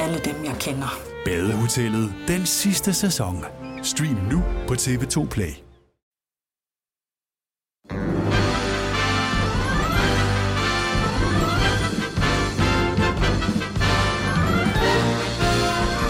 [0.00, 0.98] alle dem, jeg kender.
[1.24, 3.44] Badehotellet den sidste sæson.
[3.82, 5.52] Stream nu på TV2 Play.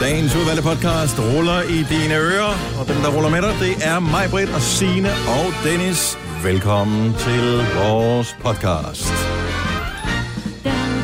[0.01, 4.01] Dagens udvalgte podcast ruller i dine ører, og den, der ruller med dig, det er
[4.01, 6.19] mig, Britt og Signe og Dennis.
[6.45, 7.45] Velkommen til
[7.79, 9.50] vores podcast.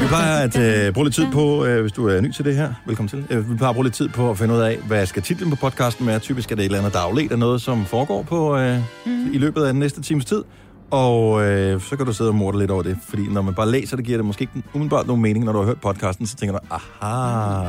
[0.07, 2.57] Vi plejer at øh, bruge lidt tid på, øh, hvis du er ny til det
[2.57, 3.27] her, velkommen til.
[3.31, 5.51] Øh, vi plejer at bruge lidt tid på at finde ud af, hvad skal titlen
[5.51, 6.19] på podcasten være.
[6.19, 9.33] Typisk er det et eller andet dagligt af noget, som foregår på øh, mm.
[9.33, 10.43] i løbet af den næste times tid.
[10.91, 13.71] Og øh, så kan du sidde og morde lidt over det, fordi når man bare
[13.71, 15.45] læser det, giver det måske ikke umiddelbart nogen mening.
[15.45, 17.65] Når du har hørt podcasten, så tænker du, aha,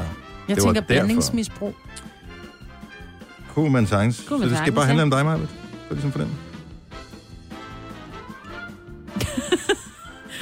[0.47, 1.75] Jeg det tænker blandingsmisbrug.
[3.53, 4.25] Kunne man sagtens.
[4.27, 5.37] Kunne Så det skal bare handle om dig, Maja.
[5.37, 6.29] Så ligesom for den.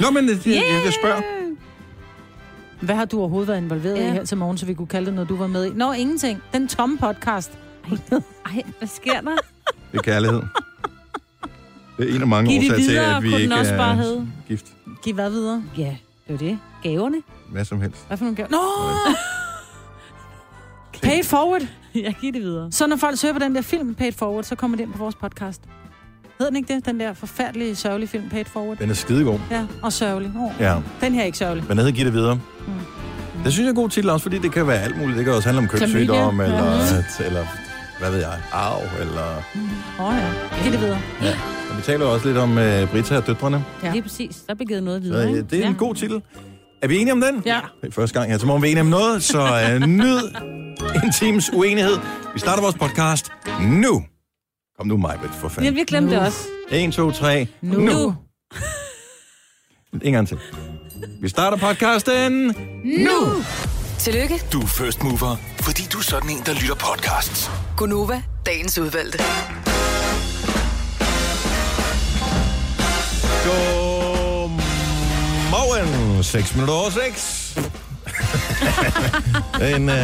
[0.00, 1.35] Nå, men jeg, jeg, jeg spørger.
[2.80, 4.08] Hvad har du overhovedet været involveret Ja.
[4.08, 5.70] i her til morgen, så vi kunne kalde det noget, du var med i?
[5.70, 6.42] Nå, ingenting.
[6.52, 7.52] Den tomme podcast.
[8.46, 9.30] Ej, hvad sker der?
[9.92, 10.42] Det er kærlighed.
[11.98, 13.90] Det er en af mange Giv det årsager til, videre, at vi ikke også bare
[13.92, 14.26] er hedde.
[14.48, 14.66] gift.
[15.02, 15.64] Giv hvad videre?
[15.78, 15.96] Ja,
[16.28, 16.58] det var det.
[16.82, 17.16] Gaverne.
[17.52, 18.06] Hvad som helst.
[18.06, 18.48] Hvad for nogle gaver?
[18.50, 18.58] Nå!
[21.02, 21.62] Pay forward.
[21.94, 22.72] Jeg giver det videre.
[22.72, 24.98] Så når folk søger på den der film, Pay forward, så kommer det ind på
[24.98, 25.60] vores podcast.
[26.38, 26.86] Hedder den ikke det?
[26.86, 28.76] Den der forfærdelige, sørgelige film, Pay it forward?
[28.76, 29.38] Den er skidegod.
[29.50, 30.32] Ja, og sørgelig.
[30.38, 30.50] Oh.
[30.60, 30.76] Ja.
[31.00, 31.64] Den her er ikke sørgelig.
[31.68, 32.34] Men hedder Giv det videre.
[32.34, 32.72] Mm.
[33.44, 35.16] Det synes jeg er god titel også, fordi det kan være alt muligt.
[35.16, 36.56] Det kan også handle om kønssygdom, eller,
[37.18, 37.24] Ja.
[37.26, 37.46] eller
[38.00, 39.42] hvad ved jeg, arv, eller...
[40.00, 40.62] Åh oh, ja.
[40.62, 40.98] Giv det videre.
[41.22, 41.30] Ja.
[41.70, 43.64] Og vi taler også lidt om uh, Brita og døtrene.
[43.82, 43.92] Ja.
[43.92, 44.36] Lige præcis.
[44.48, 45.32] Der blev givet noget Så, videre.
[45.32, 46.22] øh, det er en god titel.
[46.82, 47.42] Er vi enige om den?
[47.46, 47.60] Ja.
[47.82, 49.40] Det er første gang her til morgen, vi er enige om noget, så
[49.80, 50.18] uh, nyd
[51.04, 51.96] en times uenighed.
[52.34, 53.32] Vi starter vores podcast
[53.62, 54.02] nu.
[54.78, 55.74] Kom nu, Majbet, for Ja, fanden.
[55.74, 56.38] vi glemte det også.
[56.70, 57.78] 1, 2, 3, nu.
[57.80, 58.14] Nu.
[60.02, 60.38] En gang til.
[61.20, 62.46] Vi starter podcasten
[62.84, 63.42] Nu!
[63.98, 67.50] Tillykke, Du er first mover, fordi du er sådan en, der lytter podcasts.
[67.76, 69.18] Gunova, dagens udvalgte.
[75.46, 76.24] Godmorgen.
[76.24, 77.58] 6 minutter over 6.
[79.74, 79.94] en uh,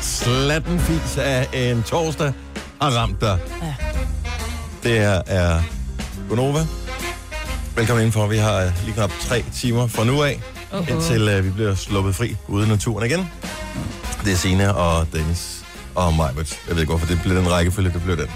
[0.00, 2.32] slatten fis af en torsdag
[2.82, 3.38] har ramt dig.
[3.62, 3.74] Ja.
[4.82, 5.62] Det her er
[6.28, 6.66] Gonova.
[7.76, 8.26] Velkommen indenfor.
[8.26, 10.40] Vi har øh, lige knap tre timer fra nu af,
[10.72, 10.90] Uh-oh.
[10.90, 13.30] indtil uh, vi bliver sluppet fri ude i naturen igen.
[14.24, 16.58] Det er Sina og Dennis og Majbert.
[16.68, 18.26] Jeg ved ikke, hvorfor det blev den rækkefølge, det blev den.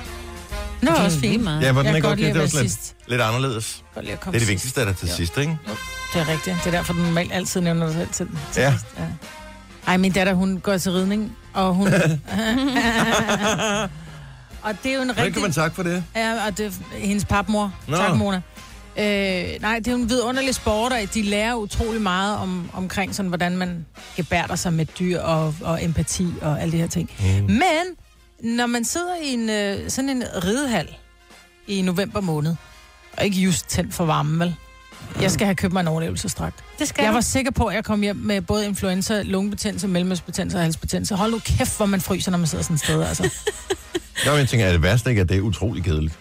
[0.82, 1.44] Nå, Det er også fint.
[1.44, 1.62] meget.
[1.62, 2.94] Ja, men den Jeg er kan godt godt at det var lidt, sidst.
[3.08, 3.82] lidt anderledes.
[3.94, 5.58] Godt Det er det vigtigste, der er til sidst, ikke?
[6.14, 6.56] Det er rigtigt.
[6.64, 8.70] Det er derfor, den normalt altid nævner sig selv til, til Ja.
[8.72, 8.86] sidst.
[8.98, 9.04] Ja.
[9.86, 11.88] Ej, min datter, hun går til ridning, og hun...
[14.66, 15.32] og det er jo en Hvordan rigtig...
[15.34, 16.04] kan man takke for det?
[16.16, 17.75] Ja, og det er hendes papmor.
[17.88, 17.97] Nå.
[17.97, 18.37] Tak, Mona.
[18.99, 23.15] Øh, nej, det er jo en vidunderlig sport, og de lærer utrolig meget om, omkring,
[23.15, 27.10] sådan, hvordan man gebærder sig med dyr og, og empati og alle de her ting.
[27.21, 27.26] Mm.
[27.49, 27.84] Men
[28.56, 30.97] når man sidder i en, øh, sådan en ridehal
[31.66, 32.55] i november måned,
[33.16, 34.55] og ikke just tændt for varmen, vel?
[35.21, 36.55] Jeg skal have købt mig en overlevelsesdragt.
[36.78, 37.15] Det skal Jeg du.
[37.15, 41.15] var sikker på, at jeg kom hjem med både influenza, lungebetændelse, mellemøstbetændelse og halsbetændelse.
[41.15, 43.22] Hold nu kæft, hvor man fryser, når man sidder sådan et sted, altså.
[44.27, 46.15] Nå, men jeg tænker, er det værste ikke, at det er utrolig kedeligt?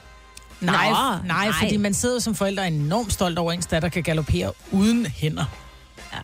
[0.61, 0.95] Nej, Nå,
[1.27, 4.51] nej, nej, fordi man sidder som forældre enormt stolt over, at ens datter kan galopere
[4.71, 5.45] uden hænder.
[6.13, 6.17] Ja.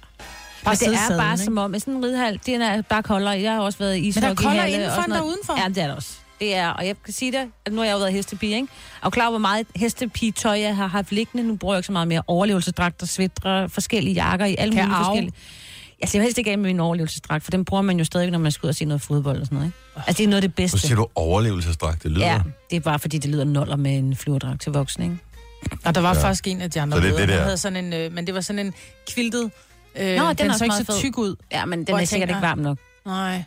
[0.64, 1.44] Bare Men det er sadlen, bare ikke?
[1.44, 3.42] som om, at sådan en ridehal, det er bare koldere.
[3.42, 5.60] Jeg har også været i Men der er koldere indenfor, end der er udenfor.
[5.62, 6.10] Ja, det er der også.
[6.42, 8.68] Det er, og jeg kan sige det, at nu har jeg jo været hestepige, ikke?
[9.02, 11.48] Og klar, hvor meget hestepigetøj jeg har haft liggende.
[11.48, 14.90] Nu bruger jeg ikke så meget mere overlevelsesdragter, svætre, forskellige jakker i alle Kan mulige
[14.90, 15.06] jeg arve?
[15.06, 15.34] forskellige.
[16.02, 18.40] Jeg ser helst ikke af med min overlevelsesdragt, for den bruger man jo stadig, når
[18.40, 19.78] man skal ud og se noget fodbold og sådan noget, ikke?
[20.08, 20.88] Altså, det er noget af det Så bedste.
[20.88, 22.26] siger du overlevelsesdragt, det lyder.
[22.26, 25.18] Ja, det er bare fordi, det lyder noller med en flyverdragt til voksne, ikke?
[25.86, 26.22] Og der var Ja.
[26.24, 27.42] faktisk en af de andre Så det det der.
[27.44, 28.74] havde sådan en, øh, men det var sådan en
[29.10, 29.52] kviltet,
[29.96, 31.36] øh, den den, er den så ikke meget så tyk ud.
[31.52, 32.78] Ja, men den Hvor er sikkert tænker- ikke varm nok.
[33.06, 33.44] Nej.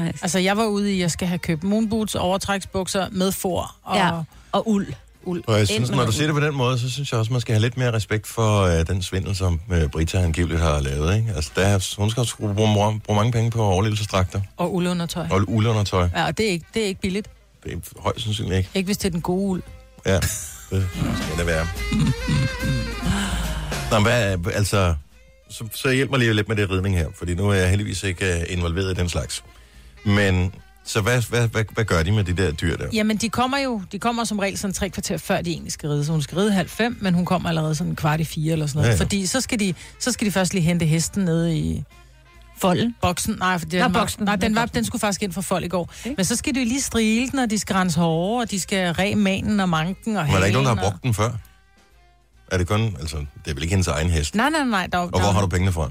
[0.00, 0.06] Ej.
[0.22, 4.06] Altså, jeg var ude i, jeg skal have købt moonboots, overtræksbukser med for og, Ja.
[4.06, 4.20] ja.
[4.52, 4.86] Og uld.
[5.24, 5.42] uld.
[5.46, 7.40] Og jeg synes, når du siger det på den måde, så synes jeg også, man
[7.40, 11.16] skal have lidt mere respekt for øh, den svindel, som øh, Brita angiveligt har lavet.
[11.16, 11.32] Ikke?
[11.36, 15.26] Altså, der, er- hun skal også bruge, bruge, bruge mange penge på overlevelsesdragter Og uldundertøj.
[15.30, 16.08] og uldundertøj.
[16.16, 17.28] Ja, og det er, ikke, det er ikke billigt.
[17.64, 18.70] Det er højst sandsynligt ikke.
[18.74, 19.62] Ikke hvis det er den gode uld.
[20.06, 20.22] Ja, det
[20.70, 21.66] skal det være.
[23.90, 24.94] Nå, hvad, altså,
[25.50, 28.02] så, så hjælp mig lige lidt med det ridning her, fordi nu er jeg heldigvis
[28.02, 29.44] ikke øh, involveret i den slags.
[30.04, 30.54] Men,
[30.84, 32.86] så hvad, hvad, hvad, hvad gør de med de der dyr der?
[32.92, 35.88] Jamen, de kommer jo de kommer som regel sådan tre kvarter før de egentlig skal
[35.88, 36.04] ride.
[36.04, 38.66] Så hun skal ride halv fem, men hun kommer allerede sådan kvart i fire eller
[38.66, 38.88] sådan noget.
[38.88, 39.00] Ja, Ja.
[39.00, 41.84] Fordi så skal, de, så skal de først lige hente hesten nede i
[42.58, 42.94] Folden.
[43.02, 43.36] boksen.
[43.38, 44.24] Nej, for den, Nå, var, boksen.
[44.24, 45.90] nej, den, var, den skulle faktisk ind for folk i går.
[46.00, 46.14] Okay.
[46.16, 48.60] Men så skal de jo lige strile den, og de skal rense hår, og de
[48.60, 51.14] skal ræ manen og manken og Men er der ikke nogen, der har brugt den
[51.14, 51.30] før?
[52.52, 54.34] Er det kun, altså, det er vel ikke hendes egen hest?
[54.34, 54.86] Nej, nej, nej.
[54.92, 55.90] Der, Og hvor har du pengene fra?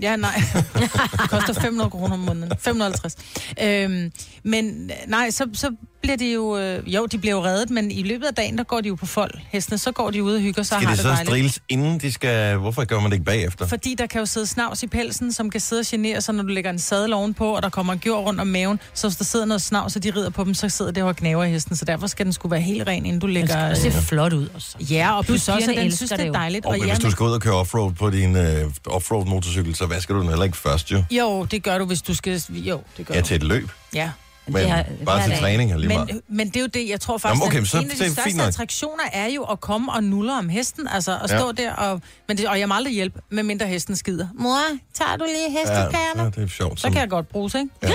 [0.00, 0.42] Ja, nej.
[1.22, 2.58] det koster 500 kroner om måneden.
[2.58, 3.16] 550.
[3.62, 4.12] Øhm,
[4.42, 6.58] men nej, så, så bliver de jo...
[6.58, 8.94] Øh, jo, de bliver jo reddet, men i løbet af dagen, der går de jo
[8.94, 9.34] på fold.
[9.48, 11.28] Hestene, så går de ud og hygger sig og Skal har de det så dejligt.
[11.28, 12.56] striles inden de skal...
[12.56, 13.66] Hvorfor gør man det ikke bagefter?
[13.66, 16.42] Fordi der kan jo sidde snavs i pelsen, som kan sidde og genere sig, når
[16.42, 18.80] du lægger en sadel ovenpå, og der kommer en gjord rundt om maven.
[18.94, 21.16] Så hvis der sidder noget snavs, og de rider på dem, så sidder det og
[21.16, 21.76] gnaver i hesten.
[21.76, 23.74] Så derfor skal den skulle være helt ren, inden du Den lægger...
[23.74, 24.76] skal se flot ud også.
[24.80, 26.64] Ja, og plus også, at den synes, det det er dejligt.
[26.66, 29.74] Og Og hvis ja, du skal ud og køre offroad på din øh, offroad motorcykel,
[29.74, 31.04] så vasker du den heller ikke først, jo.
[31.10, 32.42] Jo, det gør du, hvis du skal...
[32.50, 33.70] Jo, det gør Ja, til et løb.
[33.94, 34.10] Ja.
[34.46, 36.08] Men Det har- bare hver til træning er lige meget.
[36.12, 37.90] Men, men det er jo det, jeg tror faktisk, Jamen, okay, at så en af
[37.90, 41.18] det er de fint største attraktioner er jo at komme og nulle om hesten, altså
[41.24, 41.38] at Ja.
[41.38, 42.00] stå der og...
[42.28, 44.28] Men det, og jeg må aldrig hjælpe, medmindre hesten skider.
[44.34, 44.58] Mor,
[44.94, 46.30] tager du lige Ja, ja, hestekærne?
[46.36, 46.80] det er sjovt.
[46.80, 47.68] Så kan jeg godt bruge ikke?
[47.82, 47.88] Ja.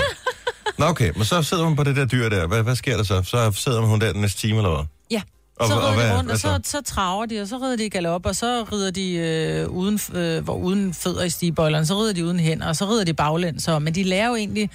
[0.78, 2.46] Nå, okay, men så sidder man på det der dyr der.
[2.46, 3.22] Hvad, hvad sker der så?
[3.22, 4.84] Så sidder hun der den næste time, eller hvad?
[5.10, 5.22] Ja.
[5.56, 7.56] Og så hva- og rider hvad- de rundt, og så, så traver de, og så
[7.58, 11.30] rider de i galop, og så rider de øh, uden, øh, hvor uden fødder i
[11.30, 13.62] stigebøjlerne, så rider de uden hænder, og så rider de baglæns.
[13.62, 14.70] Så, men de lærer jo egentlig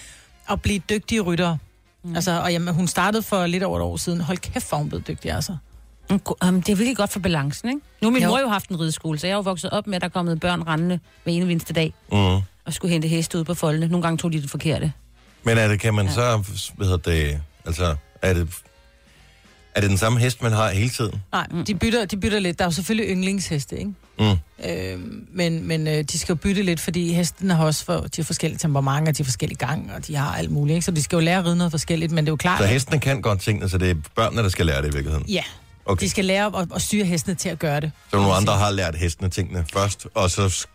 [0.49, 1.57] at blive dygtige ryttere.
[2.03, 2.15] Mm.
[2.15, 4.21] Altså, og jamen, hun startede for lidt over et år siden.
[4.21, 5.57] Hold kæft, hvor hun blev dygtig, altså.
[6.11, 7.81] Um, det er virkelig godt for balancen, ikke?
[8.01, 8.27] Nu min Jo.
[8.29, 10.11] mor jo haft en rideskole, så jeg er jo vokset op med, at der er
[10.11, 12.17] kommet børn rendende hver ene eneste dag Mm.
[12.65, 13.87] og skulle hente heste ud på foldene.
[13.87, 14.93] Nogle gange tog de det forkerte.
[15.43, 16.11] Men er det, kan man ja.
[16.11, 16.43] så,
[16.75, 18.47] hvad hedder det, altså, er det,
[19.75, 21.21] er det den samme hest, man har hele tiden?
[21.31, 22.59] Nej, de bytter, de bytter lidt.
[22.59, 23.91] Der er jo selvfølgelig yndlingsheste, ikke?
[24.19, 24.25] Mm.
[24.69, 24.99] Øh,
[25.33, 28.23] men men øh, de skal jo bytte lidt, fordi hestene har også for, de har
[28.23, 30.85] forskellige temperamenter, de har forskellige gang, og de har alt muligt, ikke?
[30.85, 32.59] Så de skal jo lære at ride noget forskelligt, men det er jo klart...
[32.59, 35.25] Så hestene kan godt tingene, så det er børnene, der skal lære det i virkeligheden?
[35.29, 35.43] Ja,
[35.85, 36.03] Okay.
[36.05, 37.91] de skal lære at, at styre hestene til at gøre det.
[38.11, 40.67] Så nogle andre har lært hestene tingene først, og så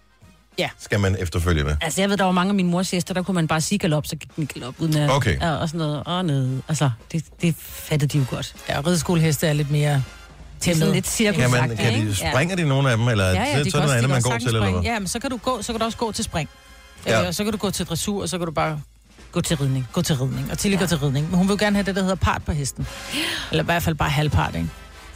[0.58, 0.68] Ja.
[0.78, 1.76] skal man efterfølge det.
[1.80, 3.78] Altså, jeg ved, der var mange af mine mors hester, der kunne man bare sige
[3.78, 5.10] galop, så gik den galop uden at...
[5.10, 5.40] Okay.
[5.40, 6.02] Ja, og sådan noget.
[6.06, 6.62] Og ned.
[6.68, 8.54] Altså, det, det fattede de jo godt.
[8.68, 10.02] Ja, rideskoleheste er lidt mere Det er
[10.60, 10.78] tæmmet.
[10.78, 13.58] sådan lidt cirkus Kan, man, kan de, springer de nogle af dem, eller Ja, ja,
[13.58, 14.82] så, de så er det noget andet, de man går til, eller?
[14.82, 16.48] Ja, men så kan du gå, så kan du også gå til spring.
[17.06, 17.20] Ja.
[17.20, 17.32] Ja.
[17.32, 18.80] Så kan du gå til dressur, og så kan du bare
[19.32, 19.88] Gå til ridning.
[19.92, 20.50] gå til ridning.
[20.50, 20.78] Og Tilly ja.
[20.78, 21.26] går til ridning.
[21.30, 22.86] Men hun vil jo gerne have det, der hedder part på hesten.
[23.50, 24.68] Eller i hvert fald bare halvpart, ikke?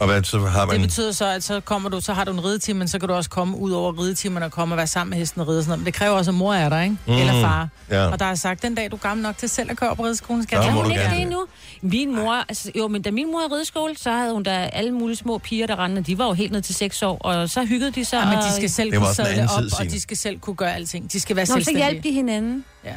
[0.03, 0.81] Og hvad, så har Det man...
[0.81, 3.15] betyder så, at så kommer du, så har du en ridetime, men så kan du
[3.15, 5.63] også komme ud over ridetimerne og komme og være sammen med hesten og ride og
[5.63, 5.79] sådan noget.
[5.79, 6.97] Men det kræver også, at mor er der, ikke?
[7.07, 7.13] Mm.
[7.13, 7.67] Eller far.
[7.89, 8.05] ja.
[8.07, 10.03] Og der er sagt, den dag du er gammel nok til selv at køre på
[10.05, 11.45] rideskolen, skal Ja, jeg hun ikke det endnu?
[11.81, 14.91] Min mor, altså, jo, men da min mor havde rideskole, så havde hun da alle
[14.91, 16.01] mulige små piger, der rendte.
[16.01, 18.17] De var jo helt ned til 6 år, og så hyggede de sig.
[18.17, 20.39] Ja, men og- de skal selv Det var kunne anden op, og de skal selv
[20.39, 21.11] kunne gøre alting.
[21.11, 21.89] De skal være Nå, så selvstændige.
[21.91, 22.65] hjalp de hinanden.
[22.85, 22.91] Ja.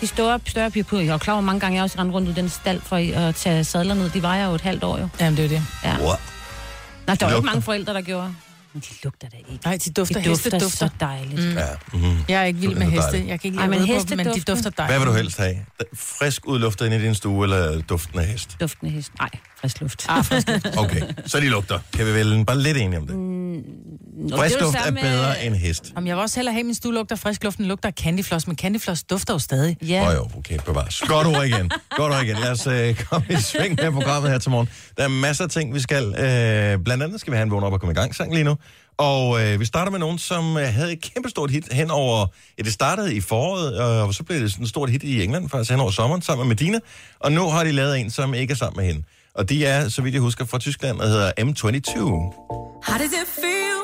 [0.00, 0.98] De store, større piger på.
[0.98, 2.96] Jeg var klar over mange gange, jeg også rendte rundt i den stald for
[3.28, 4.10] at tage sadler ned.
[4.10, 5.08] De vejer jo et halvt år jo.
[5.20, 5.62] Jamen, det er det.
[5.84, 5.96] Ja.
[6.00, 6.12] Wow.
[7.06, 8.34] Nej, der var ikke mange forældre, der gjorde.
[8.72, 9.58] Men de lugter da ikke.
[9.64, 10.14] Nej, de dufter.
[10.14, 10.86] De Heste dufter, dufter.
[10.86, 11.40] så dejligt.
[11.48, 11.52] Mm.
[11.52, 11.66] Ja.
[11.92, 12.16] Mm-hmm.
[12.28, 13.16] Jeg er ikke vild med heste.
[13.16, 14.70] Jeg kan ikke lide men på heste dem, men de dufter.
[14.70, 14.90] dejligt.
[14.92, 15.56] Hvad vil du helst have?
[15.94, 18.56] Frisk udluftet ind i din stue, eller duften af hest?
[18.60, 19.12] Duftende hest.
[19.18, 19.28] Nej,
[19.60, 20.06] frisk luft.
[20.08, 20.48] Ah, frisk
[20.84, 21.78] Okay, så de lugter.
[21.92, 23.16] Kan vi vel bare lidt enige om det?
[23.16, 25.92] Nå, Frisk det luft er bedre øh, end hest.
[25.96, 27.92] Jamen, jeg vil også hellere have, at min stue lugter frisk luft, end lugter af
[27.92, 29.76] candyfloss, men candyfloss dufter jo stadig.
[29.82, 30.02] Ja.
[30.02, 31.00] Åh oh, jo, okay, bevares.
[31.00, 31.70] Godt ord igen.
[31.96, 32.36] Godt ord igen.
[32.36, 34.68] Lad os øh, komme i sving med programmet her til morgen.
[34.96, 36.04] Der er masser af ting, vi skal.
[36.04, 38.44] Øh, blandt andet skal vi have en vågn op og komme i gang sang lige
[38.44, 38.56] nu.
[38.98, 42.26] Og øh, vi starter med nogen, som øh, havde et kæmpestort hit hen over...
[42.58, 45.50] Ja, det startede i foråret, og så blev det sådan et stort hit i England,
[45.50, 46.78] faktisk hen over sommeren, sammen med Medina.
[47.20, 49.06] Og nu har de lavet en, som ikke er sammen med hende.
[49.38, 52.00] Og de er, så vidt jeg husker, fra Tyskland, og hedder M22.
[52.88, 53.80] How does it feel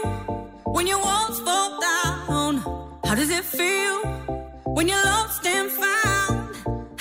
[0.76, 2.52] when your walls fall down?
[3.06, 3.96] How does it feel
[4.76, 6.38] when you're lost and found?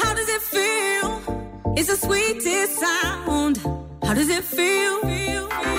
[0.02, 1.08] How does it feel?
[1.78, 3.56] It's the sweetest sound.
[4.06, 4.92] How does it feel?
[5.52, 5.71] I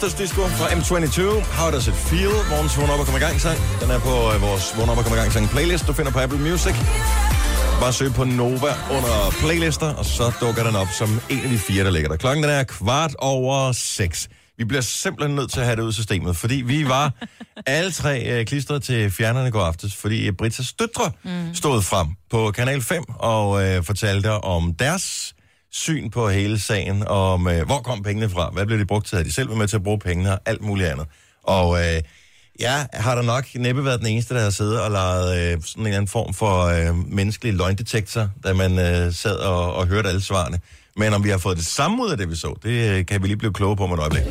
[0.00, 1.20] Torsdagsdisco fra M22.
[1.60, 2.32] How does it feel?
[2.50, 3.58] Morgens vågn op og kom i gang sang.
[3.80, 6.12] Den er på øh, vores vågn op og kom i gang sang playlist, du finder
[6.12, 6.74] på Apple Music.
[7.80, 11.58] Bare søg på Nova under playlister, og så dukker den op som en af de
[11.58, 12.16] fire, der ligger der.
[12.16, 14.28] Klokken den er kvart over seks.
[14.58, 17.12] Vi bliver simpelthen nødt til at have det ud af systemet, fordi vi var
[17.66, 21.54] alle tre øh, klistret til fjernerne i går aftes, fordi Britas døtre mm.
[21.54, 25.34] stod frem på Kanal 5 og øh, fortalte om deres
[25.72, 29.16] syn på hele sagen, om øh, hvor kom pengene fra, hvad blev de brugt til,
[29.16, 31.06] havde de selv været med til at bruge pengene, og alt muligt andet.
[31.42, 32.02] Og øh,
[32.60, 35.82] jeg har da nok næppe været den eneste, der har siddet og lavet øh, sådan
[35.82, 40.08] en eller anden form for øh, menneskelig løgndetektor, da man øh, sad og, og hørte
[40.08, 40.60] alle svarene.
[40.96, 43.22] Men om vi har fået det samme ud af det, vi så, det øh, kan
[43.22, 44.22] vi lige blive kloge på om et øjeblik.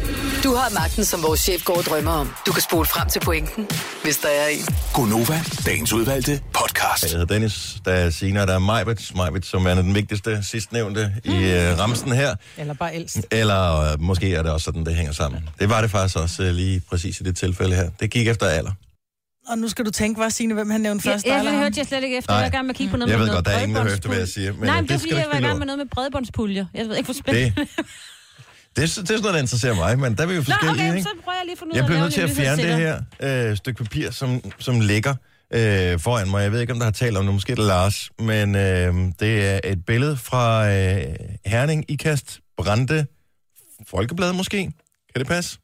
[0.43, 2.29] Du har magten, som vores chef går og drømmer om.
[2.47, 3.67] Du kan spole frem til pointen,
[4.03, 4.65] hvis der er en.
[4.93, 7.03] Gonova, dagens udvalgte podcast.
[7.03, 11.13] Jeg hedder Dennis, der er Sina, der er Majbet, Majbet, som er den vigtigste sidstnævnte
[11.23, 12.35] i øh, ramsen her.
[12.57, 13.17] Eller bare ældst.
[13.31, 15.49] Eller øh, måske er det også sådan, det hænger sammen.
[15.59, 17.89] Det var det faktisk også øh, lige præcis i det tilfælde her.
[17.99, 18.71] Det gik efter alder.
[19.49, 21.25] Og nu skal du tænke, hvad Signe, hvem han nævnte først.
[21.25, 22.31] eller jeg hørte jeg slet ikke efter.
[22.33, 22.37] Nej.
[22.37, 23.59] Jeg var i gang med at kigge på noget Jeg med ved noget godt, der
[23.59, 25.15] er ingen, der hørte, hvad jeg siger, men, Nej, men det er det fordi, skal
[25.15, 26.65] du jeg var i gang med noget med bredbåndspuljer.
[26.73, 27.53] Jeg ved ikke, hvor spændende.
[27.61, 27.69] Det,
[28.75, 30.43] det, er, det er sådan noget, der interesserer mig, men der er vi jo Nå,
[30.43, 31.03] forskellige, okay, ikke?
[31.03, 33.01] så prøver jeg lige at finde ud Jeg bliver nødt til at fjerne det her
[33.49, 35.15] øh, stykke papir, som, som ligger
[35.53, 36.41] øh, foran mig.
[36.43, 39.49] Jeg ved ikke, om der har talt om det, måske det Lars, men øh, det
[39.49, 43.05] er et billede fra øh, Herning, Ikast, Brande,
[43.87, 44.57] Folkeblad måske.
[45.13, 45.57] Kan det passe?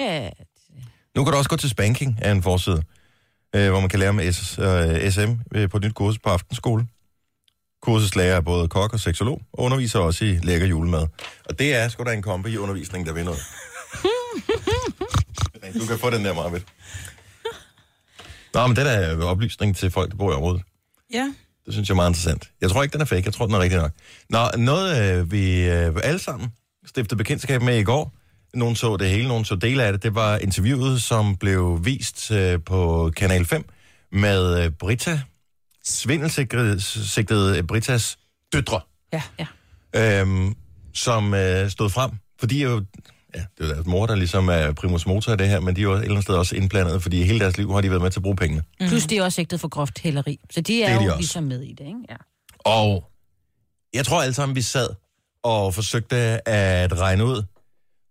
[0.00, 0.30] Ja,
[1.16, 2.82] Nu kan du også gå til spanking af en forside,
[3.56, 6.30] øh, hvor man kan lære om S, øh, SM øh, på et nyt kursus på
[6.30, 6.86] aftenskole.
[7.86, 11.06] Kursuslærer er både kok og seksolog, og underviser også i lækker julemad.
[11.44, 13.40] Og det er sgu da en kombi i undervisning, der vil noget.
[15.80, 16.64] du kan få den der, Marvitt.
[18.54, 20.62] Nå, men det er oplysning til folk, der bor i området.
[21.12, 21.34] Ja.
[21.66, 22.50] Det synes jeg er meget interessant.
[22.60, 23.22] Jeg tror ikke, den er fake.
[23.24, 23.90] Jeg tror, den er rigtig nok.
[24.30, 26.48] Nå, noget øh, vi øh, alle sammen
[26.86, 28.14] stiftede bekendtskab med i går.
[28.54, 30.02] Nogen så det hele, nogen så dele af det.
[30.02, 33.64] Det var interviewet, som blev vist øh, på Kanal 5
[34.12, 35.20] med øh, Brita,
[35.86, 38.18] svindelsigtede Britas
[38.52, 38.80] døtre,
[39.12, 39.22] Ja.
[39.38, 40.20] ja.
[40.20, 40.54] øhm,
[40.94, 42.10] som øh, stod frem.
[42.40, 42.84] Fordi jo,
[43.34, 45.76] ja, det er jo deres mor, der ligesom er primus motor i det her, men
[45.76, 47.90] de er jo et eller andet sted også indblandet, fordi hele deres liv har de
[47.90, 48.62] været med til at bruge pengene.
[48.80, 48.88] Mm.
[48.88, 50.40] Plus de er også sigtet for groft hæleri.
[50.50, 51.20] Så de er, Det er de jo også.
[51.20, 51.98] ligesom med i det, ikke?
[52.10, 52.16] Ja.
[52.58, 53.10] Og
[53.94, 54.88] jeg tror alle sammen, vi sad
[55.42, 56.16] og forsøgte
[56.48, 57.42] at regne ud,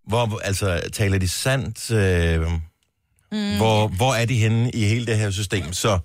[0.08, 1.91] hvor, altså, taler de sandt?
[1.91, 2.41] Øh,
[3.32, 5.74] mm, hvor, hvor er de henne i hele det her system?
[5.74, 6.00] Så jeg,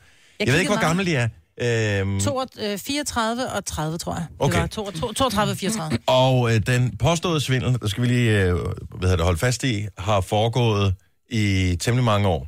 [0.47, 0.87] jeg ved ikke, hvor meget.
[0.89, 1.29] gamle de er.
[1.63, 4.27] Øhm, To, øh, 34 og 30, tror jeg.
[4.39, 4.63] Okay.
[4.63, 5.99] Det var to- to- 32 og 34.
[6.07, 8.65] og øh, den påståede svindel, der skal vi lige øh, hvad
[9.01, 10.95] hedder det, holde fast i, har foregået
[11.31, 12.47] i temmelig mange år.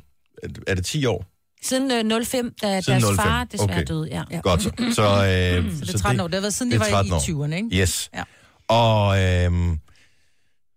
[0.67, 1.25] Er det 10 år?
[1.63, 3.25] Siden øh, 05, da Siden deres 05.
[3.25, 3.83] far desværre Okay.
[3.87, 4.07] døde.
[4.11, 4.23] Ja.
[4.31, 4.39] Ja.
[4.39, 4.69] Godt så.
[4.91, 6.27] Så, øh, Så det er 13 år.
[6.27, 7.17] Det har været siden de var i 13 år.
[7.19, 7.69] 20'erne, ikke?
[7.73, 8.09] Yes.
[8.15, 8.23] Ja.
[8.67, 9.79] Og øhm,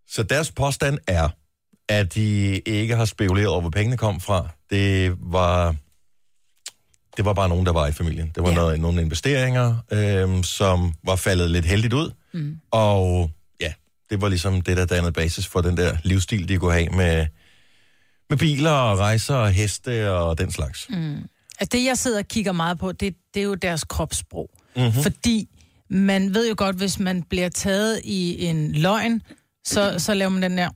[0.08, 1.28] så deres påstand er,
[1.88, 4.48] at de ikke har spekuleret over, hvor pengene kom fra.
[4.70, 5.74] Det var,
[7.16, 8.32] det var bare nogen, der var i familien.
[8.34, 8.54] Det var ja.
[8.54, 12.10] Noget, nogle investeringer, øhm, som var faldet lidt heldigt ud.
[12.34, 12.56] Mm.
[12.70, 13.30] Og
[13.60, 13.72] ja,
[14.10, 17.26] det var ligesom det, der dannede basis for den der livsstil, de kunne have med,
[18.30, 20.86] med biler og rejser og heste og den slags.
[20.90, 21.16] Mm.
[21.60, 24.50] Altså det, jeg sidder og kigger meget på, det, det er jo deres kropssprog.
[24.76, 25.02] Mm-hmm.
[25.02, 25.48] Fordi
[25.90, 29.22] man ved jo godt, hvis man bliver taget i en løgn,
[29.64, 30.68] så, så laver man den der...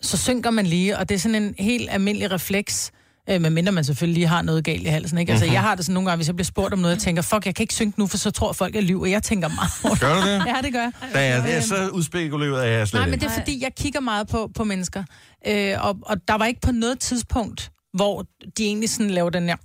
[0.00, 2.92] Så synker man lige, og det er sådan en helt almindelig refleks,
[3.30, 5.18] øh, medmindre man selvfølgelig lige har noget galt i halsen.
[5.18, 5.32] Ikke?
[5.32, 5.54] Altså, Mhm.
[5.54, 7.46] jeg har det sådan nogle gange, hvis jeg bliver spurgt om noget, jeg tænker, fuck,
[7.46, 9.06] jeg kan ikke synke nu, for så tror folk, jeg lyver.
[9.06, 10.00] Jeg tænker meget.
[10.00, 10.46] Gør du det?
[10.46, 10.92] Ja, det gør jeg.
[11.14, 13.74] Da jeg, det er så udspekuleret, at jeg slet Nej, men det er fordi, jeg
[13.76, 15.04] kigger meget på, på mennesker.
[15.46, 18.22] Øh, og, og der var ikke på noget tidspunkt, hvor
[18.58, 19.56] de egentlig sådan laver den her...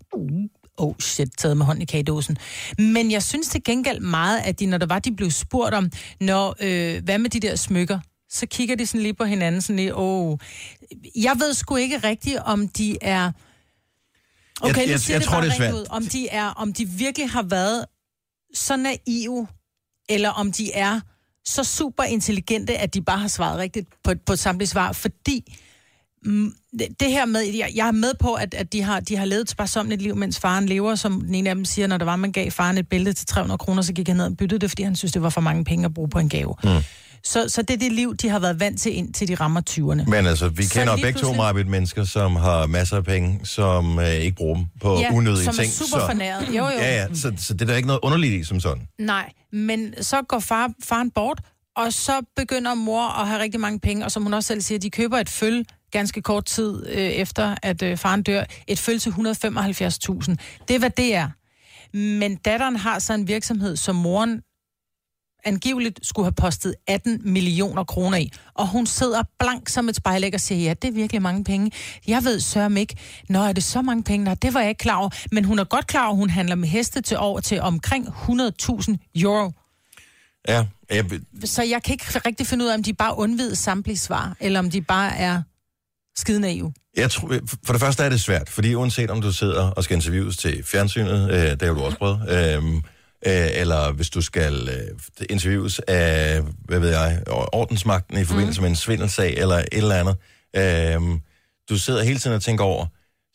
[0.79, 2.37] Oh shit, taget med hånd i kagedåsen.
[2.77, 5.91] Men jeg synes til gengæld meget, at de, når der var, de blev spurgt om,
[6.21, 7.99] når, øh, hvad med de der smykker?
[8.31, 10.31] Så kigger de sådan lige på hinanden, sådan lige, åh...
[10.31, 10.37] Oh.
[11.15, 13.31] Jeg ved sgu ikke rigtigt, om de er...
[14.61, 15.73] Okay, Jeg- jeg- siger jeg det tror, bare det er svært.
[15.73, 15.85] ud.
[15.89, 17.85] Om de, er, om de virkelig har været
[18.53, 19.47] så naive,
[20.09, 20.99] eller om de er
[21.45, 25.53] så super intelligente, at de bare har svaret rigtigt på, på et samtligt svar, fordi
[26.25, 29.15] mm, det, det her med, jeg, jeg er med på, at, at de, har, de
[29.15, 31.97] har levet et sparsomligt liv, mens faren lever, som den ene af dem siger, når
[31.97, 34.37] der var, man gav faren et bælte til 300 kroner, så gik han ned og
[34.37, 36.55] byttede det, fordi han synes, det var for mange penge at bruge på en gave.
[36.63, 36.69] Mm.
[37.27, 40.10] Så, så det er det liv, de har været vant til, indtil de rammer 20'erne.
[40.10, 43.39] Men altså, vi Så kender begge to pludselig- meget mennesker, som har masser af penge,
[43.46, 45.72] som øh, ikke bruger dem på Ja, unødige som er ting.
[45.74, 46.48] super fornæret.
[46.50, 46.67] Jo, jo.
[46.69, 48.88] Ja, ja, så, så det er der ikke noget underligt i som sådan.
[49.00, 51.41] Nej, men så går far, faren bort,
[51.75, 54.79] og så begynder mor at have rigtig mange penge, og som hun også selv siger,
[54.79, 58.43] de køber et føl ganske kort tid øh, efter, at øh, faren dør.
[58.67, 59.15] Et føl til 175.000.
[60.67, 61.29] Det er, hvad det er.
[61.98, 64.41] Men datteren har så en virksomhed, som moren
[65.46, 68.32] angiveligt skulle have postet 18 millioner kroner i.
[68.53, 71.72] Og hun sidder blank som et spejlæg og siger, ja, det er virkelig mange penge.
[72.08, 72.96] Jeg ved sørme ikke,
[73.29, 74.24] når er det så mange penge?
[74.24, 75.10] Nej, det var jeg ikke klar over.
[75.32, 78.08] Men hun er godt klar over, at hun handler med heste til over til omkring
[78.08, 79.51] 100.000 euro.
[80.48, 81.06] Ja, jeg,
[81.46, 84.60] Så jeg kan ikke rigtig finde ud af, om de bare undvider samtlige svar, eller
[84.60, 85.41] om de bare er
[86.17, 86.74] skide naive.
[86.98, 87.34] Jeg tror,
[87.65, 90.63] for det første er det svært, fordi uanset om du sidder og skal interviews til
[90.63, 92.82] fjernsynet, øh, det har du også prøvet, øh,
[93.27, 98.63] øh, eller hvis du skal øh, interviews af, hvad ved jeg, ordensmagten i forbindelse mm.
[98.63, 100.16] med en svindelsag eller et eller andet.
[100.55, 101.20] Øh,
[101.70, 102.85] du sidder hele tiden og tænker over,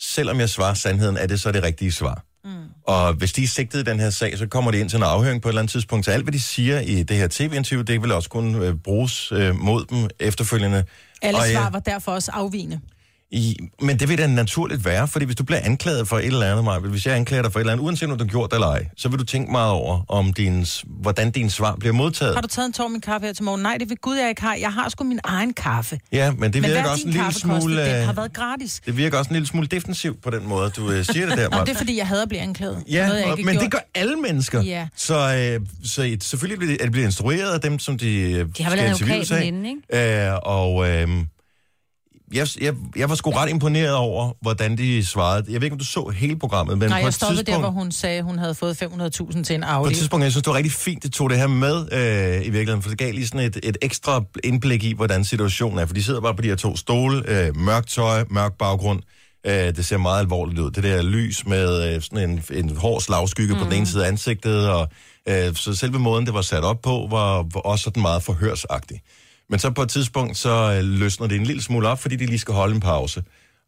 [0.01, 2.25] selvom jeg svarer sandheden, er det så det rigtige svar?
[2.45, 2.51] Mm.
[2.87, 5.03] Og hvis de er sigtet i den her sag, så kommer de ind til en
[5.03, 6.05] afhøring på et eller andet tidspunkt.
[6.05, 9.33] Så alt, hvad de siger i det her tv-interview, det vil også kunne øh, bruges
[9.33, 10.85] øh, mod dem efterfølgende.
[11.23, 12.81] Alle Og svar var derfor også afvigende.
[13.33, 16.51] I, men det vil da naturligt være, fordi hvis du bliver anklaget for et eller
[16.51, 18.51] andet, Maja, hvis jeg anklager dig for et eller andet, uanset om du har gjort
[18.51, 21.93] det eller ej, så vil du tænke meget over, om din, hvordan din svar bliver
[21.93, 22.35] modtaget.
[22.35, 23.63] Har du taget en tår min kaffe her til morgen?
[23.63, 24.55] Nej, det vil Gud, jeg ikke har.
[24.55, 25.99] Jeg har sgu min egen kaffe.
[26.13, 27.85] Ja, men det Men virker også en lille smule...
[27.87, 28.81] Den øh, har været gratis.
[28.87, 31.49] Det virker også en lille smule defensivt på den måde, du øh, siger det der,
[31.51, 31.65] Maja.
[31.65, 32.83] det er fordi, jeg hader at blive anklaget.
[32.91, 34.63] Ja, noget, og, men har det gør alle mennesker.
[34.63, 34.87] Ja.
[34.97, 35.15] Så,
[35.61, 38.47] øh, så et- selvfølgelig bliver det, er det bliver instrueret af dem, som de, øh,
[38.59, 39.45] De har vel skal advokaten interviews af.
[39.45, 40.27] inde, ikke?
[40.29, 41.09] Øh, og øh,
[42.33, 45.45] jeg, jeg, jeg var sgu ret imponeret over, hvordan de svarede.
[45.49, 47.45] Jeg ved ikke, om du så hele programmet, men Nej, på jeg et stoppede der,
[47.45, 47.65] tidspunkt...
[47.65, 49.91] hvor hun sagde, hun havde fået 500.000 til en På Audi.
[49.91, 52.39] et tidspunkt, jeg synes, det var rigtig fint, det tog det her med øh, i
[52.39, 55.87] virkeligheden, for det gav lige sådan et, et ekstra indblik i, hvordan situationen er.
[55.87, 59.03] For de sidder bare på de her to stole, øh, mørkt tøj, mørk baggrund.
[59.47, 60.71] Øh, det ser meget alvorligt ud.
[60.71, 63.59] Det der lys med øh, sådan en, en hård slagskygge mm.
[63.59, 64.89] på den ene side af ansigtet, og
[65.29, 69.01] øh, så selve måden, det var sat op på, var, var også sådan meget forhørsagtig.
[69.53, 72.27] Men så på et tidspunkt, så øh, løsner det en lille smule op, fordi de
[72.27, 73.23] lige skal holde en pause.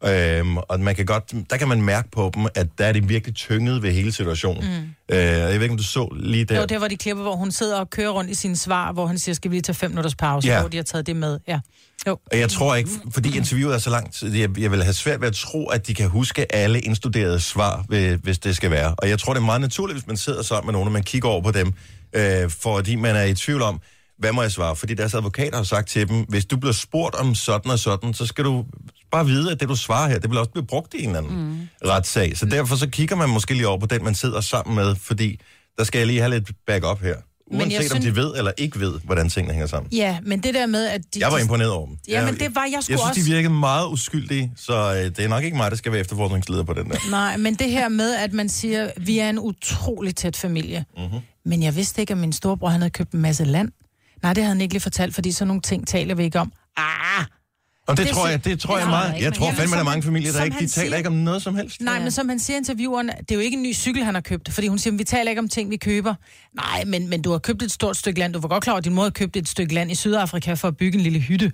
[0.05, 3.09] Øhm, og man kan godt, der kan man mærke på dem, at der er det
[3.09, 4.63] virkelig tynget ved hele situationen.
[5.09, 5.15] Mm.
[5.15, 6.65] Øh, jeg ved ikke, om du så lige der.
[6.65, 9.19] Det var de klipper, hvor hun sidder og kører rundt i sine svar, hvor han
[9.19, 10.59] siger, skal vi lige tage fem minutters pause, Ja.
[10.59, 11.39] hvor de har taget det med.
[11.47, 11.59] Ja.
[12.07, 12.17] Jo.
[12.31, 15.27] Og jeg tror ikke, fordi interviewet er så langt, jeg, jeg vil have svært ved
[15.27, 17.85] at tro, at de kan huske alle indstuderede svar,
[18.23, 18.95] hvis det skal være.
[18.97, 21.03] Og jeg tror, det er meget naturligt, hvis man sidder sammen med nogen, og man
[21.03, 21.73] kigger over på dem,
[22.13, 23.81] øh, fordi man er i tvivl om,
[24.19, 24.75] hvad må jeg svare?
[24.75, 28.13] Fordi deres advokater har sagt til dem, hvis du bliver spurgt om sådan og sådan,
[28.13, 28.65] så skal du
[29.11, 31.17] bare vide, at det du svarer her, det vil også blive brugt i en eller
[31.19, 31.67] anden mm.
[31.89, 32.37] retssag.
[32.37, 35.39] Så derfor så kigger man måske lige over på den, man sidder sammen med, fordi
[35.77, 37.15] der skal jeg lige have lidt backup her.
[37.51, 39.91] Men Uanset om synes- de ved eller ikke ved, hvordan tingene hænger sammen.
[39.91, 41.19] Ja, men det der med, at de...
[41.19, 41.97] Jeg var imponeret over dem.
[42.07, 43.21] Ja, men det var jeg sgu Jeg synes, også.
[43.21, 46.63] de virkede meget uskyldige, så øh, det er nok ikke mig, der skal være efterforskningsleder
[46.63, 46.97] på den der.
[47.11, 50.85] Nej, men det her med, at man siger, vi er en utrolig tæt familie.
[50.97, 51.19] Mm-hmm.
[51.45, 53.71] Men jeg vidste ikke, at min storebror han havde købt en masse land.
[54.25, 56.51] Nej, det havde han ikke lige fortalt, fordi sådan nogle ting taler vi ikke om.
[56.77, 57.25] Ah!
[57.87, 59.13] Og det, Det tror jeg, det tror det jeg meget.
[59.15, 61.09] ikke, Jeg tror fandme, der er mange familier, der ikke, de han taler siger- ikke
[61.09, 61.81] om noget som helst.
[61.81, 64.13] Nej, men som han siger i intervieweren, det er jo ikke en ny cykel, han
[64.13, 64.51] har købt.
[64.53, 66.15] Fordi hun siger, vi taler ikke om ting, vi køber.
[66.55, 68.33] Nej, men, men du har købt et stort stykke land.
[68.33, 70.53] Du var godt klar over, at din mor har købt et stykke land i Sydafrika
[70.53, 71.51] for at bygge en lille hytte.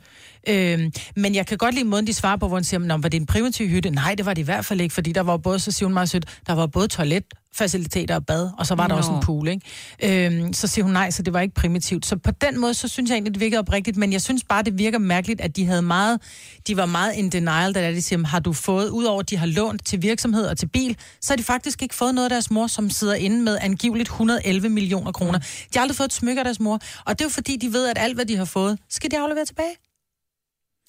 [0.49, 3.09] Øhm, men jeg kan godt lide måden, de svarer på, hvor hun siger, "Nå, var
[3.09, 3.89] det en primitiv hytte?
[3.89, 5.93] Nej, det var det i hvert fald ikke, fordi der var både, så siger hun
[5.93, 8.97] meget sødt, der var både toiletfaciliteter og bad, og så var der Nå.
[8.97, 10.25] også en pool, ikke?
[10.35, 12.05] Øhm, så siger hun nej, så det var ikke primitivt.
[12.05, 14.63] Så på den måde, så synes jeg egentlig, det virkede oprigtigt, men jeg synes bare,
[14.63, 16.19] det virker mærkeligt, at de havde meget,
[16.67, 19.45] de var meget in denial, da de siger, har du fået, udover at de har
[19.45, 22.51] lånt til virksomhed og til bil, så har de faktisk ikke fået noget af deres
[22.51, 25.39] mor, som sidder inde med angiveligt 111 millioner kroner.
[25.39, 27.73] De har aldrig fået et smykke af deres mor, og det er jo fordi, de
[27.73, 29.90] ved, at alt, hvad de har fået, skal de aflevere tilbage.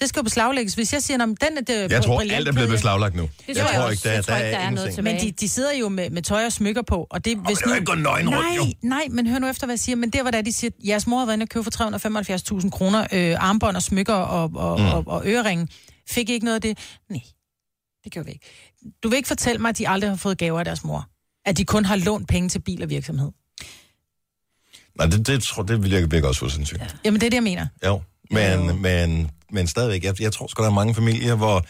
[0.03, 0.75] Det skal jo beslaglægges.
[0.75, 3.23] Hvis jeg siger, om den er det Jeg tror, alt er blevet kæde." beslaglagt nu.
[3.23, 4.89] Det Jeg tror jeg tror ikke, der, Jeg tror der ikke, er der er noget
[4.99, 5.05] ingenting.
[5.21, 7.37] Men de, de sidder jo med, med tøj og smykker på, og det...
[7.47, 8.67] Hvis er jo ikke nøgen rundt, nej, jo.
[8.83, 9.97] nej, men hør nu efter, hvad jeg siger.
[9.97, 11.65] Men der, hvor det er, de siger, at jeres mor har været inde og købe
[11.65, 14.87] for 375.000 kroner øh, armbånd og smykker og, og, Mm.
[14.87, 15.69] og, og øreringe.
[16.09, 16.79] Fik I ikke noget af det?
[17.11, 17.21] Nej,
[18.05, 18.47] det gjorde vi ikke.
[19.03, 21.09] Du vil ikke fortælle mig, at de aldrig har fået gaver af deres mor.
[21.45, 23.31] At de kun har lånt penge til bil og virksomhed.
[24.99, 26.93] Nej, det, det, tror, det virker virkelig også usandsynligt.
[26.93, 26.99] Ja.
[27.05, 27.67] Jamen, det er det, jeg mener.
[27.87, 31.65] Jo, men, men, men stadigvæk, jeg, jeg tror sgu, der er mange familier, hvor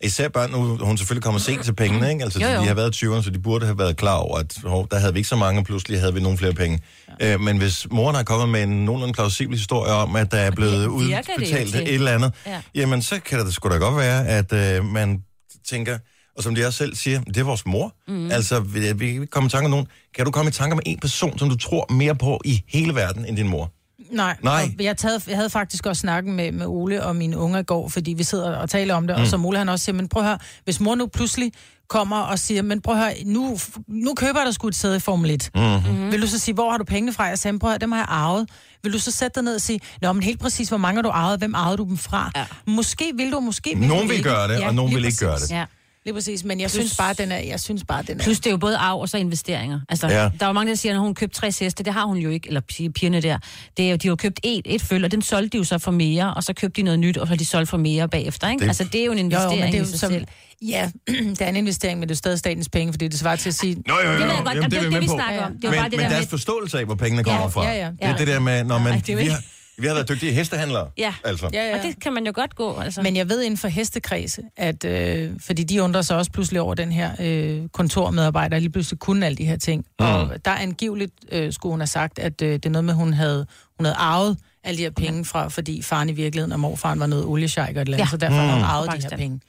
[0.00, 2.24] især børn, nu hun selvfølgelig kommer sent til pengene, ikke?
[2.24, 4.54] Altså, Jo, jo, de har været 20'erne, så de burde have været klar over, at
[4.64, 6.80] hov, der havde vi ikke så mange, og pludselig havde vi nogle flere penge.
[7.20, 7.32] Ja.
[7.34, 10.50] Øh, men hvis moren har kommet med en nogenlunde plausibel historie om, at der er
[10.50, 11.82] blevet det det udbetalt til.
[11.82, 12.50] et eller andet, Ja.
[12.52, 12.60] ja.
[12.74, 15.22] jamen så kan det sgu da godt være, at øh, man
[15.68, 15.98] tænker,
[16.36, 17.94] og som de også selv siger, det er vores mor.
[18.08, 18.30] Mm.
[18.30, 19.86] Altså, vi, vi kan komme i tanke om nogen.
[20.16, 22.94] Kan du komme i tanke om en person, som du tror mere på i hele
[22.94, 23.72] verden end din mor?
[24.10, 24.70] Nej, Nej.
[24.78, 27.62] Og jeg, taget, jeg havde faktisk også snakket med, med Ole og mine unger i
[27.62, 29.22] går, fordi vi sidder og taler om det, mm.
[29.22, 31.52] og som Ole han også siger, men prøv at høre, hvis mor nu pludselig
[31.88, 34.96] kommer og siger, men prøv at høre, nu, nu køber jeg dig sgu et sæde
[34.96, 35.50] i Formel 1.
[35.54, 36.12] Mm-hmm.
[36.12, 37.24] Vil du så sige, hvor har du pengene fra?
[37.24, 38.48] Jeg sagde, prøv at høre, dem har jeg arvet.
[38.82, 41.02] Vil du så sætte dig ned og sige, nå, men helt præcis, hvor mange har
[41.02, 41.38] du arvet?
[41.38, 42.30] Hvem arvede du dem fra?
[42.36, 42.44] Ja.
[42.66, 44.28] Måske vil du, måske vil Nogen du vil ikke.
[44.28, 45.50] gøre det, og nogen vil ikke gøre det.
[45.50, 45.64] Ja.
[46.08, 48.24] Lige præcis, men jeg synes bare, den er, jeg synes bare, den er...
[48.24, 49.80] Plus det er jo både arv og så investeringer.
[49.88, 50.22] Altså, Ja.
[50.22, 50.30] ja.
[50.40, 51.84] der er jo mange, der siger, at hun købte 60 heste.
[51.84, 53.38] Det har hun jo ikke, eller pi- pigerne der.
[53.76, 55.64] Det er jo, de har jo købt et, et føl, og den solgte de jo
[55.64, 57.76] så for mere, og så købte de noget nyt, og så har de solgt for
[57.76, 58.48] mere bagefter.
[58.48, 58.58] Ikke?
[58.58, 58.68] Det- Det...
[58.68, 60.12] Altså, det er jo en Jo, jo, investering men det er i jo sig som,
[60.12, 60.24] selv.
[60.68, 60.90] ja,
[61.38, 63.54] det er en investering, men det er stadig statens penge, fordi det svarer til at
[63.54, 63.74] sige...
[63.86, 64.18] Nå, jo, jo, jo.
[64.18, 64.20] Det.
[64.20, 65.52] Jamen, Jamen, det er det vi er det, vi snakker om.
[65.52, 66.28] Det er jo men, bare det men der deres med...
[66.28, 67.64] forståelse af, hvor pengene kommer Ja, fra.
[67.64, 67.86] ja, ja.
[67.90, 68.92] Det er det der med, når man...
[68.92, 69.42] Nej, det er jo vi, ikke- har,
[69.78, 70.90] vi har været dygtige hestehandlere.
[70.98, 71.14] Ja.
[71.24, 71.50] Altså.
[71.52, 71.76] Ja, ja.
[71.78, 73.02] Og det kan man jo godt gå, altså.
[73.02, 76.74] Men jeg ved inden for hestekredse, at, øh, fordi de undrer sig også pludselig over
[76.74, 79.84] den her øh, kontormedarbejder, der lige pludselig kunne alle de her ting.
[80.00, 80.06] Mm.
[80.06, 82.94] Og der er angiveligt, øh, skulle hun have sagt, at øh, det er noget med,
[82.94, 83.46] hun havde,
[83.78, 87.06] hun havde arvet alle de her penge fra, fordi faren i virkeligheden og morfaren var
[87.06, 88.10] noget oliesjejk og et eller andet, Ja.
[88.10, 88.64] så derfor har hun Mm.
[88.64, 89.40] arvet de her penge.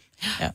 [0.42, 0.50] Ja.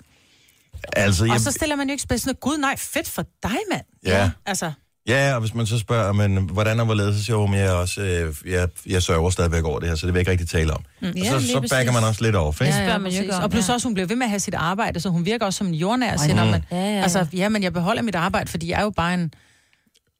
[0.97, 3.83] Altså, jeg, Og så stiller man jo ikke spørgsmål, gud nej, fedt for dig, mand.
[4.07, 4.31] Ja.
[4.47, 4.73] Altså,
[5.09, 8.01] Ja, og hvis man så spørger, men hvordan og hvorledes, så siger hun, jeg, også,
[8.01, 10.73] øh, jeg, jeg sørger stadigvæk over det her, så det vil jeg ikke rigtig tale
[10.73, 10.81] om.
[11.01, 11.09] Mm.
[11.09, 12.75] Og Ja, så, lige så backer man også lidt off, ikke?
[12.75, 13.75] Ja, spørger man jo ikke om, Og plus ja.
[13.75, 15.75] også, hun bliver ved med at have sit arbejde, så hun virker også som en
[15.75, 16.45] jordnær, siger, ja.
[16.45, 17.03] når man, Ja, ja, ja.
[17.03, 19.33] altså, ja, men jeg beholder mit arbejde, fordi jeg er jo bare en...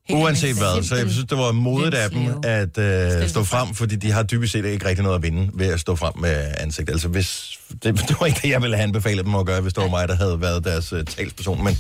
[0.09, 3.75] helt Uanset hvad, så jeg synes, det var modigt af dem at øh, stå frem,
[3.75, 6.45] fordi de har dybest set ikke rigtig noget at vinde ved at stå frem med
[6.59, 6.91] ansigt.
[6.91, 9.73] Altså hvis, det, det var ikke det, jeg ville have anbefalet dem at gøre, hvis
[9.73, 11.65] det var mig, der havde været deres uh, talsperson.
[11.65, 11.79] Men,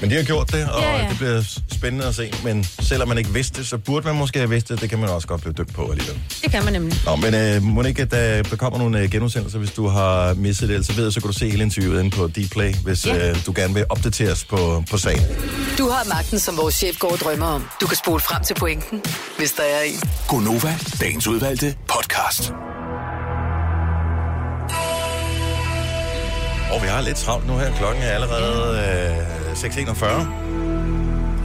[0.00, 1.08] men de har gjort det, og Ja, ja.
[1.08, 2.32] det bliver spændende at se.
[2.44, 4.80] Men selvom man ikke vidste det, så burde man måske have vidst det.
[4.80, 6.18] Det kan man også godt blive dømt på alligevel.
[6.42, 6.98] Det kan man nemlig.
[7.04, 10.34] Nå, men øh, må ikke, at der, der kommer nogle øh, genudsendelser, hvis du har
[10.34, 13.06] misset det, så ved jeg, så kan du se hele interviewet inde på Dplay, hvis
[13.06, 13.30] Ja.
[13.30, 15.22] øh, du gerne vil opdateres på, på sagen.
[15.78, 17.68] Du har magten, som vores chef går og drømmer om.
[17.80, 19.02] Du kan spole frem til pointen,
[19.38, 20.00] hvis der er en.
[20.28, 22.52] Gonova, dagens udvalgte podcast.
[26.72, 27.76] Og vi har lidt travlt nu her.
[27.76, 28.78] Klokken er allerede
[29.50, 30.04] øh, 6.41.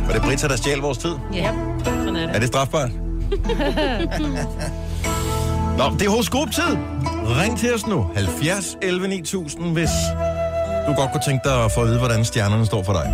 [0.07, 1.15] Og det er Britta, der stjal vores tid.
[1.33, 1.53] Ja,
[1.85, 2.35] sådan er det.
[2.35, 2.89] Er det strafbart?
[5.77, 6.77] Nå, det er horoskop-tid.
[7.41, 8.05] Ring til os nu.
[8.15, 9.89] 70 11 9000, hvis
[10.87, 13.13] du godt kunne tænke dig at få at vide, hvordan stjernerne står for dig.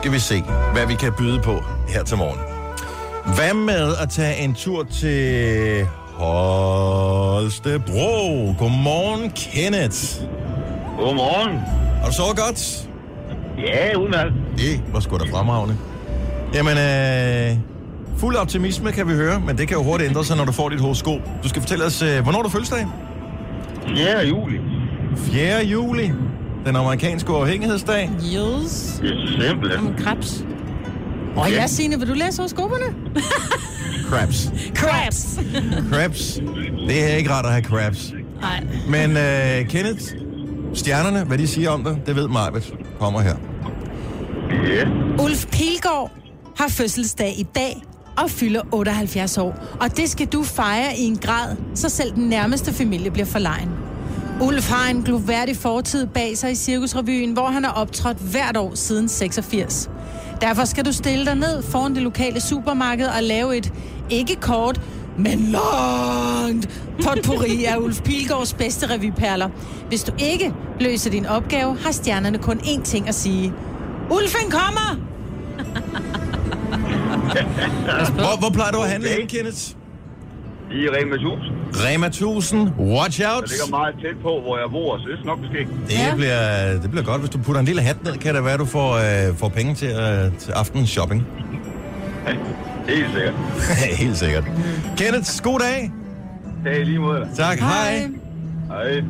[0.00, 2.38] Skal vi se, hvad vi kan byde på her til morgen.
[3.34, 7.94] Hvad med at tage en tur til Holstebro?
[8.58, 9.98] Godmorgen, Kenneth.
[10.98, 11.58] Godmorgen.
[12.00, 12.88] Har du sovet godt?
[13.58, 14.32] Ja, udmærket.
[14.58, 15.76] Det var sgu da fremragende.
[16.54, 17.56] Jamen, øh,
[18.18, 20.68] fuld optimisme kan vi høre, men det kan jo hurtigt ændre sig, når du får
[20.68, 21.20] dit horoskop.
[21.42, 22.86] Du skal fortælle os, øh, hvornår du fødselsdag?
[23.96, 24.26] 4.
[24.28, 24.60] juli.
[25.16, 25.64] 4.
[25.64, 26.12] juli.
[26.66, 28.10] Den amerikanske uafhængighedsdag.
[28.16, 29.00] Yes.
[29.02, 29.86] Det er simpelthen.
[29.86, 30.44] Om krebs.
[31.36, 32.84] Og ja, Signe, vil du læse horoskoperne?
[34.08, 34.52] Crabs.
[34.74, 35.38] Crabs.
[35.92, 36.40] Crabs.
[36.88, 38.12] Det er ikke rart at have crabs.
[38.40, 38.66] Nej.
[38.88, 40.02] Men øh, Kenneth,
[40.74, 42.72] stjernerne, hvad de siger om dig, det ved Marvitt.
[43.00, 43.34] Kommer her.
[44.66, 44.84] Ja.
[45.24, 46.10] Ulf Pilgaard
[46.56, 47.82] har fødselsdag i dag
[48.18, 49.54] og fylder 78 år.
[49.80, 53.68] Og det skal du fejre i en grad, så selv den nærmeste familie bliver forlegen.
[54.40, 58.74] Ulf har en gloværdig fortid bag sig i Cirkusrevyen, hvor han har optrådt hvert år
[58.74, 59.90] siden 86.
[60.40, 63.72] Derfor skal du stille dig ned foran det lokale supermarked og lave et
[64.10, 64.80] ikke kort,
[65.18, 66.68] men langt
[67.04, 69.48] potpourri af Ulf Pilgaards bedste revyperler.
[69.88, 73.52] Hvis du ikke løser din opgave, har stjernerne kun én ting at sige.
[74.10, 74.96] Ulfen kommer!
[78.14, 79.26] Hvor, hvor plejer du at handle okay.
[79.26, 79.79] Kenneth?
[80.72, 81.40] I Rema 1000.
[81.86, 82.70] Rema 1000.
[82.78, 83.42] Watch out.
[83.42, 85.58] Det ligger meget tæt på, hvor jeg bor, så det er nok måske.
[85.86, 86.14] Det, ja.
[86.14, 87.20] bliver, det bliver godt.
[87.20, 88.90] Hvis du putter en lille hat ned, kan det være, du får,
[89.28, 91.26] øh, får penge til, øh, til aftens shopping.
[92.88, 93.34] Helt sikkert.
[94.02, 94.44] Helt sikkert.
[94.96, 95.92] Kenneth, god dag.
[96.64, 97.28] Dag lige mod dig.
[97.36, 98.08] Tak, hej.
[98.68, 99.02] Hej.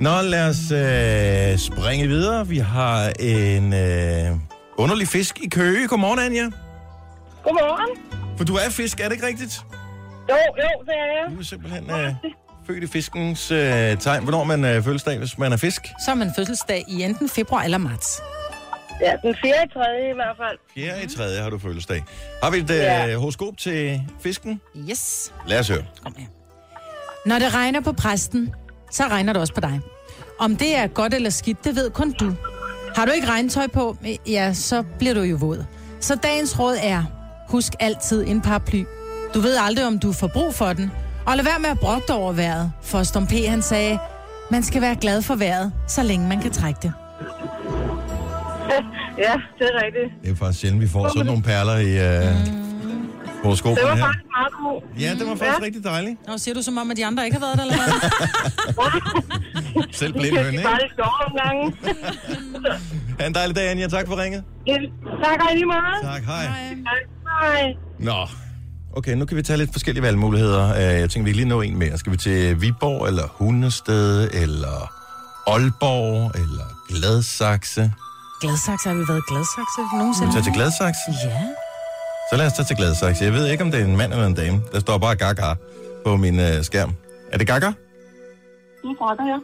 [0.00, 2.48] Nå, lad os øh, springe videre.
[2.48, 4.36] Vi har en øh,
[4.76, 5.88] underlig fisk i Køge.
[5.88, 6.50] Godmorgen, Anja.
[7.44, 7.98] Godmorgen.
[8.36, 9.64] For du er fisk, er det ikke rigtigt?
[10.28, 11.34] Jo, jo, det er jeg.
[11.34, 12.14] Du er simpelthen øh,
[12.66, 14.22] født i fiskens øh, tegn.
[14.22, 15.82] Hvornår er man øh, fødselsdag, hvis man er fisk?
[16.04, 18.20] Så er man fødselsdag i enten februar eller marts.
[19.00, 19.50] Ja, den 4.
[19.50, 20.58] i tredje i hvert fald.
[20.74, 21.04] 4.
[21.04, 21.42] i 3.
[21.42, 22.04] har du fødselsdag.
[22.42, 23.16] Har vi et øh, Ja.
[23.16, 24.60] horoskop til fisken?
[24.90, 25.32] Yes.
[25.46, 25.82] Lad os høre.
[27.26, 28.54] Når det regner på præsten,
[28.90, 29.80] så regner det også på dig.
[30.38, 32.32] Om det er godt eller skidt, det ved kun du.
[32.96, 35.64] Har du ikke regntøj på, ja, så bliver du jo våd.
[36.00, 37.04] Så dagens råd er,
[37.48, 38.84] husk altid en paraply.
[39.36, 40.92] Du ved aldrig, om du får brug for den.
[41.26, 42.72] Og lad være med at brokke over vejret.
[42.82, 43.32] For Stom P.
[43.48, 43.98] han sagde,
[44.50, 46.92] man skal være glad for vejret, så længe man kan trække det.
[49.24, 50.08] ja, det er rigtigt.
[50.22, 52.24] Det er faktisk sjældent, vi får sådan nogle perler i øh,
[53.42, 54.04] horoskoperne Det var her.
[54.04, 54.82] faktisk meget god.
[55.00, 56.26] Ja, det var faktisk rigtig dejligt.
[56.28, 57.90] Nå, siger du som om, at de andre ikke har været der, eller hvad?
[60.00, 60.62] Selv blind Det ikke?
[60.62, 61.62] er lidt sjovt nogle gange.
[63.20, 63.88] Ha' en dejlig dag, Anja.
[63.88, 64.44] Tak for ringet.
[64.66, 64.76] Ja,
[65.24, 66.02] tak og i lige meget.
[66.02, 66.44] Tak, hej.
[67.42, 67.74] Hej.
[67.98, 68.26] Nå.
[68.96, 70.68] Okay, nu kan vi tage lidt forskellige valgmuligheder.
[70.74, 71.98] Øh, Jeg tænker, vi kan lige nå en mere.
[71.98, 74.76] Skal vi til Viborg, eller Hundested, eller
[75.46, 77.92] Aalborg, eller Gladsaxe?
[78.40, 80.32] Gladsaxe, har vi været Gladsaxe nogensinde?
[80.32, 81.10] Tag til Gladsaxe?
[81.24, 81.40] Ja.
[82.30, 83.24] Så lad os tage til Gladsaxe.
[83.24, 84.60] Jeg ved ikke, om det er en mand eller en dame.
[84.72, 85.54] Der står bare Gaga
[86.04, 86.92] på min øh, skærm.
[87.32, 87.66] Er det Gaga?
[87.66, 87.74] Det
[88.92, 89.38] er Gaga, ja.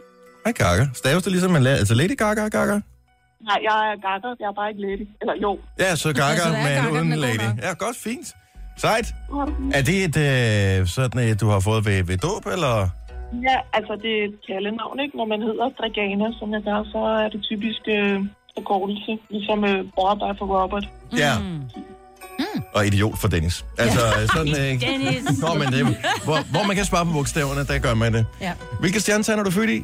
[0.45, 0.85] Hej Gaga.
[0.93, 2.73] Staves det ligesom en la- altså Lady Gaga, Gaga?
[3.49, 5.07] Nej, jeg er Gaga, jeg er bare ikke lady.
[5.21, 5.59] Eller jo.
[5.79, 7.61] Ja, så Gaga, Altså, det er men Gaga, uden Lady.
[7.61, 8.27] Ja, godt, fint.
[8.77, 9.15] Sejt.
[9.73, 12.89] Er det et, øh, sådan et, du har fået ved, ved dåb, eller?
[13.47, 15.17] Ja, altså det er et kaldenavn, ikke?
[15.17, 18.19] Når man hedder Dragana, som jeg gør, så er det typisk øh,
[18.57, 19.11] forkortelse.
[19.29, 20.89] Ligesom øh, Bob er for Robert.
[21.17, 21.33] Ja.
[22.73, 23.65] Og idiot for Dennis.
[23.77, 24.27] Altså, ja.
[24.27, 24.53] sådan...
[24.53, 25.41] Øh, Dennis.
[25.41, 25.81] Nå, men det,
[26.23, 28.25] hvor, hvor man kan spare på bogstaverne, der gør man det.
[28.41, 28.53] Ja.
[28.79, 29.83] Hvilke stjernetegn er du født i?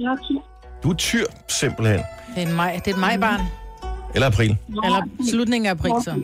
[0.00, 0.40] Jeg er tyr.
[0.82, 2.00] Du er tyr, simpelthen.
[2.34, 3.40] Det er, en maj, det er et majbarn.
[4.14, 4.56] Eller april.
[4.68, 6.20] Eller slutningen af april, så.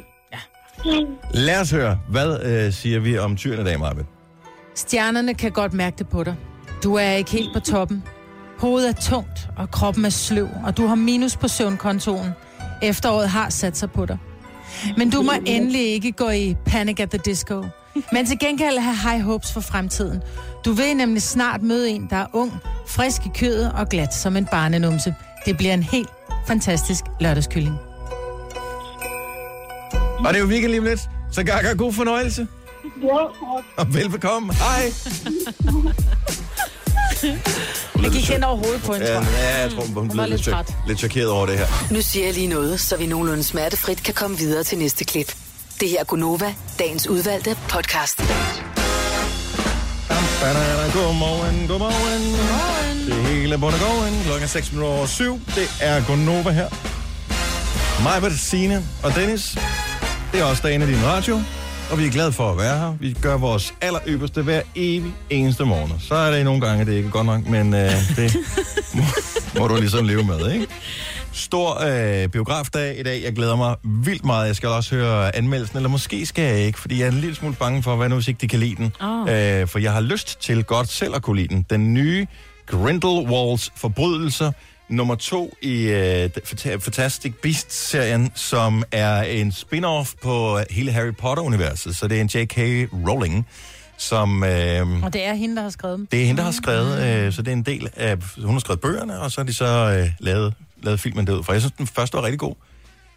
[1.30, 4.06] Lad os høre, hvad øh, siger vi om tyrene i dag, Marvind?
[4.74, 6.34] Stjernerne kan godt mærke det på dig.
[6.82, 8.04] Du er ikke helt på toppen.
[8.58, 12.30] Hovedet er tungt, og kroppen er sløv, og du har minus på søvnkontoen.
[12.82, 14.18] Efteråret har sat sig på dig.
[14.96, 17.64] Men du må endelig ikke gå i Panic at the Disco.
[18.12, 20.22] Men til gengæld have high hopes for fremtiden.
[20.64, 22.52] Du vil nemlig snart møde en, der er ung,
[22.86, 25.14] frisk i kødet og glat som en barnenumse.
[25.46, 26.10] Det bliver en helt
[26.46, 27.89] fantastisk lørdagskylling.
[30.24, 31.00] Og det er jo weekend lige om lidt,
[31.32, 32.46] så Gaga, god fornøjelse.
[33.02, 33.16] Ja,
[33.76, 34.54] Og velbekomme.
[34.54, 34.92] Hej.
[38.02, 39.26] Jeg gik hen over hovedet på en, Ja, tror jeg.
[39.38, 40.74] ja, jeg tror, hun blev lidt, lidt chok- træt.
[40.86, 41.66] lidt chokeret over det her.
[41.90, 45.34] Nu siger jeg lige noget, så vi nogenlunde smertefrit kan komme videre til næste klip.
[45.80, 48.18] Det her er Gunova, dagens udvalgte podcast.
[50.92, 51.68] Godmorgen, godmorgen.
[51.68, 53.06] godmorgen.
[53.06, 54.20] Det hele er bundet gåen.
[54.24, 55.40] Klokken er 6 minutter over 7.
[55.54, 56.68] Det er Gonova her.
[58.02, 59.56] Mig, Signe og Dennis.
[60.32, 61.40] Det er også dagen af din radio.
[61.90, 62.96] Og vi er glade for at være her.
[63.00, 65.92] Vi gør vores allerøverste hver evig eneste morgen.
[66.00, 68.36] Så er det nogle gange, det er ikke godt nok, men øh, det
[68.94, 69.02] må,
[69.58, 70.66] må du ligesom leve med, ikke?
[71.32, 73.22] Stor øh, biografdag i dag.
[73.24, 74.46] Jeg glæder mig vildt meget.
[74.46, 77.36] Jeg skal også høre anmeldelsen, eller måske skal jeg ikke, fordi jeg er en lille
[77.36, 78.92] smule bange for, hvad nu hvis ikke de kan lide den.
[79.02, 79.60] Åh.
[79.60, 81.66] Øh, for jeg har lyst til godt selv at kunne lide den.
[81.70, 82.26] Den nye
[82.66, 84.52] Grindelwalds forbrydelser,
[84.90, 91.96] nummer to i øh, Fanta- Fantastic Beasts-serien, som er en spin-off på hele Harry Potter-universet.
[91.96, 92.58] Så det er en J.K.
[93.08, 93.46] Rowling,
[93.96, 94.44] som...
[94.44, 96.06] Øh, Og det er hende, der har skrevet dem.
[96.06, 98.16] det er hende, der har skrevet, øh, så det er en del af...
[98.42, 99.66] Hun har skrevet bøgerne, og så har de så
[100.00, 101.52] øh, lavet, lavet filmen derud fra.
[101.52, 102.54] Jeg synes, den første var rigtig god.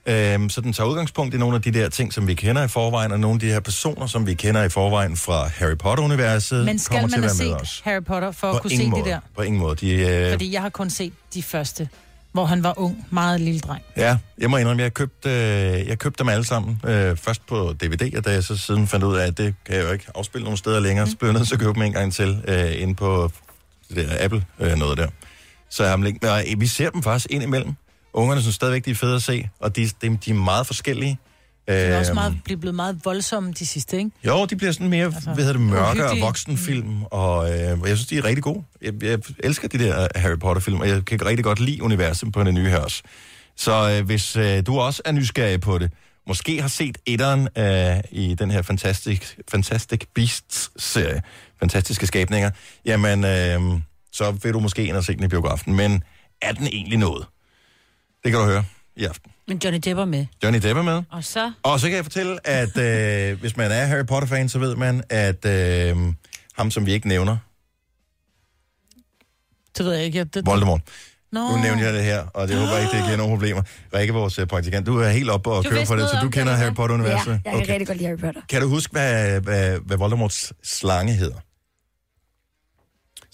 [0.05, 2.67] Øh, så den tager udgangspunkt i nogle af de der ting, som vi kender i
[2.67, 6.65] forvejen, og nogle af de her personer, som vi kender i forvejen fra Harry Potter-universet,
[6.65, 7.81] Men skal kommer man til have at være med set os.
[7.85, 9.11] Harry Potter for at På kunne se ingen det måde.
[9.11, 9.19] der?
[9.35, 9.75] På ingen måde.
[9.75, 11.89] De, øh, Fordi jeg har kun set de første,
[12.31, 13.83] hvor han var ung, meget lille dreng.
[13.97, 16.81] Ja, jeg må indrømme, jeg købte, øh, jeg købte dem alle sammen.
[16.85, 19.75] Øh, først på DVD, og da jeg så siden fandt ud af, at det kan
[19.75, 21.81] jeg jo ikke afspille nogen steder længere, så blev jeg nødt til at købe dem
[21.81, 23.31] en gang til øh, inde på
[23.89, 25.07] det der Apple øh, noget der.
[25.69, 26.31] Så jeg har dem længe.
[26.31, 27.73] Og øh, vi ser dem faktisk ind imellem.
[28.13, 31.19] Ungerne synes stadigvæk, de er fede at se, og de, de, de er meget forskellige.
[31.67, 34.11] De er også Øhm, meget, blevet blevet meget voldsomme de sidste, ikke?
[34.27, 37.77] Jo, de bliver sådan mere, altså, hvad hedder det, mørke og voksenfilm, og øh, jeg
[37.85, 38.63] synes, de er rigtig gode.
[38.81, 42.43] Jeg, jeg elsker de der Harry Potter-film, og jeg kan rigtig godt lide universet på
[42.43, 43.01] den nye her også.
[43.57, 45.91] Så øh, hvis øh, du også er nysgerrig på det,
[46.27, 51.21] måske har set etteren øh, i den her Fantastic, Fantastic Beasts-serie,
[51.59, 52.51] fantastiske skabninger,
[52.85, 53.61] jamen, øh,
[54.11, 55.75] så vil du måske ind og se den i biografen.
[55.75, 56.03] Men
[56.41, 57.25] er den egentlig noget?
[58.23, 58.63] Det kan du høre
[58.95, 59.31] i aften.
[59.47, 60.25] Men Johnny Depp er med.
[60.43, 61.03] Johnny Depp er med.
[61.11, 61.51] Og så...
[61.63, 65.03] Og så kan jeg fortælle, at øh, hvis man er Harry Potter-fan, så ved man,
[65.09, 65.97] at øh,
[66.57, 67.37] ham, som vi ikke nævner,
[69.77, 70.17] Det ved jeg ikke.
[70.17, 70.81] Jeg, det, Voldemort.
[71.31, 71.39] Nå.
[71.49, 73.61] Nu nævner jeg det her, og det håber jeg ikke, det giver nogen problemer.
[73.95, 76.53] Rikke, vores øh, praktikant, du er helt oppe og kører for det, så du kender
[76.53, 76.73] Harry?
[76.75, 77.41] Potter-universet.
[77.45, 78.41] Ja, jeg kan rigtig godt lide Harry Potter.
[78.49, 81.35] Kan du huske, hvad, hvad, hvad Voldemorts slange hedder?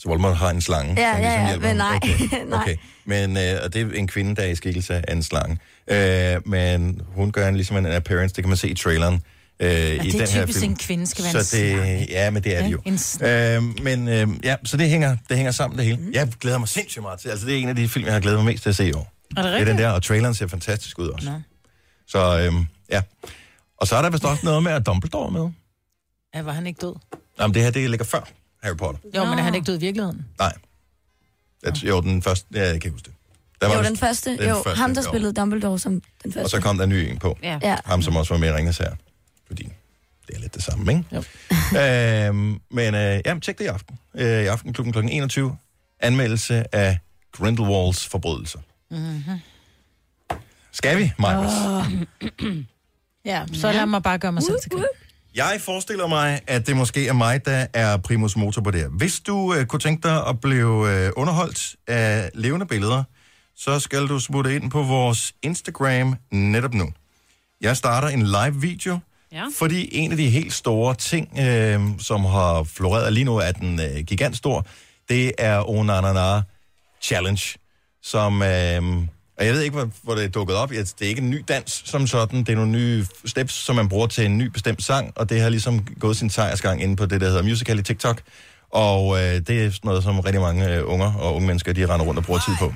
[0.01, 2.45] Så Voldemort har en slange, Ja, som ja, ligesom ja, hjælper men nej, Okay.
[2.49, 2.61] nej.
[2.61, 2.75] okay.
[3.05, 5.57] Men øh, og det er en kvinde, der er i skikkelse af en slange.
[5.87, 9.23] Øh, men hun gør en, ligesom en appearance, det kan man se i traileren.
[9.59, 10.71] Øh, ja, i det er den her typisk, film.
[10.71, 12.07] en kvinde skal være så en det.
[12.09, 12.81] Ja, men det er det jo.
[13.27, 15.97] Øh, men øh, ja, så det hænger, det hænger sammen det hele.
[15.97, 16.11] Mm.
[16.13, 17.29] Jeg glæder mig sindssygt meget til.
[17.29, 18.87] Altså, det er en af de film, jeg har glædet mig mest til at se
[18.89, 18.99] i år.
[19.37, 19.67] Er det Det er rigtigt?
[19.67, 21.29] den der, og traileren ser fantastisk ud også.
[21.31, 21.41] Nå.
[22.07, 22.53] Så øh,
[22.91, 23.01] ja.
[23.77, 25.49] Og så er der vist også noget med, at Dumbledore er med.
[26.35, 26.95] Ja, var han ikke død?
[27.39, 28.27] Jamen, det her, det ligger før
[28.63, 28.99] Harry Potter.
[29.15, 30.25] Jo, men er han ikke død i virkeligheden?
[30.39, 30.53] Nej.
[31.63, 33.13] Jeg, jo, den første, ja, jeg kan ikke huske det.
[33.61, 34.29] Der var jo, den første.
[34.37, 35.07] den jo, første, ham, der jo.
[35.09, 36.45] spillede Dumbledore som den første.
[36.45, 37.37] Og så kom der en ny en på.
[37.43, 37.59] Ja.
[37.61, 37.77] Ja.
[37.85, 38.91] Ham, som også var med i Ringens her.
[39.47, 39.69] Fordi
[40.27, 41.05] det er lidt det samme, ikke?
[41.11, 41.23] Jo.
[41.79, 43.99] øhm, men øh, jamen, tjek det i aften.
[44.15, 44.81] Øh, I aften kl.
[44.97, 45.57] 21.
[45.99, 46.99] Anmeldelse af
[47.31, 48.59] Grindelwalds forbrydelser.
[48.91, 49.39] Mm-hmm.
[50.71, 51.51] Skal vi, Marcus?
[53.25, 54.83] Ja, så lad mig bare gøre mig selv til grin.
[55.39, 58.87] Jeg forestiller mig, at det måske er mig, der er primus motor på det her.
[58.89, 63.03] Hvis du øh, kunne tænke dig at blive øh, underholdt af levende billeder,
[63.55, 66.89] så skal du smutte ind på vores Instagram netop nu.
[67.61, 68.99] Jeg starter en live video,
[69.31, 69.43] Ja.
[69.57, 73.79] fordi en af de helt store ting, øh, som har floreret lige nu, er den
[73.81, 74.65] øh, gigantstor,
[75.09, 76.41] det er Onanana
[77.01, 77.53] Challenge,
[78.03, 78.41] som...
[78.41, 78.83] Øh,
[79.39, 80.69] og jeg ved ikke, hvor, hvor det er dukket op.
[80.69, 82.39] Det er ikke en ny dans som sådan.
[82.39, 85.41] Det er nogle nye steps, som man bruger til en ny bestemt sang, og det
[85.41, 88.21] har ligesom gået sin sejrsgang inde på det, der hedder Musical.ly TikTok.
[88.71, 91.85] Og øh, det er sådan noget, som rigtig mange øh, unger og unge mennesker, de
[91.85, 92.73] render rundt og bruger tid på.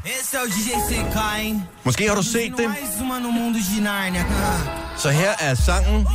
[1.83, 2.67] Måske har du set det.
[4.97, 6.07] Så her er sangen.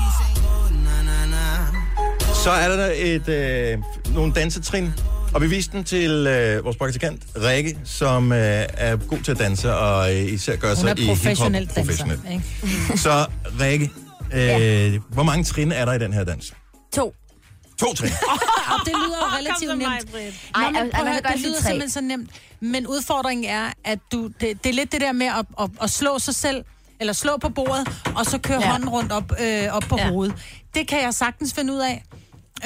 [2.44, 3.78] Så er der et, øh,
[4.14, 4.92] nogle dansetrin,
[5.34, 9.38] og vi viste den til øh, vores praktikant, Rikke, som øh, er god til at
[9.38, 11.16] danse, og øh, især gør sig er i hiphop
[11.76, 12.42] professionel?
[13.04, 13.26] Så
[13.60, 13.90] Rikke,
[14.34, 16.54] øh, hvor mange trin er der i den her dans?
[16.92, 17.14] To.
[17.78, 18.10] To trin.
[18.72, 19.82] Og det lyder jo relativt nemt.
[19.82, 20.50] Maj-Brit.
[20.56, 21.62] Nå, men prøv godt det lyder tre.
[21.62, 22.30] simpelthen så nemt.
[22.60, 25.90] Men udfordringen er, at du, det, det er lidt det der med at, at, at
[25.90, 26.64] slå sig selv,
[27.00, 28.66] eller slå på bordet, og så køre ja.
[28.66, 28.70] Ja.
[28.72, 30.04] hånden rundt op, øh, op på Ja.
[30.04, 30.10] ja.
[30.10, 30.34] hovedet.
[30.74, 32.04] Det kan jeg sagtens finde ud af.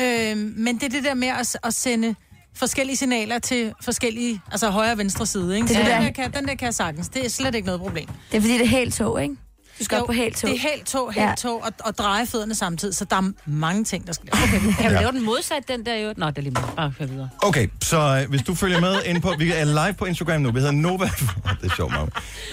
[0.00, 2.14] Øh, men det er det der med at, at sende
[2.56, 5.54] forskellige signaler til forskellige, altså højre og venstre side.
[5.56, 5.68] Ikke?
[5.68, 7.08] Det Så det den, der- kan, den der kan jeg sagtens.
[7.08, 8.06] Det er slet ikke noget problem.
[8.30, 9.34] Det er fordi, det er helt tog, ikke?
[9.78, 10.50] Du skal Jo, op på helt tog.
[10.50, 11.34] Det er helt tog, helt Ja.
[11.38, 12.94] tog, og, og dreje fødderne samtidig.
[12.94, 15.00] Så der er mange ting, der skal Okay, Kan du Ja.
[15.00, 16.14] lave den modsat, den der jo?
[16.16, 16.68] Nå, det er lige meget.
[16.76, 17.28] Bare kør videre.
[17.42, 19.34] Okay, så øh, hvis du følger med ind på...
[19.38, 20.50] Vi er live på Instagram nu.
[20.52, 21.04] Vi hedder Nova...
[21.62, 21.92] det er sjovt.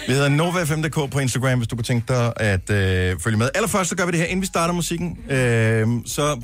[0.06, 3.48] Vi hedder Nova5.dk på Instagram, hvis du kunne tænke dig at øh, følge med.
[3.54, 5.18] Allerførst så gør vi det her, inden vi starter musikken.
[5.30, 6.40] Øh, så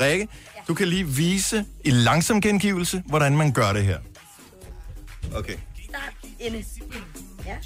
[0.00, 0.28] Rikke,
[0.68, 3.98] du kan lige vise i langsom gengivelse, hvordan man gør det her.
[5.34, 5.56] Okay.
[5.88, 6.64] Start inde.
[7.46, 7.56] Ja.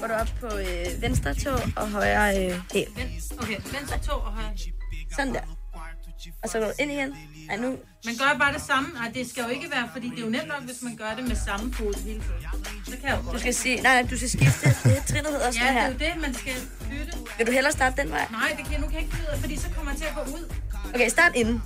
[0.00, 2.86] Går du op på øh, venstre tog og højre øh, hæl.
[3.38, 4.52] Okay, venstre tog og højre.
[5.16, 5.40] Sådan der.
[6.42, 7.14] Og så går du ind igen.
[7.50, 7.76] Ej, nu.
[8.06, 8.88] Man gør bare det samme.
[8.94, 11.14] Nej, det skal jo ikke være, fordi det er jo nemt nok, hvis man gør
[11.16, 12.84] det med samme fod hele tiden.
[12.84, 14.68] Så kan jeg jo Du skal sige, nej, nej, du skal skifte.
[14.84, 15.86] Det er trinnet hedder Ja, sådan det er her.
[15.92, 16.52] jo det, man skal
[16.90, 17.12] bytte.
[17.38, 18.26] Vil du hellere starte den vej?
[18.30, 19.98] Nej, det kan jeg nu kan jeg ikke finde ud af, fordi så kommer jeg
[19.98, 20.44] til at gå ud.
[20.94, 21.62] Okay, start inden.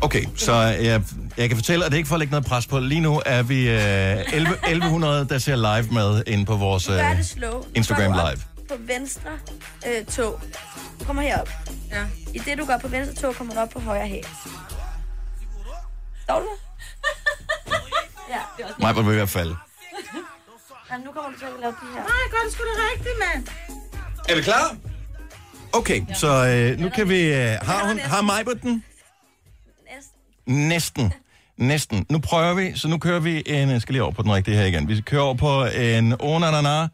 [0.00, 1.02] Okay, så jeg,
[1.36, 2.78] jeg kan fortælle, at det ikke for at lægge noget pres på.
[2.78, 7.10] Lige nu er vi øh, 11, 1100, der ser live med inde på vores gør
[7.10, 7.64] øh, det slow.
[7.74, 8.42] Instagram op live.
[8.68, 9.30] På venstre
[9.86, 10.40] øh, tog.
[11.00, 11.48] Du kommer herop.
[11.90, 12.02] Ja.
[12.34, 14.24] I det, du går på venstre tog, kommer du op på højre hæl.
[16.22, 17.76] Står du der?
[18.34, 18.64] ja.
[18.78, 19.50] Mig vil i hvert fald.
[20.90, 22.00] Jamen, nu kommer du til at lave de her.
[22.00, 23.46] Nej, gør det sgu da rigtigt, mand.
[24.28, 24.76] Er vi klar?
[25.72, 27.20] Okay, så øh, nu kan vi...
[27.34, 28.84] Øh, har hun, har Majbert den?
[30.46, 31.12] Næsten.
[31.58, 32.06] Næsten.
[32.10, 33.70] Nu prøver vi, så nu kører vi en...
[33.70, 34.88] Jeg skal lige over på den rigtige her igen.
[34.88, 36.88] Vi kører over på en Onanana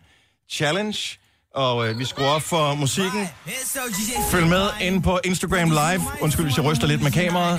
[0.51, 1.19] Challenge,
[1.55, 3.29] og øh, vi skruer op for musikken.
[4.31, 6.03] Følg med ind på Instagram Live.
[6.21, 7.59] Undskyld, hvis jeg ryster lidt med kameraet.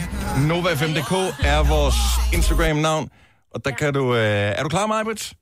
[0.50, 1.14] Nova5.dk
[1.46, 1.96] er vores
[2.34, 3.10] Instagram-navn.
[3.54, 4.16] Og der kan du...
[4.16, 4.22] Øh,
[4.58, 5.34] er du klar, Majbert?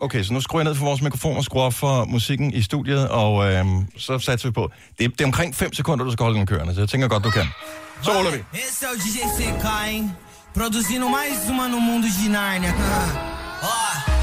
[0.00, 2.62] Okay, så nu skruer jeg ned for vores mikrofon og skruer op for musikken i
[2.62, 3.64] studiet, og øh,
[3.96, 4.70] så satser vi på.
[4.98, 7.08] Det er, det er omkring 5 sekunder, du skal holde den kørende, så jeg tænker
[7.08, 7.46] godt, du kan.
[8.02, 8.38] Så ruller vi.
[8.52, 10.10] Esse é o DJ CK, hein?
[10.54, 12.72] Produzindo mais uma no mundo de Narnia.
[13.62, 14.17] Ó,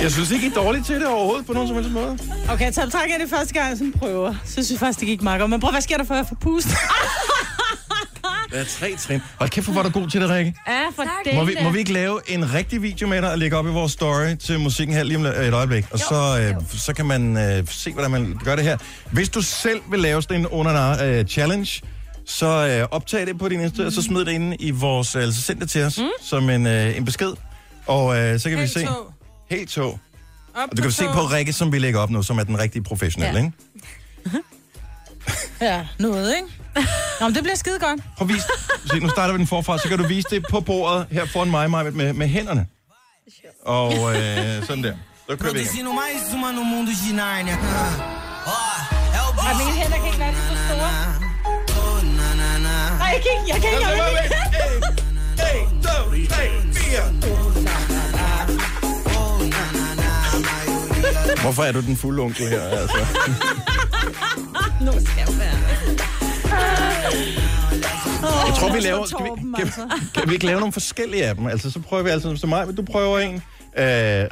[0.00, 2.18] Jeg synes ikke, I er dårlige til det overhovedet på nogen som helst måde.
[2.48, 4.34] Okay, så trækker jeg det første gang, jeg sådan prøver.
[4.44, 5.50] Så synes jeg faktisk, det gik meget godt.
[5.50, 6.68] Men prøv, hvad sker der for, at jeg får pust?
[8.52, 9.20] Der er tre trin.
[9.38, 10.54] Hold kæft, hvor var du god til det, Rikke.
[10.68, 11.34] Ja, for det.
[11.34, 13.70] Må vi, må vi ikke lave en rigtig video med dig og lægge op i
[13.70, 15.84] vores story til musikken her lige om et øjeblik?
[15.90, 18.76] Og så, øh, så kan man øh, se, hvordan man gør det her.
[19.12, 21.82] Hvis du selv vil lave sådan en under øh, challenge,
[22.26, 22.46] så
[22.80, 25.42] øh, optag det på din Insta, og så smid det ind i vores, øh, altså
[25.42, 26.04] send det til os mm.
[26.22, 27.32] som en, øh, en besked.
[27.86, 28.86] Og øh, så kan Helt vi se.
[28.86, 29.12] tog.
[29.50, 29.98] Helt tog.
[30.54, 32.58] Op Og du kan se på Rikke, som vi lægger op nu, som er den
[32.58, 33.44] rigtige professionelle, Ja.
[33.46, 34.42] ikke?
[35.60, 36.48] Ja, noget, ikke?
[37.20, 38.00] Nå, men det bliver skide godt.
[38.16, 38.46] Prøv at vise.
[38.90, 41.50] Se, nu starter vi den forfra, så kan du vise det på bordet her foran
[41.50, 42.66] mig, Maja, med, med hænderne.
[43.64, 44.94] Og øh, sådan der.
[45.30, 45.66] Så kører vi igen.
[45.66, 47.54] Produzindo mais uma no mundo de Narnia.
[47.54, 47.58] Ó,
[49.16, 49.50] é o bicho.
[49.50, 50.92] Og mine hænder kan ikke være så store.
[52.98, 53.86] Nej, jeg kan ikke, jeg kan ikke.
[53.86, 53.96] Jeg
[54.52, 54.70] kan
[56.44, 57.55] ikke.
[61.42, 62.96] Hvorfor er du den fulde onkel her, altså?
[64.80, 65.56] Nu skal jeg være.
[68.46, 69.06] Jeg tror, vi laver...
[69.06, 69.80] Skal vi, kan, altså.
[70.14, 71.46] kan vi ikke lave nogle forskellige af dem?
[71.46, 72.36] Altså, så prøver vi altså...
[72.36, 73.34] Så mig, du prøver en.
[73.34, 73.82] Øh,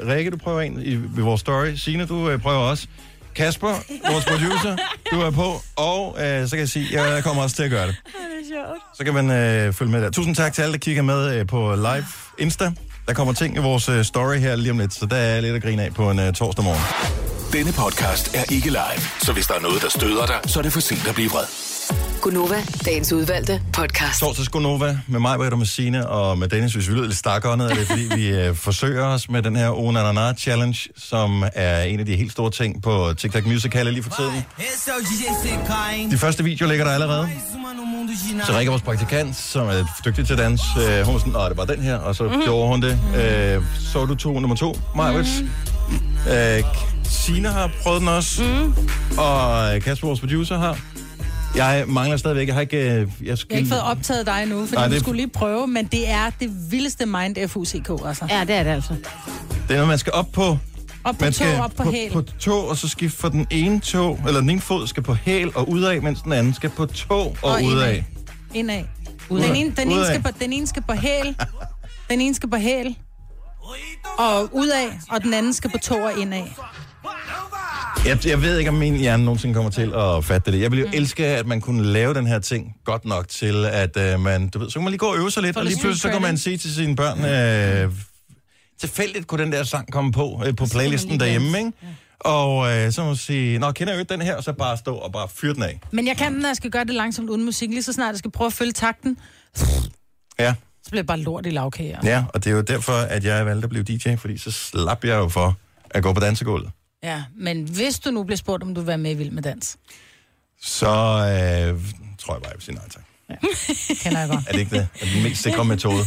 [0.07, 1.75] Rikke, du prøver en i, ved vores story.
[1.75, 2.87] Signe, du øh, prøver også.
[3.35, 3.67] Kasper,
[4.11, 4.77] vores producer,
[5.11, 7.87] du er på, og øh, så kan jeg sige, jeg kommer også til at gøre
[7.87, 7.95] det.
[8.05, 8.97] Det er sjovt.
[8.97, 10.09] Så kan man øh, følge med der.
[10.09, 12.05] Tusind tak til alle, der kigger med øh, på live
[12.37, 12.71] Insta.
[13.07, 15.55] Der kommer ting i vores øh, story her lige om lidt, så der er lidt
[15.55, 16.81] at grine af på en øh, torsdag morgen.
[17.53, 20.63] Denne podcast er ikke live, så hvis der er noget, der støder dig, så er
[20.63, 21.45] det for sent at blive vred.
[22.25, 24.19] Gunova, dagens udvalgte podcast.
[24.19, 26.73] Torsdags Gonova med mig, Britta, med Signe og med Dennis.
[26.73, 29.79] Hvis vi lyder lidt stakåndet, er det fordi, vi øh, forsøger os med den her
[29.79, 34.09] Onanana Challenge, som er en af de helt store ting på TikTok Musical lige for
[34.09, 34.43] tiden.
[36.11, 37.29] De første videoer ligger der allerede.
[38.45, 40.61] Så ringer vores praktikant, som er dygtig til dans.
[40.77, 42.41] Øh, hun var sådan, det var den her, og så mm-hmm.
[42.41, 42.99] gjorde hun det.
[43.55, 45.29] Øh, så du to nummer to, Majwitz.
[45.39, 46.31] Mm-hmm.
[46.31, 46.63] Øh,
[47.03, 48.73] Sina har prøvet den også, mm.
[49.17, 50.77] og Kasper, vores producer, har.
[51.55, 52.77] Jeg mangler stadigvæk, jeg har ikke...
[52.77, 53.47] øh, Jeg, skal...
[53.49, 55.67] Jeg har ikke fået optaget dig nu, fordi Nej, Nej, det- du skulle lige prøve,
[55.67, 58.25] men det er det vildeste mind FUCK, altså.
[58.29, 58.93] Ja, det er det altså.
[58.93, 60.57] Det er noget, man skal op på.
[61.03, 62.11] Op på man tog, op på hæl.
[62.11, 65.03] På, på tog, og så skifte for den ene tog, eller den ene fod skal
[65.03, 68.01] på hæl og udad, mens den anden skal på tog og, og udad.
[68.53, 68.83] indad.
[69.29, 69.47] Udad.
[69.47, 71.35] Den ene, den, ene skal på, den ene skal på hæl,
[72.09, 72.97] den ene skal på hæl,
[74.17, 76.43] og udad, og den anden skal på tog og indad.
[78.05, 80.61] Jeg, jeg ved ikke, om min hjerne nogensinde kommer til at fatte det.
[80.61, 80.93] Jeg ville jo mm.
[80.97, 84.59] elske, at man kunne lave den her ting godt nok til, at uh, man, du
[84.59, 86.09] ved, så kan man lige gå og øve sig lidt, Få og lige pludselig så
[86.09, 87.93] kan man sige til sine børn, øh,
[88.79, 91.71] tilfældigt kunne den der sang komme på øh, på playlisten derhjemme, ikke?
[92.19, 94.77] Og øh, så må man sige, nå, kender jeg jo den her, og så bare
[94.77, 95.79] stå og bare fyre den af.
[95.91, 97.69] Men jeg kan den, når jeg skal gøre det langsomt uden musik.
[97.69, 99.17] Lige så snart jeg skal prøve at følge takten,
[100.39, 100.53] Ja,
[100.83, 101.95] så bliver det bare lort i lavkage.
[101.95, 102.09] altså.
[102.09, 105.03] ja, og det er jo derfor, at jeg valgte at blive DJ, fordi så slap
[105.03, 105.57] jeg jo for
[105.89, 106.71] at gå på dansegulvet.
[107.05, 109.43] Ja, men hvis du nu bliver spurgt, om du vil være med i Vild med
[109.43, 109.77] Dans,
[110.61, 110.93] Så øh,
[112.19, 113.03] tror jeg bare, jeg vil sige nej tak.
[114.03, 114.47] kender jeg godt.
[114.47, 114.87] Er det ikke det?
[115.01, 116.03] Er det den mest sikre metode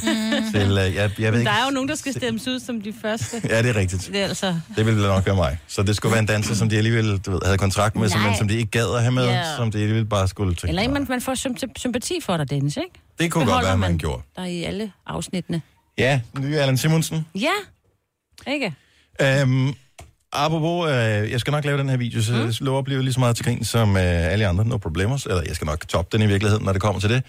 [0.53, 2.61] til, øh, jeg, jeg ved Men ikke, der er jo nogen, der skal stemmes ud
[2.61, 3.43] som de første.
[3.49, 4.07] Ja, det er rigtigt.
[4.13, 4.61] Det er altså...
[4.77, 5.59] Det ville nok være mig.
[5.67, 8.21] Så det skulle være en danser, som de alligevel du ved, havde kontrakt med, som,
[8.39, 9.57] som de ikke gad at have med, Ja.
[9.57, 10.69] som de alligevel bare skulle tænke.
[10.69, 12.91] Eller ikke, man, man får symp- sympati for dig, Dennis, ikke?
[13.19, 14.23] Det kunne godt Beholder være, man man gjorde.
[14.37, 15.63] Der i alle afsnittene.
[15.99, 17.27] Ja, nye Allan Simonsen.
[17.35, 17.53] Ja,
[18.47, 18.75] ikke?
[19.23, 19.75] Øhm,
[20.33, 23.13] apropos, øh, jeg skal nok lave den her video, så jeg lover at blive lige
[23.13, 24.03] så meget til grin som øh,
[24.33, 24.65] alle andre.
[24.65, 25.27] No problemers.
[25.27, 27.23] Eller jeg skal nok toppe den i virkeligheden, når det kommer til det.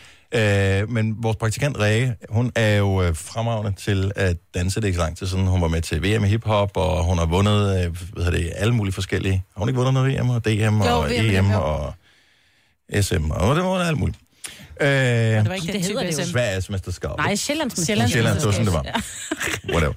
[0.82, 4.76] Øh, men vores praktikant Ræge, hun er jo øh, fremragende til at danse.
[4.76, 5.48] Det er ikke så lang tid siden.
[5.48, 8.76] Hun var med til VM i hiphop, og hun har vundet øh, hvad det, alle
[8.76, 9.44] mulige forskellige.
[9.54, 11.62] Har hun ikke vundet noget VM og DM Jo, og VM, EM jo.
[11.62, 11.94] og
[13.02, 13.32] SM?
[13.32, 14.18] Og det var alt muligt.
[14.82, 16.26] Øh, Det var ikke Det hedder det jo.
[16.26, 17.10] Sveriges mesterskab.
[17.18, 19.04] Nej, Sjællands Sjællands Sjælland, det var sådan, det var.
[19.74, 19.94] Whatever.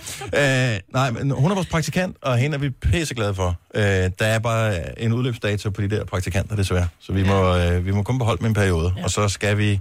[0.74, 3.57] Øh, nej, men hun er vores praktikant, og hende er vi pisseglade for.
[3.74, 6.89] Øh, der er bare en udløbsdato på de der praktikanter, desværre.
[7.01, 9.05] Så vi må, øh, vi må kun beholde dem en periode, ja.
[9.05, 9.80] og så skal vi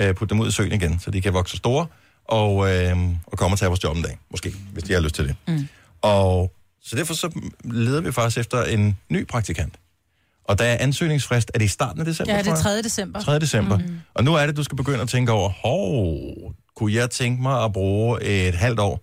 [0.00, 1.86] øh, putte dem ud i søen igen, så de kan vokse store
[2.24, 2.96] og, øh,
[3.26, 5.36] og komme og tage vores job en dag, måske, hvis de har lyst til det.
[5.48, 5.68] Mm.
[6.02, 6.52] Og
[6.84, 7.30] så derfor så
[7.64, 9.74] leder vi faktisk efter en ny praktikant.
[10.44, 12.58] Og der er ansøgningsfrist, er det i starten af december, Ja, det er jeg?
[12.62, 12.82] 3.
[12.82, 13.20] december.
[13.20, 13.38] 3.
[13.38, 13.78] december.
[13.78, 14.00] Mm.
[14.14, 17.64] Og nu er det, du skal begynde at tænke over, hov, kunne jeg tænke mig
[17.64, 19.00] at bruge et halvt år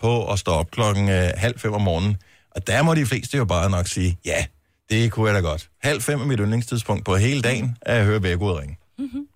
[0.00, 2.16] på at stå op klokken øh, halv fem om morgenen?
[2.50, 4.44] Og der må de fleste jo bare nok sige, ja,
[4.90, 5.68] det kunne jeg da godt.
[5.82, 8.78] Halv fem er mit yndlingstidspunkt på hele dagen, at jeg hører vækkeudet ringe.
[8.98, 9.26] Mm-hmm.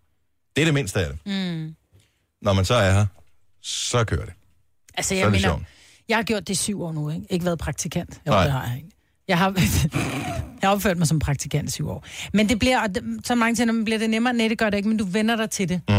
[0.57, 1.19] Det er det mindste af det.
[1.27, 1.75] Mm.
[2.43, 3.07] Når man så er her,
[3.63, 4.35] så kører det.
[4.95, 5.63] Altså, Så er jeg det mener, sjovt.
[6.09, 7.27] jeg har gjort det i syv år nu, ikke?
[7.31, 8.21] Ikke været praktikant.
[8.27, 8.43] Jo, Nej.
[8.43, 8.89] det har jeg ikke.
[9.29, 9.55] Jeg har,
[10.62, 12.05] jeg har opført mig som praktikant i syv år.
[12.35, 12.89] Men det bliver, og
[13.24, 14.33] så mange man bliver det nemmere.
[14.33, 15.81] Nej, det gør det ikke, men du vender dig til det.
[15.89, 15.95] Mm.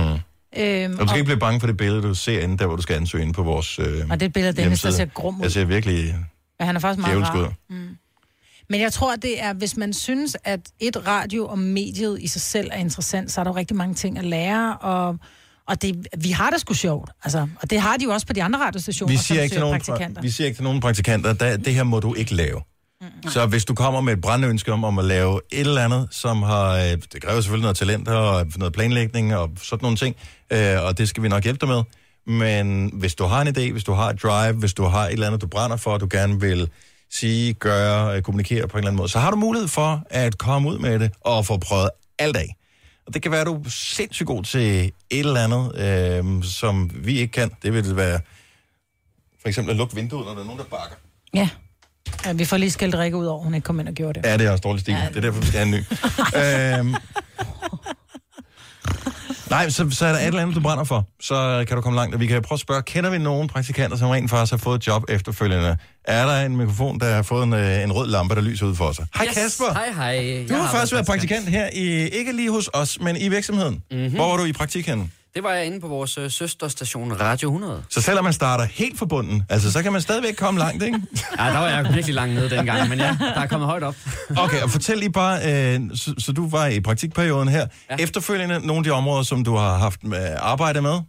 [0.57, 2.75] Øhm, Og du skal ikke blive bange for det billede, du ser inde der, hvor
[2.75, 5.35] du skal ansøge inde på vores øh, Og det et billede Dennis, der ser grum
[5.35, 5.41] ud.
[5.41, 6.15] Jeg ser virkelig
[6.59, 7.53] Ja, han er faktisk meget rar.
[7.69, 7.97] Mm.
[8.69, 12.41] Men jeg tror, det er, hvis man synes, at et radio og mediet i sig
[12.41, 15.17] selv er interessant, så er der jo rigtig mange ting at lære, og,
[15.67, 17.11] og det, vi har det sgu sjovt.
[17.23, 19.53] Altså, og det har de jo også på de andre radiostationer, vi som siger, ikke
[19.53, 20.21] til søger nogen, praktikanter.
[20.21, 22.61] vi siger ikke til nogen praktikanter, der, det her må du ikke lave.
[23.29, 26.43] Så hvis du kommer med et brændønske om, om at lave et eller andet, som
[26.43, 30.15] har, øh, det kræver selvfølgelig noget talent og noget planlægning og sådan nogle ting,
[30.51, 31.83] øh, og det skal vi nok hjælpe dig med.
[32.25, 35.13] Men hvis du har en idé, hvis du har et drive, hvis du har et
[35.13, 36.69] eller andet, du brænder for, du gerne vil
[37.11, 40.37] sige, gøre, øh, kommunikere på en eller anden måde, så har du mulighed for at
[40.37, 41.89] komme ud med det og få prøvet
[42.19, 42.55] alt af.
[43.07, 46.91] Og det kan være, at du er sindssygt god til et eller andet, øh, som
[46.93, 47.51] vi ikke kan.
[47.63, 48.19] Det vil være
[49.41, 50.95] for eksempel at lukke vinduet, når der er nogen, der bakker.
[51.33, 51.49] Ja.
[52.25, 52.33] Ja.
[52.33, 54.29] vi får lige skældt Rikke ud over, hun ikke kom ind og gjorde det.
[54.29, 54.93] Ja, det er også dårlig stil.
[54.93, 55.83] Ja, det er derfor, vi skal have en ny.
[56.89, 56.95] øhm,
[59.49, 61.07] nej, så, så er der et eller andet, du brænder for.
[61.21, 62.15] Så kan du komme langt.
[62.15, 64.75] Og vi kan prøve at spørge, kender vi nogen praktikanter, som rent faktisk har fået
[64.79, 65.77] et job efterfølgende?
[66.03, 68.75] Er der en mikrofon, der har fået en, øh, en rød lampe, der lyser ud
[68.75, 69.05] for sig?
[69.15, 69.33] Hej Yes.
[69.33, 69.73] Kasper!
[69.73, 70.45] Hej, hej.
[70.49, 73.29] Du har har først været været praktikant her, i, ikke lige hos os, men i
[73.29, 73.73] virksomheden.
[73.91, 73.99] Mhm.
[73.99, 74.15] Mm-hmm.
[74.15, 75.09] Hvor var du i praktik henne?
[75.37, 77.83] Det var jeg inde på vores øh, søsterstation Radio 100.
[77.89, 81.01] Så selvom man starter helt forbundet, altså så kan man stadigvæk komme langt, ikke?
[81.39, 83.95] Ja, der var jeg virkelig langt nede dengang, men ja, der er kommet højt op.
[84.37, 87.67] Okay, og fortæl lige bare, øh, så, så du var i praktikperioden her.
[87.89, 87.95] Ja.
[87.99, 90.99] Efterfølgende nogle af de områder, som du har haft øh, arbejde med?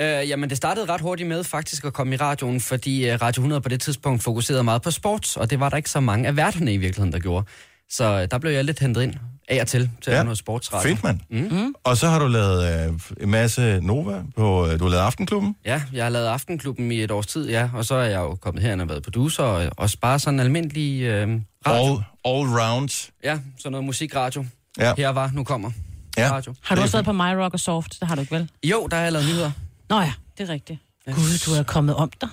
[0.00, 3.40] Øh, jamen, det startede ret hurtigt med faktisk at komme i radioen, fordi øh, Radio
[3.40, 6.28] 100 på det tidspunkt fokuserede meget på sports, og det var der ikke så mange
[6.28, 7.46] af værterne i virkeligheden, der gjorde.
[7.90, 9.14] Så øh, der blev jeg lidt hentet ind
[9.48, 10.22] af og til, til ja.
[10.22, 10.88] noget sportsradio.
[10.88, 11.20] Fedt, mand.
[11.30, 11.74] Mm.
[11.84, 15.56] Og så har du lavet øh, en masse Nova på, øh, du har lavet Aftenklubben.
[15.64, 18.34] Ja, jeg har lavet Aftenklubben i et års tid, ja, og så er jeg jo
[18.34, 21.92] kommet herind og været producer, og også bare sådan en almindelig øh, radio.
[21.92, 23.10] All, all round.
[23.24, 24.46] Ja, sådan noget musikradio.
[24.78, 24.94] Ja.
[24.96, 25.70] Her var, nu kommer.
[26.18, 26.30] Ja.
[26.32, 26.54] Radio.
[26.62, 28.00] Har du også været på My Rock og Soft?
[28.00, 28.50] Det har du ikke vel?
[28.64, 29.50] Jo, der har jeg lavet nyheder.
[29.88, 30.78] Nå ja, det er rigtigt.
[31.06, 32.28] Gud, du er kommet om dig.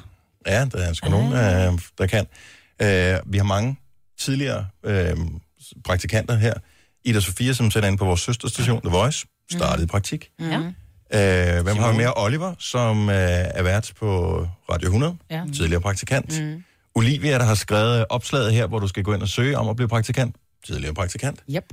[0.48, 2.26] Ja, der er sgu nogen, øh, der kan.
[2.82, 3.78] Øh, vi har mange
[4.20, 5.18] tidligere øh,
[5.86, 6.54] praktikanter her.
[7.06, 10.30] Ida Sofia, som sender ind på vores søsterstation, The Voice, startede i praktik.
[10.40, 10.46] Ja.
[11.58, 12.14] Øh, hvem har vi mere?
[12.18, 14.40] Oliver, som øh, er vært på
[14.72, 15.42] Radio 100, Ja.
[15.56, 16.42] tidligere praktikant.
[16.44, 16.64] Mm.
[16.96, 19.76] Olivia, der har skrevet opslaget her, hvor du skal gå ind og søge om at
[19.76, 20.36] blive praktikant.
[20.66, 21.40] Tidligere praktikant.
[21.50, 21.64] Yep.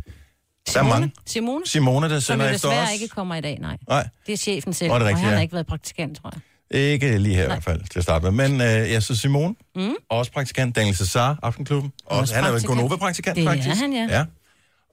[0.75, 1.13] Der er mange.
[1.27, 1.63] Simone?
[1.67, 2.93] Simone, der Som sender efter desværre os.
[2.93, 3.77] ikke kommer i dag, nej.
[3.89, 5.35] Nej, Det er chefen selv, det er og rigtigt, han ja.
[5.35, 6.81] har ikke været praktikant, tror jeg.
[6.81, 8.49] ikke lige her i hvert fald til at starte med.
[8.49, 9.91] Men øh, ja, så Simone, Mm.
[10.11, 10.77] også praktikant.
[10.77, 11.93] Daniel Cesar, Aftenklubben.
[12.07, 12.79] Også, Også han er jo en praktikant.
[12.81, 13.81] Gonova-praktikant, Det er faktisk.
[13.81, 14.07] han, ja.
[14.11, 14.25] ja.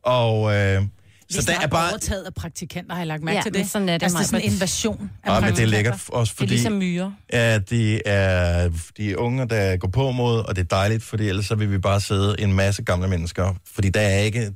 [0.03, 0.87] Og øh, Vi
[1.33, 1.89] så der er bare...
[1.89, 3.69] overtaget af praktikanter, har jeg lagt mærke Ja, til det.
[3.69, 5.99] sådan er det, altså, det er sådan en invasion af Ja, men det er lækkert
[6.07, 6.45] også, fordi...
[6.45, 7.11] Det er ligesom myrer.
[7.33, 11.45] Ja, de er de unge, der går på mod, og det er dejligt, fordi ellers
[11.45, 13.55] så vil vi bare sidde en masse gamle mennesker.
[13.73, 14.51] Fordi der er ikke...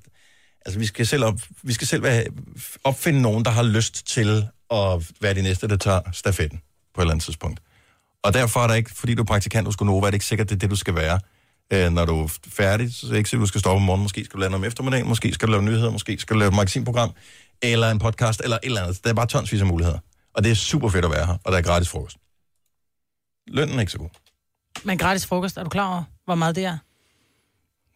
[0.66, 2.24] Altså, vi skal selv, op, vi skal selv være,
[2.84, 6.60] opfinde nogen, der har lyst til at være de næste, der tager stafetten
[6.96, 7.60] på et eller andet tidspunkt.
[8.24, 10.50] Og derfor er der ikke, fordi du er praktikant hos Gonova, er det ikke sikkert,
[10.50, 11.20] det er det, du skal være.
[11.74, 14.04] Øh, når du er færdig, så er ikke sikkert, du skal stoppe om morgenen.
[14.04, 16.40] Måske skal du lave noget om eftermiddagen, måske skal du lave nyheder, måske skal du
[16.40, 17.12] lave et magasinprogram,
[17.62, 19.04] eller en podcast, eller et eller andet.
[19.04, 20.00] Der er bare tonsvis af muligheder.
[20.34, 22.18] Og det er super fedt at være her, og der er gratis frokost.
[23.48, 24.10] Lønnen er ikke så god.
[24.84, 26.78] Men gratis frokost, er du klar over, hvor meget det er?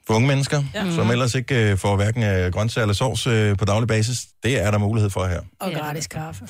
[0.08, 0.86] For unge mennesker, Ja.
[0.86, 0.96] ja.
[0.96, 4.62] som ellers ikke øh, får hverken øh, grøntsager eller sovs øh, på daglig basis, det
[4.64, 5.42] er der mulighed for her.
[5.60, 6.48] Og gratis kaffe.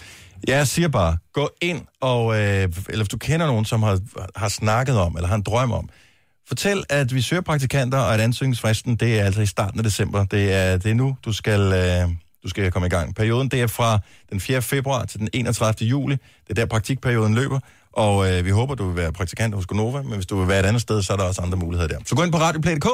[0.48, 4.00] Jeg siger bare, gå ind og, øh, eller hvis du kender nogen, som har,
[4.36, 5.90] har snakket om, eller har en drøm om,
[6.48, 10.26] fortæl, at vi søger praktikanter, og at ansøgningsfristen, det er altså i starten af december.
[10.26, 12.10] Det er, det er nu, du skal, øh,
[12.44, 13.16] du skal komme i gang.
[13.16, 14.62] Perioden, det er fra den 4.
[14.62, 15.90] februar til den 31.
[15.90, 16.16] juli.
[16.16, 17.60] Det er der praktikperioden løber.
[17.94, 20.60] Og øh, vi håber, du vil være praktikant hos Gonova, men hvis du vil være
[20.60, 22.00] et andet sted, så er der også andre muligheder der.
[22.06, 22.88] Så gå ind på radioplay.dk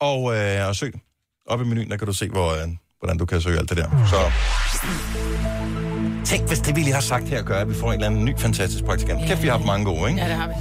[0.00, 0.94] og, øh, og søg.
[1.46, 2.68] Op i menuen, der kan du se, hvor, øh,
[3.00, 4.06] hvordan du kan søge alt det der.
[4.10, 4.16] Så
[6.24, 8.24] tænk, hvis det vi lige har sagt her gør, at vi får en eller anden
[8.24, 9.20] ny fantastisk praktikant.
[9.26, 10.22] Kæft, vi har haft mange gode, ikke?
[10.22, 10.54] Ja, det har vi.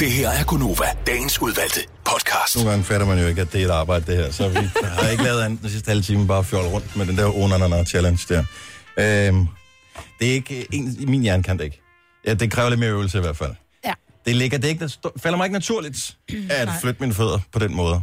[0.00, 2.56] Det her er Gonova, dagens udvalgte podcast.
[2.56, 4.32] Nogle gange fatter man jo ikke, at det er et arbejde, det her.
[4.32, 7.16] Så vi har ikke lavet andet den sidste halve time, bare fjolle rundt med den
[7.18, 8.44] der onanana challenge der.
[8.98, 9.46] Øhm,
[10.20, 11.80] det er ikke en, i min hjerne kan det ikke.
[12.26, 13.54] Ja, det kræver lidt mere øvelse i hvert fald.
[13.84, 13.92] Ja.
[14.26, 16.16] Det ligger, det er ikke, det falder mig ikke naturligt
[16.50, 16.80] at Nej.
[16.80, 18.02] flytte mine fødder på den måde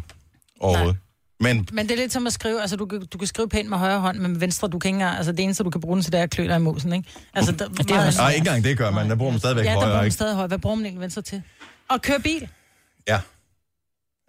[0.59, 0.97] overhovedet.
[1.41, 3.69] Men Men det er lidt som at skrive, altså du, kan- du kan skrive pænt
[3.69, 5.81] med højre hånd, men med venstre, du kan ikke engang, altså det eneste, du kan
[5.81, 7.09] bruge den til, det er at klø dig i mosen, ikke?
[7.33, 9.09] Altså, der, det er Nej, ikke engang det gør man.
[9.09, 10.47] Der bruger man stadigvæk Ja, der bruger højre, man stadig højre.
[10.47, 11.41] Hvad bruger man egentlig venstre til?
[11.89, 12.47] Og køre bil.
[13.07, 13.19] Ja.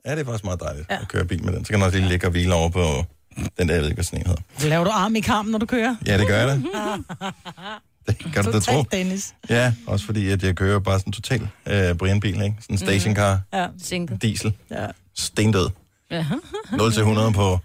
[0.06, 1.00] Ja, det er faktisk meget dejligt ja.
[1.00, 1.64] at køre bil med den.
[1.64, 3.04] Så kan man også lige ligge og hvile over på
[3.58, 4.68] den der, jeg ved ikke, hvad sådan en hedder.
[4.68, 5.96] Laver du arm i kampen, når du kører?
[6.06, 6.58] Ja, det gør jeg da.
[8.06, 8.82] Det kan du da tro.
[8.82, 9.34] Dennis.
[9.48, 12.56] Ja, også fordi, at jeg kører bare sådan en total øh, Brian-bil, ikke?
[12.60, 13.66] Sådan en stationcar, Ja.
[13.82, 14.22] Sinket.
[14.22, 14.86] diesel, Ja.
[15.16, 15.68] stendød.
[16.10, 16.26] Ja.
[16.72, 17.58] 0 til 100 på,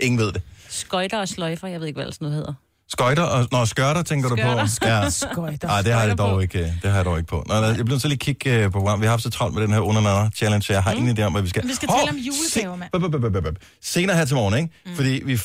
[0.00, 0.42] ingen ved det.
[0.68, 2.54] Skøjter og sløjfer, jeg ved ikke, hvad sådan noget hedder.
[2.88, 4.66] Skøjter og, når skørter, tænker du på?
[4.66, 5.10] Skørter.
[5.32, 5.68] Skøjter.
[5.68, 7.44] Nej, det har jeg dog ikke, øh, det har jeg dog ikke på.
[7.48, 9.00] Nå, nå, jeg bliver så lige kigge øh, på program.
[9.00, 10.98] Vi har haft så travlt med den her under challenge, så jeg har mm.
[10.98, 11.68] ingen idé om, hvad vi skal.
[11.68, 13.56] Vi skal Hov, tale om julegaver, mand.
[13.82, 14.70] Senere her til morgen, ikke?
[14.86, 14.96] Mm.
[14.96, 15.40] Fordi vi,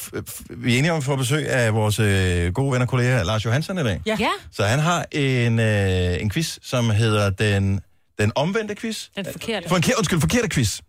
[0.50, 3.46] vi er enige om at få besøg af vores øh, gode ven og kollega Lars
[3.46, 4.02] Johansson i dag.
[4.06, 4.18] Ja.
[4.20, 4.30] ja.
[4.52, 7.80] Så han har en, øh, en quiz, som hedder den,
[8.20, 9.08] den omvendte quiz.
[9.16, 9.70] Den forkerte.
[9.70, 10.80] For en, undskyld, forkerte quiz,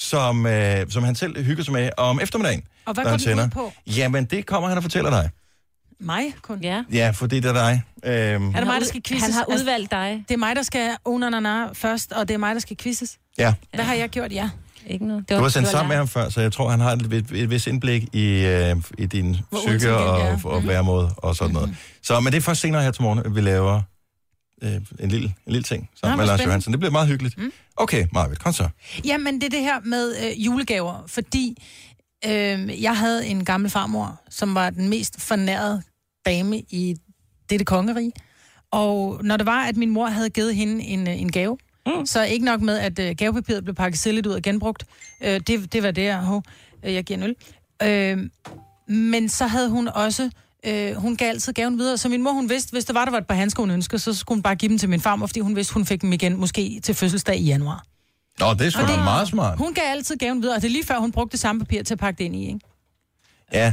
[0.00, 2.62] som, øh, som han selv hygger sig med om eftermiddagen.
[2.86, 3.72] Og hvad går han den ud på?
[3.86, 5.30] Jamen, det kommer han og fortæller dig.
[6.00, 6.58] Mig kun?
[6.62, 6.82] Ja.
[6.92, 7.82] Ja, fordi det er dig.
[8.04, 9.26] Øhm, Er det mig, der skal quizzes?
[9.26, 10.24] han har Altså, udvalgt dig.
[10.28, 13.18] Det er mig, der skal unanana først, og det er mig, der skal quizzes.
[13.38, 13.54] ja.
[13.74, 14.32] Hvad har jeg gjort?
[14.32, 14.50] Ja.
[14.86, 15.30] Ikke noget.
[15.30, 17.50] Du har sendt sammen med ham før, så jeg tror, han har et, et, et
[17.50, 21.76] vis indblik i, øh, i din Hvor psyke og, og væremåde og sådan noget.
[22.02, 23.82] Så, men det er først senere her til morgen, at vi laver
[24.62, 26.44] øh, en, lille, en lille ting Nå, sammen hvor med Lars.
[26.46, 26.72] Johansen.
[26.72, 27.38] Det bliver meget hyggeligt.
[27.38, 27.52] Mm.
[27.76, 28.68] Okay, Marvitt, kom så.
[29.04, 31.62] Jamen, det er det her med øh, julegaver, fordi
[32.26, 35.82] øh, jeg havde en gammel farmor, som var den mest fornærede
[36.26, 36.96] dame i
[37.50, 38.12] dette kongerige.
[38.70, 42.06] Og når det var, at min mor havde givet hende en, øh, en gave, mm.
[42.06, 44.84] så ikke nok med, at øh, gavepapiret blev pakket silligt ud og genbrugt.
[45.20, 46.42] Øh, det, det var det, jeg, hov,
[46.84, 47.34] øh, jeg giver en øl.
[47.82, 48.30] Øh,
[48.94, 50.30] men så havde hun også
[50.66, 53.10] Øh, hun gav altid gaven videre, så min mor, hun vidste, hvis der var, der
[53.10, 55.26] var et par handsker, hun ønskede, så skulle hun bare give dem til min farmor,
[55.26, 57.84] fordi hun vidste, hun fik dem igen, måske til fødselsdag i januar.
[58.40, 59.58] Nå, det er sgu da meget smart.
[59.58, 61.82] Hun gav altid gaven videre, og det er lige før, hun brugte det samme papir
[61.82, 62.60] til at pakke det ind i, ikke?
[63.52, 63.72] Ja.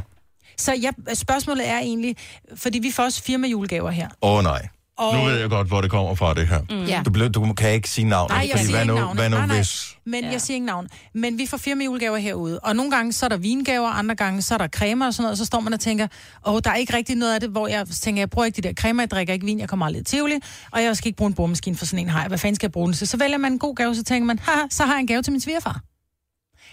[0.58, 2.16] Så ja, spørgsmålet er egentlig,
[2.56, 4.10] fordi vi får også firma julegaver her.
[4.22, 4.68] Åh oh, nej.
[4.98, 6.62] Og- Nu ved jeg godt, hvor det kommer fra, det her.
[6.70, 6.84] Mm.
[6.84, 7.02] Ja.
[7.06, 8.30] Du, blev, du kan ikke sige navn.
[8.32, 9.18] Nej, jeg fordi siger hvad ikke nu, navnet.
[9.22, 9.56] hvad nu nej, nej.
[9.56, 9.96] hvis...
[10.06, 10.32] Men ja.
[10.32, 10.88] jeg siger ikke navn.
[11.14, 12.60] Men vi får firma julegaver herude.
[12.60, 15.24] Og nogle gange, så er der vingaver, andre gange, så er der cremer og sådan
[15.24, 15.32] noget.
[15.32, 16.08] Og så står man og tænker,
[16.46, 18.68] åh, der er ikke rigtig noget af det, hvor jeg tænker, jeg bruger ikke de
[18.68, 20.36] der cremer, jeg drikker ikke vin, jeg kommer aldrig i Tivoli,
[20.72, 22.28] og jeg skal ikke bruge en boremaskine for sådan en her.
[22.28, 23.08] Hvad fanden skal jeg bruge den til?
[23.08, 25.22] Så vælger man en god gave, så tænker man, haha, så har jeg en gave
[25.22, 25.82] til min svigerfar.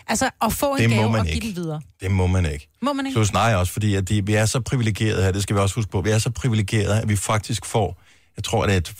[0.08, 1.46] Altså, at få en Det gave man og give ikke.
[1.46, 1.80] den videre.
[2.00, 2.68] Det må man ikke.
[2.82, 3.16] Må man ikke?
[3.16, 5.74] Plus nej også, fordi at de, vi er så privilegerede her, det skal vi også
[5.74, 8.02] huske på, vi er så privilegerede, at vi faktisk får,
[8.36, 8.92] jeg tror, det er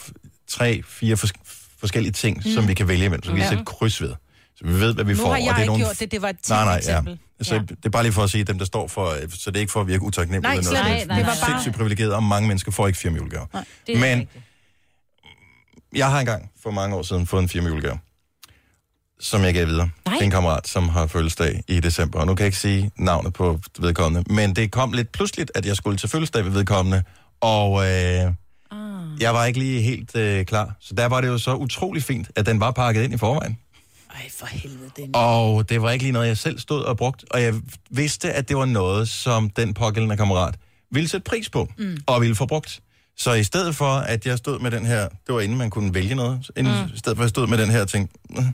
[0.48, 2.52] tre, fire fors- forskellige ting, mm.
[2.52, 3.48] som vi kan vælge imellem, så vi kan Ja.
[3.50, 4.14] sætte kryds ved.
[4.56, 5.24] Så vi ved, hvad vi Nu får.
[5.24, 7.12] har og jeg det er ikke gjort det, det var et Nej, nej, eksempel.
[7.38, 7.44] ja.
[7.44, 9.60] Så det er bare lige for at sige, dem der står for, så det er
[9.60, 10.54] ikke for at virke utaknemmelig.
[10.54, 10.94] Nej, slet noget.
[10.96, 11.06] ikke.
[11.06, 13.18] Vi er Det var bare- sindssygt privilegerede, og mange mennesker får ikke firma
[13.86, 14.28] det er Men
[15.96, 17.98] jeg har engang for mange år siden fået en firma julegave,
[19.20, 20.16] som jeg gav videre Nej.
[20.18, 22.20] til en kammerat, som har fødselsdag i december.
[22.20, 25.66] Og nu kan jeg ikke sige navnet på vedkommende, men det kom lidt pludseligt, at
[25.66, 27.02] jeg skulle til fødselsdag ved vedkommende,
[27.40, 28.32] og øh,
[29.20, 30.76] jeg var ikke lige helt øh, klar.
[30.80, 33.58] Så der var det jo så utrolig fint, at den var pakket ind i forvejen.
[34.14, 35.10] Ej, for helvede, den.
[35.14, 37.54] Og det var ikke lige noget, jeg selv stod og brugt, og jeg
[37.90, 40.54] vidste, at det var noget, som den pågældende kammerat
[40.90, 41.96] ville sætte pris på, mm.
[42.06, 42.80] og ville få brugt.
[43.16, 45.94] Så i stedet for, at jeg stod med den her, det var inden man kunne
[45.94, 46.94] vælge noget, inden, mm.
[46.94, 48.44] i stedet for, at jeg stod med den her ting, mm,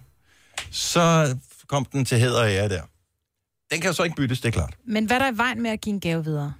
[0.70, 1.36] så
[1.66, 2.82] kom den til hæder og ære der.
[3.70, 4.74] Den kan jo så ikke byttes, det er klart.
[4.84, 6.52] Men hvad er der i vejen med at give en gave videre?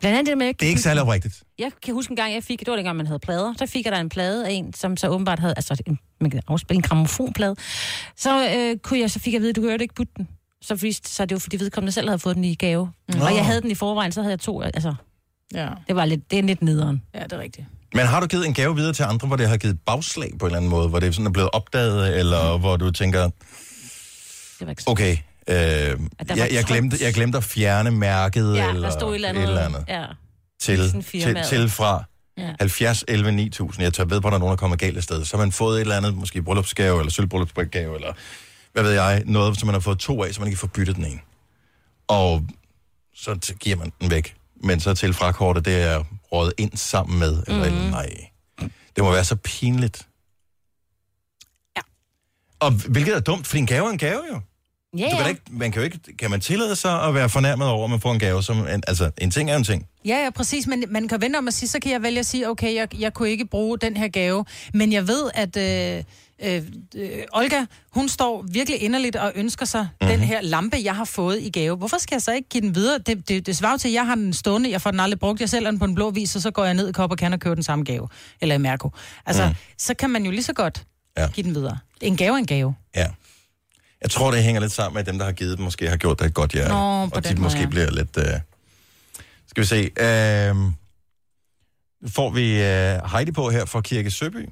[0.00, 0.54] Blandt andet det med...
[0.54, 1.42] Det er ikke særlig oprigtigt.
[1.58, 3.84] Jeg kan huske en gang, jeg fik, det var dengang, man havde plader, der fik
[3.84, 6.76] jeg der en plade af en, som så åbenbart havde, altså en, man kan afspille
[6.76, 7.56] en gramofonplade.
[8.16, 10.28] Så, øh, kunne jeg, så fik jeg at vide, du kan jo ikke putte den.
[10.62, 12.90] Så, viste, så det var fordi vedkommende selv havde fået den i gave.
[13.14, 13.20] Mm.
[13.20, 14.94] Og jeg havde den i forvejen, så havde jeg to, altså...
[15.54, 15.68] Ja.
[15.88, 17.02] Det var lidt, det er lidt nederen.
[17.14, 17.66] Ja, det er rigtigt.
[17.94, 20.46] Men har du givet en gave videre til andre, hvor det har givet bagslag på
[20.46, 23.30] en eller anden måde, hvor det sådan er blevet opdaget, eller hvor du tænker,
[24.86, 25.16] okay,
[25.50, 25.56] øh,
[26.36, 29.42] jeg, jeg, glemte, jeg glemte at fjerne mærket, Ja, eller der stod et eller andet.
[29.42, 29.84] et eller andet.
[29.88, 30.04] Ja.
[30.60, 32.04] til, til, til fra
[32.38, 32.42] Ja.
[32.46, 32.54] ja.
[32.60, 33.82] 70, 11, 9000.
[33.82, 35.24] Jeg tør ved på, at der er nogen, der kommer galt af sted.
[35.24, 38.12] Så har man fået et eller andet, måske bryllupsgave, eller sølvbryllupsgave, eller
[38.72, 40.96] hvad ved jeg, noget, som man har fået to af, så man ikke får byttet
[40.96, 41.20] den ene.
[42.08, 42.42] Og
[43.14, 44.36] så giver man den væk.
[44.64, 47.76] Men så til frakortet, det er rådet ind sammen med, eller mm.
[47.76, 48.10] nej.
[48.96, 50.06] Det må være så pinligt.
[51.76, 51.82] Ja.
[52.60, 54.40] Og hvilket er dumt, for en gave er en gave jo.
[54.98, 55.26] Ja, Du kan, ja.
[55.28, 58.00] ikke, man kan jo ikke, kan man tillade sig at være fornærmet over, at man
[58.00, 59.86] får en gave, som, en, altså en ting er en ting.
[60.04, 62.26] Ja, ja, præcis, men man kan vente om at sige, så kan jeg vælge at
[62.26, 66.04] sige, okay, jeg, jeg kunne ikke bruge den her gave, men jeg ved, at øh,
[66.54, 66.62] øh,
[66.96, 69.88] øh, Olga, hun står virkelig inderligt og ønsker sig Mhm.
[70.08, 70.18] mm-hmm.
[70.20, 71.76] den her lampe, jeg har fået i gave.
[71.76, 72.98] Hvorfor skal jeg så ikke give den videre?
[72.98, 75.40] Det, det, det svarer til, at jeg har den stående, jeg får den aldrig brugt,
[75.40, 77.18] jeg sælger den på en blå vis, og så går jeg ned i Kop og
[77.18, 78.08] kan og køber den samme gave,
[78.40, 78.90] eller i Mærko.
[79.26, 79.54] Altså, mm.
[79.78, 80.82] så kan man jo lige så godt
[81.18, 81.28] Ja.
[81.34, 81.78] give den videre.
[82.00, 82.74] En gave er en gave.
[82.96, 83.06] Ja.
[84.02, 85.96] Jeg tror, det hænger lidt sammen med, at dem, der har givet dem, måske har
[85.96, 86.70] gjort det et godt hjerte.
[86.70, 87.66] Nå, på og de måde, måske ja.
[87.66, 88.16] bliver lidt...
[88.16, 88.24] Uh...
[89.46, 89.90] Skal vi se.
[90.50, 90.56] Uh...
[92.02, 94.48] Nu får vi uh, Heidi på her fra Kirke Søby.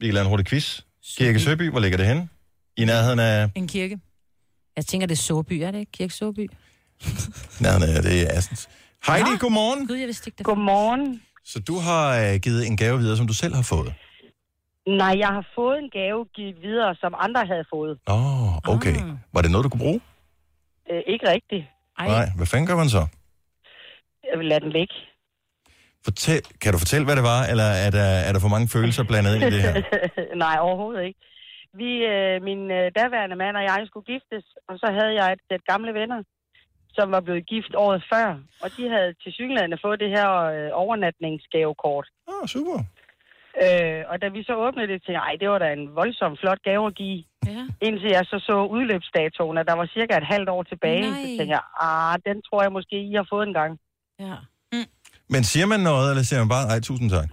[0.00, 0.80] Vi kan lave en hurtig quiz.
[1.18, 2.28] Kirke Søby, hvor ligger det henne?
[2.76, 3.50] I nærheden af...
[3.54, 4.00] En kirke.
[4.76, 5.92] Jeg tænker, det er Såby, er det ikke?
[5.92, 6.50] Kirke Såby?
[7.60, 8.68] Nærheden af det er Assens.
[9.06, 9.36] Heidi, Nå.
[9.36, 9.86] godmorgen.
[9.86, 10.46] Gud, jeg vidste ikke det.
[10.46, 11.22] Godmorgen.
[11.44, 13.94] Så du har uh, givet en gave videre, som du selv har fået?
[14.86, 17.98] Nej, jeg har fået en gave givet videre, som andre havde fået.
[18.08, 18.96] Åh, oh, okay.
[18.96, 19.34] Ah.
[19.34, 20.00] Var det noget, du kunne bruge?
[20.90, 21.64] Øh, ikke rigtigt.
[21.98, 22.06] Ej.
[22.08, 22.26] Nej.
[22.36, 23.02] Hvad fanden gør man så?
[24.30, 24.94] Jeg vil lade den ligge.
[26.04, 29.04] Fortæl, kan du fortælle, hvad det var, eller er der, er der for mange følelser
[29.10, 29.74] blandet ind i det her?
[30.44, 31.20] Nej, overhovedet ikke.
[31.80, 35.44] Vi, øh, min øh, daværende mand og jeg skulle giftes, og så havde jeg et,
[35.56, 36.22] et gamle venner,
[36.96, 38.28] som var blevet gift året før,
[38.62, 42.06] og de havde til synligheden fået det her øh, overnatningsgavekort.
[42.28, 42.78] Åh, oh, super.
[43.64, 46.60] Øh, og da vi så åbnede det, tænkte jeg, det var da en voldsom flot
[46.68, 47.18] gave at give.
[47.46, 47.62] Ja.
[47.86, 51.02] Indtil jeg så så udløbsdatoen, at der var cirka et halvt år tilbage.
[51.10, 51.20] Nej.
[51.22, 53.72] Så tænkte jeg, ah, den tror jeg måske, I har fået en gang.
[54.20, 54.36] Ja.
[55.34, 57.28] Men siger man noget, eller siger man bare, ej, tusind tak?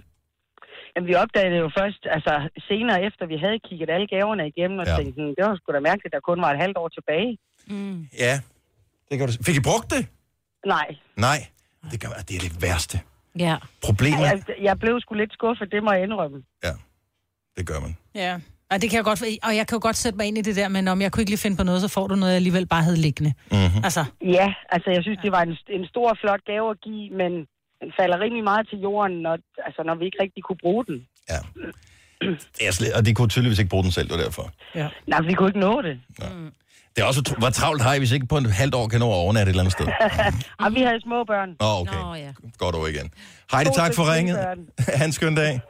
[0.96, 2.34] Jamen, vi opdagede det jo først, altså
[2.68, 4.96] senere efter, vi havde kigget alle gaverne igennem, og Ja.
[4.96, 7.38] tænkte, "Hmm, det var sgu da mærkeligt, at der kun var et halvt år tilbage.
[7.66, 8.08] Mm.
[8.24, 8.34] Ja,
[9.08, 10.02] det kan du Fik I brugt det?
[10.66, 11.38] Nej, Nej,
[11.90, 12.96] det, kan, det er det værste.
[13.38, 13.56] Ja.
[13.84, 16.42] Problemet, jeg, jeg blev sgu lidt skuffet, det må jeg indrømme.
[17.56, 17.96] det gør man.
[18.14, 18.40] Ja.
[18.70, 20.56] Og det kan jeg godt, og jeg kan jo godt sætte mig ind i det
[20.56, 22.36] der, men om jeg kunne ikke lige finde på noget, så får du noget, jeg
[22.36, 23.32] alligevel bare havde liggende.
[23.50, 23.84] Mm-hmm.
[23.84, 27.32] Altså, Ja, altså jeg synes, det var en, en stor, flot gave at give, men
[27.80, 31.06] den falder rimelig meget til jorden, når, altså, når vi ikke rigtig kunne bruge den.
[32.58, 34.50] Det er slet, og de kunne tydeligvis ikke bruge den selv, det var derfor.
[34.74, 34.88] Ja.
[35.06, 36.00] Nej, vi kunne ikke nå det.
[36.96, 39.10] Det er også, hvor travlt har I, hvis ikke på en halvt år kan nå
[39.10, 39.86] at overnatte et eller andet sted?
[40.66, 41.50] Og vi havde små børn.
[41.60, 42.00] Oh, okay.
[42.02, 42.32] Nå, ja.
[42.58, 43.10] Godt over igen.
[43.52, 44.36] Heidi, God tak for ringet.
[44.98, 45.60] ha' en skøn dag.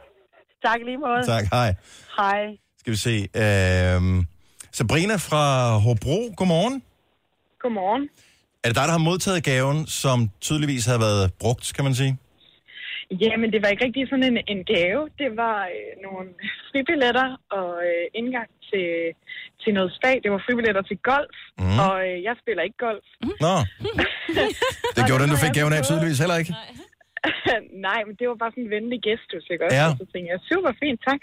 [0.65, 1.25] Tak lige måde.
[1.25, 1.75] Tak, hej.
[2.17, 2.43] Hej.
[2.79, 3.27] Skal vi se.
[3.35, 4.25] Øhm,
[4.71, 6.83] Sabrina fra Hobro, godmorgen.
[7.61, 8.09] Godmorgen.
[8.63, 12.17] Er det dig, der har modtaget gaven, som tydeligvis har været brugt, kan man sige?
[13.11, 15.01] Jamen, det var ikke rigtig sådan en, en gave.
[15.21, 16.29] Det var øh, nogle
[16.69, 17.27] fribilletter
[17.57, 18.87] og øh, indgang til,
[19.61, 20.15] til noget spag.
[20.23, 21.79] Det var fribilletter til golf, mm.
[21.85, 23.07] og øh, jeg spiller ikke golf.
[23.45, 23.55] Nå,
[24.95, 26.53] det gjorde den, du fik gaven af, tydeligvis heller ikke.
[27.87, 29.77] Nej, men det var bare sådan en venlig gestus, ikke også?
[29.79, 29.87] Ja.
[29.89, 31.19] Og så tænkte jeg, super fint, tak.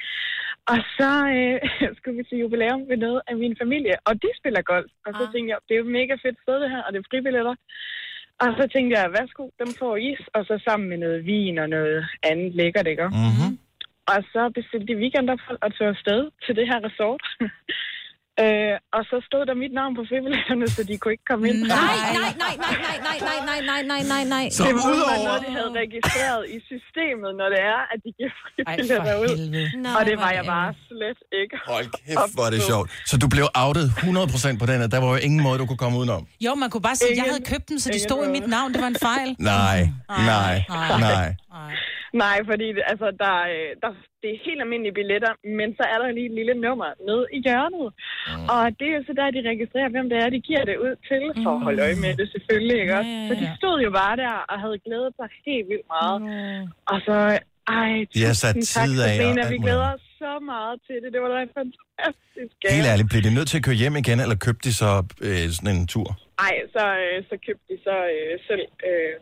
[0.72, 1.56] Og så øh,
[1.96, 4.90] skulle vi til jubilæum ved noget af min familie, og de spiller golf.
[5.06, 6.98] Og så tænkte jeg, det er jo et mega fedt sted det her, og det
[6.98, 7.54] er fribilletter.
[8.40, 11.68] Og så tænkte jeg, værsgo, dem får is, og så sammen med noget vin og
[11.68, 13.08] noget andet lækkert, ikke?
[13.08, 13.52] Mm-hmm.
[14.12, 17.22] Og så bestilte de weekendophold og tog afsted til det her resort.
[18.44, 21.58] øh, og så stod der mit navn på fribilletterne, så de kunne ikke komme ind.
[21.58, 24.44] Nej, nej, nej, nej, nej, nej, nej, nej, nej, nej, nej, nej.
[24.56, 25.24] Så det var udover...
[25.28, 29.34] noget, de havde registreret i systemet, når det er, at de giver fribilletter ud.
[29.86, 31.54] Nej, og det var er jeg bare slet ikke.
[31.72, 32.86] Hold kæft, hvor er det sjovt.
[33.10, 33.86] Så du blev outet
[34.54, 36.22] 100% på den, at der var jo ingen måde, du kunne komme udenom.
[36.46, 38.46] Jo, man kunne bare sige, at jeg havde købt dem, så de stod i mit
[38.56, 38.68] navn.
[38.74, 39.28] Det var en fejl.
[39.38, 39.78] Nej,
[40.30, 40.54] nej,
[41.08, 41.28] nej.
[42.24, 43.90] Nej, fordi det, altså, der, øh, der,
[44.22, 47.38] det er helt almindelige billetter, men så er der lige et lille nummer nede i
[47.46, 47.88] hjørnet.
[47.92, 48.46] Mm.
[48.54, 50.94] Og det er jo så der, de registrerer, hvem det er, de giver det ud
[51.08, 53.12] til, for at holde øje med det selvfølgelig, ikke også?
[53.28, 56.18] Så de stod jo bare der og havde glædet sig helt vildt meget.
[56.92, 57.16] Og så,
[57.80, 59.14] ej, De har sat tak, tid af
[59.54, 61.08] Vi glæder os så meget til det.
[61.14, 62.74] Det var da en fantastisk gave.
[62.76, 64.90] Helt ærligt, blev de nødt til at køre hjem igen, eller købte de så
[65.26, 66.08] øh, sådan en tur?
[66.46, 69.14] Ej, så, øh, så købte de så øh, selv øh,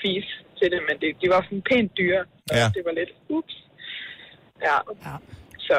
[0.00, 0.28] fis
[0.58, 2.22] til det, men det, de var sådan pænt dyre.
[2.58, 2.66] Ja.
[2.76, 3.56] det var lidt, ups.
[4.62, 4.76] Ja,
[5.06, 5.14] ja.
[5.58, 5.76] så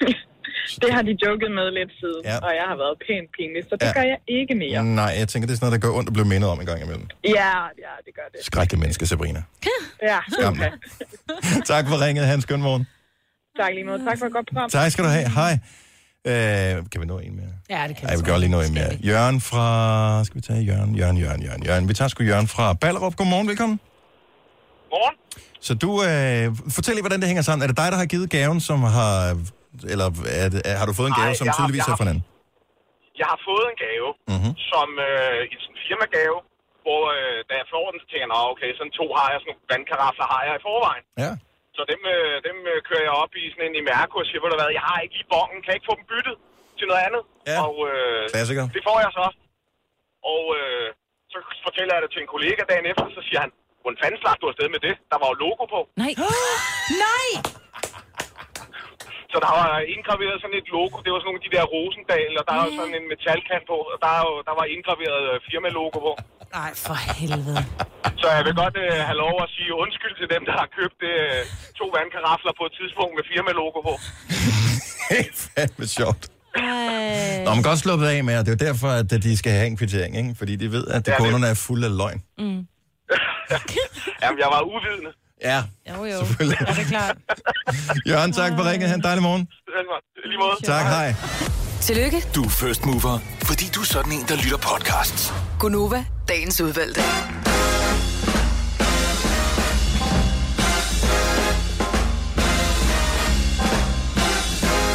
[0.82, 2.36] det har de joket med lidt siden, Ja.
[2.46, 3.92] og jeg har været pænt pinlig, så det Ja.
[3.92, 4.84] gør jeg ikke mere.
[4.84, 6.66] Nej, jeg tænker, det er sådan noget, der gør ondt at blive mindet om en
[6.66, 7.06] gang imellem.
[7.24, 7.52] Ja,
[7.86, 8.40] ja, det gør det.
[8.50, 9.42] Skrækkelig menneske, Sabrina.
[10.02, 10.52] Ja, Skam.
[10.52, 10.70] okay.
[11.72, 12.86] tak for ringet, Hans Skøn morgen.
[13.60, 14.04] tak lige måde.
[14.08, 14.70] Tak for et godt program.
[14.70, 15.28] Tak skal du have.
[15.40, 15.52] Hej.
[16.30, 16.34] Øh,
[16.92, 17.52] kan vi nå en mere?
[17.70, 18.90] Ja, det kan Ej, jeg vil godt lige nå en mere.
[19.10, 20.24] Jørgen fra...
[20.24, 20.94] Skal vi tage Jørgen?
[20.94, 21.88] Jørgen, Jørgen, Jørgen, Jørgen.
[21.88, 23.16] Vi tager sgu Jørgen fra Ballerup.
[23.16, 23.80] Godmorgen, velkommen.
[24.90, 25.14] Morgen.
[25.66, 26.44] Så du, øh,
[26.76, 27.62] fortæl lige, hvordan det hænger sammen.
[27.64, 29.12] Er det dig, der har givet gaven, som har...
[29.92, 30.06] Eller
[30.42, 32.00] er det, er, har du fået en gave, Nej, som har- tydeligvis jeg er har-
[32.00, 32.24] fra en anden?
[33.20, 34.52] Jeg har fået en gave, Mm-hmm.
[34.72, 36.36] som øh, i sådan en firmagave,
[36.84, 39.38] hvor øh, da jeg får den, så tænker jeg, "Nå, okay, sådan to har jeg,
[39.40, 41.04] sådan nogle vandkarafler har jeg i forvejen.
[41.24, 41.32] Ja.
[41.76, 44.40] Så dem, øh, dem øh, kører jeg op i sådan en i Mærko og siger,
[44.42, 46.36] ved du hvad, jeg har ikke lige bongen, kan jeg ikke få dem byttet
[46.78, 47.22] til noget andet?
[47.50, 47.58] Ja.
[47.66, 48.64] Og øh, Klassiker.
[48.76, 49.26] det får jeg så.
[50.34, 50.88] Og øh,
[51.32, 53.50] så fortæller jeg det til en kollega dagen efter, så siger han,
[53.82, 54.94] hvordan fanden slap du afsted med det?
[55.12, 55.80] Der var jo logo på.
[56.02, 56.12] Nej.
[57.06, 57.28] Nej!
[59.32, 60.96] Så der var indgraveret sådan et logo.
[61.04, 63.64] Det var sådan nogle af de der Rosendal, og der er jo sådan en metalkant
[63.72, 63.76] på.
[63.92, 66.12] Og der, er jo, der var indgraveret øh, firma-logo på.
[66.58, 67.60] Nej, for helvede.
[68.20, 71.00] Så jeg vil godt øh, have lov at sige undskyld til dem, der har købt
[71.12, 71.38] øh,
[71.80, 73.94] to vandkarafler på et tidspunkt med firma-logo på.
[75.42, 76.22] Fandme sjovt.
[77.44, 79.52] Nå, man kan godt sluppe af med, og det er jo derfor, at de skal
[79.58, 80.32] have en kvittering, ikke?
[80.40, 82.20] Fordi de ved, at de Ja, det- kunderne er fulde af løgn.
[82.38, 82.60] Mm.
[84.22, 85.10] Jamen, jeg var uvidende.
[85.42, 86.18] Ja, Jo, jo.
[86.26, 86.58] selvfølgelig.
[86.60, 87.16] Ja, det er klart.
[88.10, 88.88] Jørgen, tak for ringet.
[88.88, 89.48] Ha' en dejlig morgen.
[90.24, 90.56] Lige måde.
[90.64, 91.14] Tak, hej.
[91.80, 95.32] Tillykke, Du er first mover, fordi du er sådan en, der lytter podcasts.
[95.60, 97.00] Gunova, dagens udvalgte.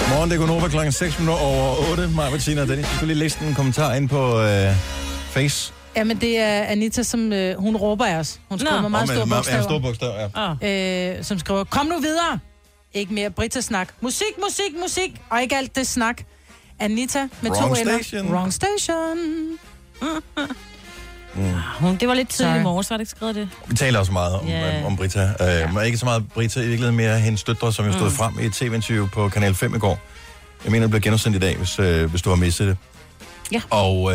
[0.10, 2.08] Morgen, det er Gunova klokken 6 minutter over 8.
[2.16, 4.72] Maja, Bettina og Dennis, vi skulle lige læse en kommentar ind på øh,
[5.32, 5.74] Face.
[5.96, 8.40] Jamen, det er Anita, som øh, hun råber af os.
[8.50, 9.58] Hun skriver med meget store øh, ma- bogstaver.
[9.58, 11.18] Ja, store bogstaver, ja.
[11.18, 12.40] øh, som skriver, kom nu videre.
[12.94, 13.88] Ikke mere Brita-snak.
[14.02, 15.22] Musik, musik, musik.
[15.30, 16.22] Og ikke alt det snak.
[16.80, 18.00] Anita med Wrong to ender.
[18.04, 18.34] station.
[18.34, 19.18] Wrong station.
[21.82, 21.98] Mm.
[21.98, 23.50] Det var lidt tidligt i morges, var det ikke skrevet det?
[23.68, 24.60] Vi taler også meget om, Ja.
[24.74, 24.86] yeah.
[24.86, 25.30] om Brita.
[25.66, 28.16] Uh, men ikke så meget Brita, i virkeligheden mere hendes døtre, som jo stod Mm.
[28.16, 30.00] frem i et tv-interview på Kanal 5 i går.
[30.64, 32.78] Jeg mener, det blev genudsendt i dag, hvis, uh, hvis du har misset det.
[33.52, 33.62] Ja.
[33.70, 34.14] Og uh,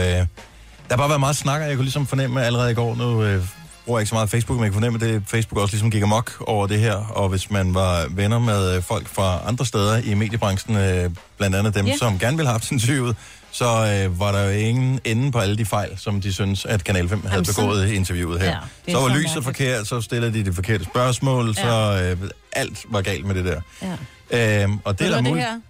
[0.89, 3.05] der har bare været meget snak, og jeg kunne ligesom fornemme allerede i går, nu
[3.05, 3.45] uh,
[3.85, 5.91] bruger jeg ikke så meget Facebook, men jeg kunne fornemme, at det, Facebook også ligesom
[5.91, 6.95] gik amok over det her.
[6.95, 11.57] Og hvis man var venner med øh, folk fra andre steder i mediebranchen, uh, blandt
[11.57, 11.99] andet dem, yeah.
[11.99, 13.17] som gerne ville have haft interviewet,
[13.53, 13.65] så
[14.09, 17.09] uh, var der jo ingen ende på alle de fejl, som de synes, at Kanal
[17.09, 18.57] 5 havde Jamen, sådan- begået i interviewet her.
[18.89, 19.45] Ja, så var lyset mærkeligt.
[19.45, 21.63] forkert, så stillede de det forkerte spørgsmål, ja.
[21.63, 23.61] så øh, alt var galt med det der.
[23.83, 24.63] Ja.
[24.63, 25.47] Øhm, og det Ved er da hvad det muligt.
[25.47, 25.61] her?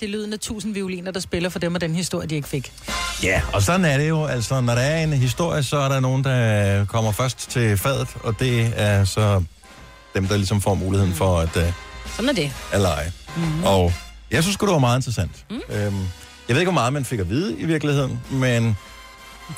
[0.00, 2.48] Det er lyden af tusind violiner, der spiller for dem og den historie, de ikke
[2.48, 2.72] fik.
[3.22, 4.24] Ja, og sådan er det jo.
[4.24, 8.08] Altså, når der er en historie, så er der nogen, der kommer først til fadet,
[8.22, 9.42] og det er så
[10.14, 11.62] dem, der ligesom får muligheden for at uh,
[12.16, 12.52] Sådan er det.
[12.72, 13.12] at lege.
[13.36, 13.64] Mm.
[13.64, 13.92] Og
[14.30, 15.30] jeg synes det var meget interessant.
[15.50, 15.56] Mm.
[15.56, 15.98] Øhm,
[16.48, 18.76] jeg ved ikke, hvor meget man fik at vide i virkeligheden, men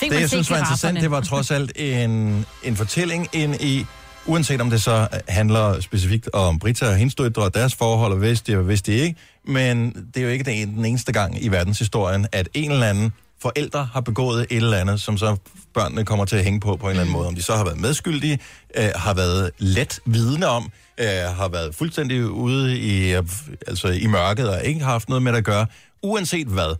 [0.00, 3.86] Fik det, jeg synes var interessant, det var trods alt en, en fortælling ind i,
[4.26, 8.18] uanset om det så handler specifikt om Brita og hendes døtre og deres forhold, og
[8.18, 11.44] hvis det og hvis det ikke, men det er jo ikke den, den eneste gang
[11.44, 13.12] i verdenshistorien, at en eller anden
[13.42, 15.36] forældre har begået et eller andet, som så
[15.74, 17.26] børnene kommer til at hænge på på en eller anden måde.
[17.26, 18.38] Om de så har været medskyldige,
[18.76, 21.06] øh, har været let vidne om, øh,
[21.36, 23.22] har været fuldstændig ude i, øh,
[23.66, 25.66] altså i mørket og ikke har haft noget med det at gøre.
[26.02, 26.76] Uanset hvad,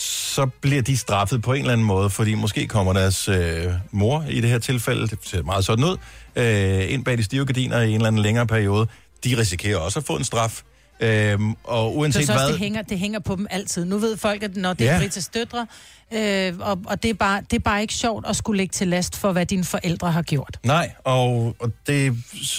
[0.00, 4.24] så bliver de straffet på en eller anden måde, fordi måske kommer deres øh, mor
[4.28, 5.96] i det her tilfælde, det ser meget sådan ud,
[6.36, 8.86] øh, ind bag de stive gardiner i en eller anden længere periode.
[9.24, 10.62] De risikerer også at få en straf.
[11.00, 12.52] Øhm, og uanset så også, hvad...
[12.52, 13.84] det, hænger, det hænger på dem altid.
[13.84, 14.98] Nu ved folk, at når det er Ja.
[14.98, 15.66] Britas døtre,
[16.12, 18.88] øh, og, og det, er bare, det er bare ikke sjovt at skulle lægge til
[18.88, 20.58] last for, hvad dine forældre har gjort.
[20.64, 22.16] Nej, og, og det,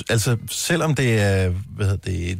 [0.09, 2.39] altså, selvom det er, hvad hedder det,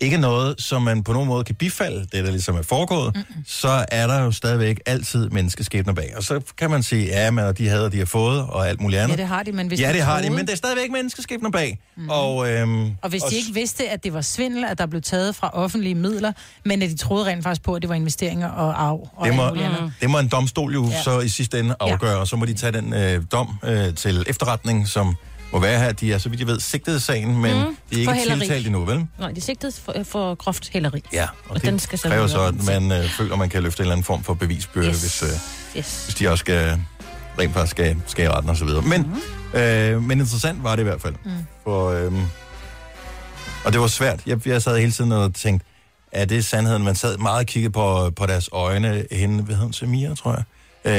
[0.00, 3.44] ikke noget, som man på nogen måde kan bifalde, det der ligesom er foregået, mm-hmm.
[3.46, 6.12] så er der jo stadigvæk altid menneskeskæbner bag.
[6.16, 9.00] Og så kan man sige, ja, men de havde, de har fået, og alt muligt
[9.00, 9.16] andet.
[9.16, 10.90] Ja, det har de, men hvis ja, de det har de, men der er stadigvæk
[10.90, 11.78] menneskeskæbner bag.
[11.96, 12.10] Mm-hmm.
[12.10, 15.36] Og, øhm, Og hvis de ikke vidste, at det var svindel, at der blev taget
[15.36, 16.32] fra offentlige midler,
[16.64, 19.26] men at de troede rent faktisk på, at det var investeringer og arv og det
[19.26, 19.92] alt må, muligt andet.
[20.00, 20.96] det må en domstol jo Ja.
[20.96, 21.02] ja.
[21.02, 24.24] så i sidste ende afgøre, og så må de tage den øh, dom øh, til
[24.28, 25.16] efterretning, som
[25.52, 25.92] må være her.
[25.92, 27.76] De er, så vidt jeg ved, sigtet i sagen, men Mm.
[27.92, 29.06] de er ikke tiltalt endnu, vel?
[29.18, 31.02] Nej, de er sigtet for, for groft hæleri.
[31.12, 33.48] Ja, og, Og og den det skal så kræver så, at man øh, føler, man
[33.48, 35.00] kan løfte en eller anden form for bevisbyrde, yes.
[35.00, 35.28] hvis, øh,
[35.78, 36.04] Yes.
[36.04, 36.80] hvis de også skal,
[37.38, 38.82] rent faktisk skal, skal i retten og så videre.
[38.82, 39.02] Men,
[39.54, 39.58] mm.
[39.58, 41.14] øh, men interessant var det i hvert fald.
[41.24, 41.30] Mm.
[41.64, 42.12] For, øh,
[43.64, 44.20] og det var svært.
[44.26, 45.66] Jeg, jeg sad hele tiden og tænkte,
[46.12, 46.84] er det sandheden?
[46.84, 49.04] Man sad meget og kiggede på, på deres øjne.
[49.12, 50.44] Hende, hvad hedder hun, Samira, tror jeg.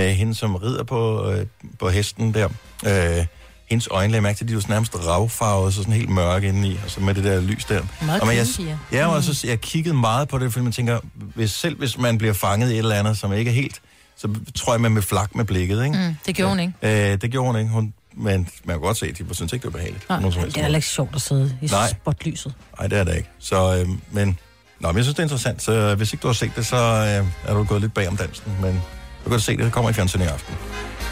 [0.10, 1.46] Øh, hende, som rider på, øh,
[1.80, 2.48] på hesten der.
[2.86, 3.26] Øh,
[3.72, 6.80] hendes øjne, jeg mærke til, de var sådan nærmest ravfarvede, så sådan helt mørke indeni,
[6.86, 7.82] og så med det der lys der.
[8.06, 8.98] Meget og men jeg, creepy, ja.
[8.98, 12.18] ja, og så, jeg kiggede meget på det, fordi man tænker, hvis, selv hvis man
[12.18, 13.82] bliver fanget i et eller andet, som ikke er helt,
[14.18, 15.98] så tror jeg, man vil flak med blikket, ikke?
[15.98, 16.74] Mm, det gjorde hun ikke.
[17.12, 17.72] Øh, det gjorde hun ikke.
[17.72, 20.10] Hun, men man kan godt se, at de synes ikke, det var behageligt.
[20.10, 21.90] Nej, Nogen det er heller ikke sjovt at sidde i Nej.
[21.90, 22.54] spotlyset.
[22.80, 23.30] Nej, det er det ikke.
[23.40, 24.40] Så, øh, men,
[24.80, 25.62] nå, men jeg synes, det er interessant.
[25.62, 28.08] Så øh, hvis ikke du har set det, så øh, er du gået lidt bag
[28.08, 28.52] om dansen.
[28.62, 30.56] Men du kan godt se det, det kommer i fjernsynet i aften.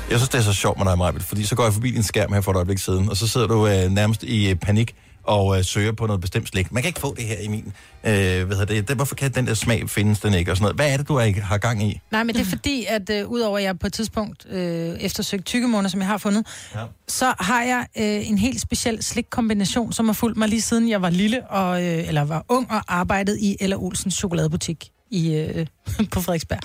[0.10, 2.04] Jeg synes, det er så sjovt med dig, Marvitt, fordi så går jeg forbi din
[2.04, 4.96] skærm her for et øjeblik siden, og så sidder du øh, nærmest i øh, panik
[5.24, 6.72] og øh, søger på noget bestemt slik.
[6.72, 7.66] Man kan ikke få det her i min...
[8.04, 8.12] Øh,
[8.48, 8.96] hvad hedder det?
[8.96, 10.52] Hvorfor kan den der smag findes den ikke?
[10.52, 10.76] Og sådan noget.
[10.76, 12.00] Hvad er det, du har, har gang i?
[12.12, 15.46] Nej, men det er fordi, at øh, udover at jeg på et tidspunkt øh, eftersøgt
[15.46, 16.46] tykkemåner, som jeg har fundet,
[16.76, 16.80] Ja.
[17.08, 21.02] så har jeg øh, en helt speciel slikkombination, som har fulgt mig lige siden jeg
[21.02, 25.68] var lille, og, øh, eller var ung og arbejdede i Ella Olsens chokoladebutik i, øh,
[26.14, 26.60] på Frederiksberg.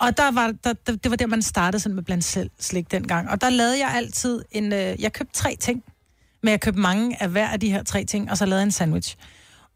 [0.00, 2.90] Og der var, der, der, det var der, man startede sådan med blandt selv slik
[2.90, 3.30] dengang.
[3.30, 4.72] Og der lavede jeg altid en...
[4.72, 5.84] Øh, jeg købte tre ting,
[6.42, 8.66] men jeg købte mange af hver af de her tre ting, og så lavede jeg
[8.66, 9.16] en sandwich.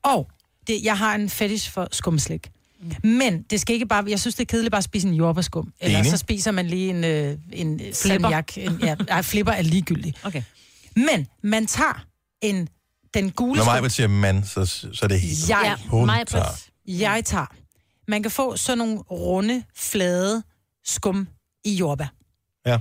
[0.03, 0.29] Og
[0.67, 2.51] det, jeg har en fetish for skumslik.
[3.03, 4.05] Men det skal ikke bare...
[4.09, 5.73] Jeg synes, det er kedeligt bare at spise en jordbærskum.
[5.81, 6.11] Eller Enig.
[6.11, 7.93] så spiser man lige en, øh, en Flipper.
[7.95, 8.59] salmiak.
[8.59, 10.15] En, ja, ej, flipper er ligegyldig.
[10.25, 10.43] Okay.
[10.97, 12.05] Men man tager
[12.43, 12.69] en,
[13.15, 13.83] den gule Når skum.
[13.83, 15.49] mig siger mand, så, så er det helt...
[15.49, 16.45] Jeg, Hun tager.
[16.87, 17.47] jeg tager.
[18.09, 20.43] Man kan få sådan nogle runde, flade
[20.85, 21.29] skum
[21.65, 22.07] i jordbær.
[22.67, 22.79] Ja.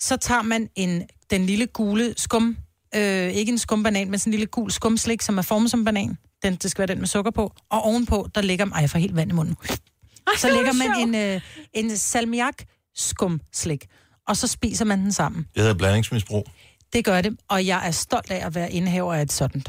[0.00, 2.56] Så tager man en, den lille gule skum,
[2.94, 6.18] øh, ikke en skumbanan, men sådan en lille gul skumslik, som er formet som banan.
[6.42, 7.52] Den, det skal være den med sukker på.
[7.70, 9.56] Og ovenpå, der ligger, ej, jeg får helt vand i munden.
[10.36, 11.40] Så hvor lægger man en, øh,
[11.72, 12.64] en salmiak
[12.94, 13.86] skumslik,
[14.28, 15.46] og så spiser man den sammen.
[15.54, 16.46] Det hedder blandingsmisbrug.
[16.92, 19.64] Det gør det, og jeg er stolt af at være indehaver af et sådan.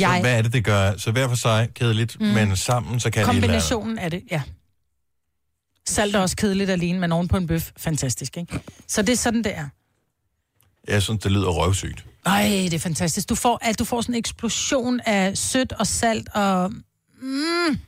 [0.00, 0.14] Jeg...
[0.16, 0.96] Så hvad er det, det gør?
[0.96, 2.26] Så hver for sig kedeligt, Mm.
[2.26, 3.26] men sammen, så kan det.
[3.32, 4.42] Kombinationen af det, ja.
[5.86, 8.60] Salt er også kedeligt alene, men oven på en bøf, fantastisk, ikke?
[8.86, 9.68] Så det er sådan, det er.
[10.88, 12.04] Jeg synes, det lyder røvsygt.
[12.26, 13.28] Ej, det er fantastisk.
[13.28, 16.72] Du får, at du får sådan en eksplosion af sødt og salt og...
[17.22, 17.78] Mm,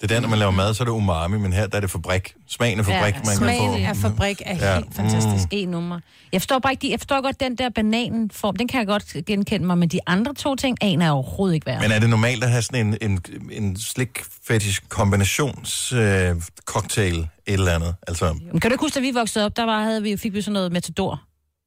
[0.00, 1.80] Det er der, når man laver mad, så er det umami, men her der er
[1.80, 2.34] det fabrik.
[2.48, 3.36] Smagen af fabrik, man kan få.
[3.36, 5.48] smagen af fabrik er Ja, helt fantastisk.
[5.52, 6.00] E nummer.
[6.32, 9.66] Jeg forstår bare ikke, jeg forstår godt den der bananform, den kan jeg godt genkende
[9.66, 11.74] mig, men de andre to ting aner jeg overhovedet ikke hvad.
[11.74, 11.80] er.
[11.80, 13.20] Men er det normalt at have sådan en, en,
[13.52, 16.34] en slik fetish kombinations øh,
[16.64, 17.94] cocktail et eller andet?
[18.08, 20.32] Altså, Men kan du ikke huske, da vi voksede op, der var, havde vi, fik
[20.34, 21.22] vi sådan noget matador.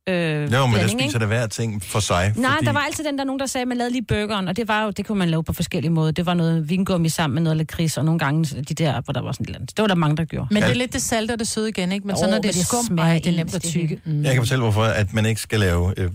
[0.09, 1.03] Øh, jo, men der blanding, ikke?
[1.03, 2.33] spiser det hver ting for sig.
[2.35, 2.65] Nej, fordi...
[2.65, 4.67] der var altid den der nogen, der sagde, at man lavede lige burgeren, og det
[4.67, 6.11] var jo, det kunne man lave på forskellige måder.
[6.11, 9.21] Det var noget vingummi sammen med noget lakrids, og nogle gange de der, hvor der
[9.21, 9.77] var sådan et eller andet.
[9.77, 10.47] Det var der mange, der gjorde.
[10.51, 12.07] Men det er lidt det salte og det søde igen, ikke?
[12.07, 13.61] Men så Åh, når men det er det skum, smager ej, det er nemt at
[13.61, 14.01] det tykke.
[14.05, 14.23] Mm.
[14.23, 16.09] Jeg kan fortælle, hvorfor at man ikke skal lave øh,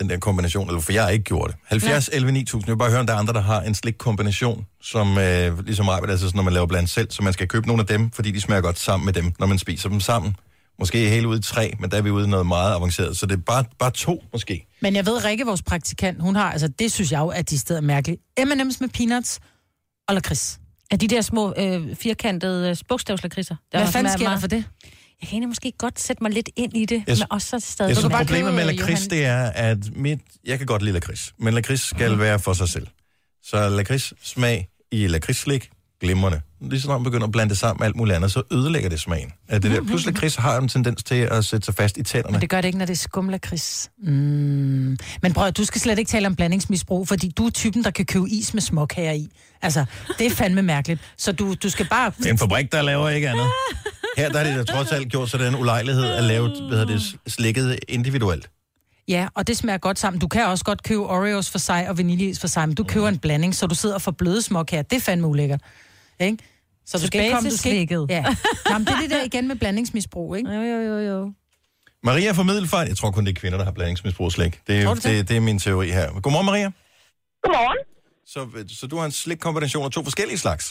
[0.00, 1.56] den der kombination, eller for jeg har ikke gjort det.
[1.64, 2.68] 70, 11, 9000.
[2.68, 5.66] Jeg vil bare høre, om der er andre, der har en slik kombination, som øh,
[5.66, 7.86] ligesom arbejder, altså sådan, når man laver blandt selv, så man skal købe nogle af
[7.86, 10.36] dem, fordi de smager godt sammen med dem, når man spiser dem sammen.
[10.80, 13.16] Måske helt ude i tre, men der er vi ude i noget meget avanceret.
[13.16, 14.66] Så det er bare, bare to, måske.
[14.80, 17.58] Men jeg ved, Rikke, vores praktikant, hun har, altså det synes jeg jo, at de
[17.58, 18.20] steder mærkeligt.
[18.40, 19.40] M&M's med peanuts
[20.08, 20.60] og lakrids.
[20.90, 23.56] Er de der små øh, firkantede øh, bogstavslakridser?
[23.70, 24.64] Hvad fanden sker der for det?
[25.20, 27.60] Jeg kan egentlig måske godt sætte mig lidt ind i det, Jeg men også så
[27.60, 27.88] stadig...
[27.88, 31.34] Jeg synes, problemet med øh, lakrids, det er, at mit, jeg kan godt lide lakrids,
[31.38, 32.86] men lakrids skal være for sig selv.
[33.42, 35.70] Så lakrids smag i lakridsslik,
[36.00, 36.40] glimrende.
[36.60, 38.88] Lige så når man begynder at blande det sammen med alt muligt andet, så ødelægger
[38.88, 39.32] det smagen.
[39.48, 42.32] At det der, plus lakrids har en tendens til at sætte sig fast i tænderne.
[42.32, 43.90] Men det gør det ikke, når det er skumlakrids.
[44.02, 44.98] Mm.
[45.22, 48.04] Men prøv du skal slet ikke tale om blandingsmisbrug, fordi du er typen, der kan
[48.04, 49.30] købe is med småkager i.
[49.62, 49.84] Altså,
[50.18, 51.00] det er fandme mærkeligt.
[51.16, 52.12] Så du, du skal bare...
[52.18, 53.46] Det er en fabrik, der laver ikke andet.
[54.16, 56.84] Her der er det da trods alt gjort så den ulejlighed at lave hvad hedder
[56.84, 58.50] det, slikket individuelt.
[59.08, 60.20] Ja, og det smager godt sammen.
[60.20, 63.08] Du kan også godt købe Oreos for sig og vaniljeis for sig, men du køber
[63.08, 64.82] en blanding, så du sidder og får bløde småkager.
[64.82, 65.60] Det er fandme ulækkert.
[66.20, 66.38] Ikke?
[66.86, 68.06] Så du skal ikke komme, til slikket.
[68.10, 68.24] Ja.
[68.70, 70.50] Nå, men det er det der igen med blandingsmisbrug, ikke?
[70.56, 71.32] Jo, jo, jo, jo.
[72.02, 74.52] Maria fra Middelfart, jeg tror kun det er kvinder, der har blandingsmisbrug slik.
[74.66, 75.18] Det, Tror er- du det?
[75.18, 76.06] det, det er min teori her.
[76.24, 76.68] Godmorgen, Maria.
[77.42, 77.80] Godmorgen.
[78.32, 78.40] Så,
[78.80, 80.64] så du har en slikkombination af to forskellige slags.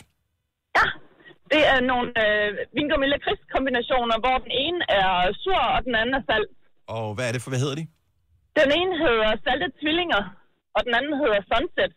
[1.53, 2.47] Det er nogle øh,
[2.77, 3.07] vingummi
[3.55, 5.11] kombinationer, hvor den ene er
[5.43, 6.49] sur, og den anden er salt.
[6.95, 7.85] Og hvad er det for, hvad hedder de?
[8.59, 10.21] Den ene hedder saltet tvillinger,
[10.75, 11.91] og den anden hedder sunset.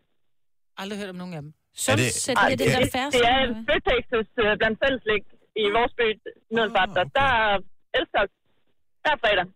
[0.80, 1.50] Aldrig hørt om nogen af dem.
[1.92, 5.22] Er det- er det der færre det er Føtexes uh, blandt fælleslæg
[5.62, 6.06] i vores by,
[6.54, 6.90] Middelfart.
[6.90, 7.10] Oh, okay.
[7.18, 7.52] Der er
[7.98, 8.20] elsker
[9.04, 9.46] der er fredag.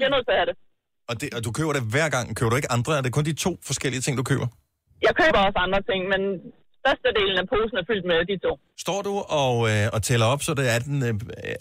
[0.00, 0.56] Jeg er nødt til at have det.
[1.10, 2.26] Og, det, og du køber det hver gang.
[2.36, 2.90] Køber du ikke andre?
[2.98, 4.46] Er det kun de to forskellige ting, du køber?
[5.06, 6.22] Jeg køber også andre ting, men
[6.80, 8.52] størstedelen af posen er fyldt med de to.
[8.86, 11.14] Står du og, øh, og tæller op, så, det er den, øh,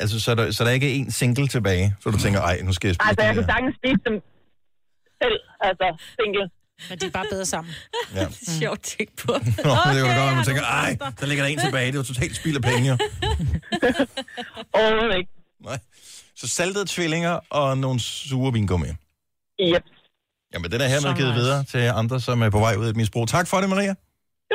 [0.03, 1.85] altså, så, der, så der ikke er en single tilbage?
[2.01, 4.15] Så du tænker, ej, nu skal jeg spise Altså, jeg kan sagtens spise dem
[5.21, 5.37] selv,
[5.69, 5.87] altså
[6.19, 6.45] single.
[6.89, 7.73] Men de er bare bedre sammen.
[8.15, 8.27] Ja.
[8.59, 9.32] Sjovt tænkt på.
[9.32, 9.38] Nå,
[9.86, 11.88] men det kan godt, at man tænker, ej, der ligger der en tilbage.
[11.88, 12.91] Det er jo totalt spild af penge.
[14.73, 15.32] Overhovedet ikke.
[15.63, 15.79] Nej.
[16.36, 18.88] Så saltede tvillinger og nogle sure vingummi.
[18.88, 19.84] Yep.
[20.53, 21.41] Jamen, den er hermed givet nice.
[21.41, 23.27] videre til andre, som er på vej ud af et misbrug.
[23.27, 23.89] Tak for det, Maria.
[23.89, 23.95] Det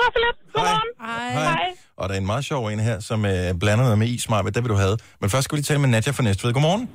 [0.04, 0.52] var så lidt.
[0.54, 1.32] Godmorgen.
[1.34, 1.42] Hej.
[1.44, 1.64] Hej.
[1.96, 4.54] Og der er en meget sjov en her, som øh, blander noget med is, Marvind.
[4.54, 4.98] Det vil du have.
[5.20, 6.52] Men først skal vi lige tale med Nadja fra Næstved.
[6.52, 6.90] Godmorgen.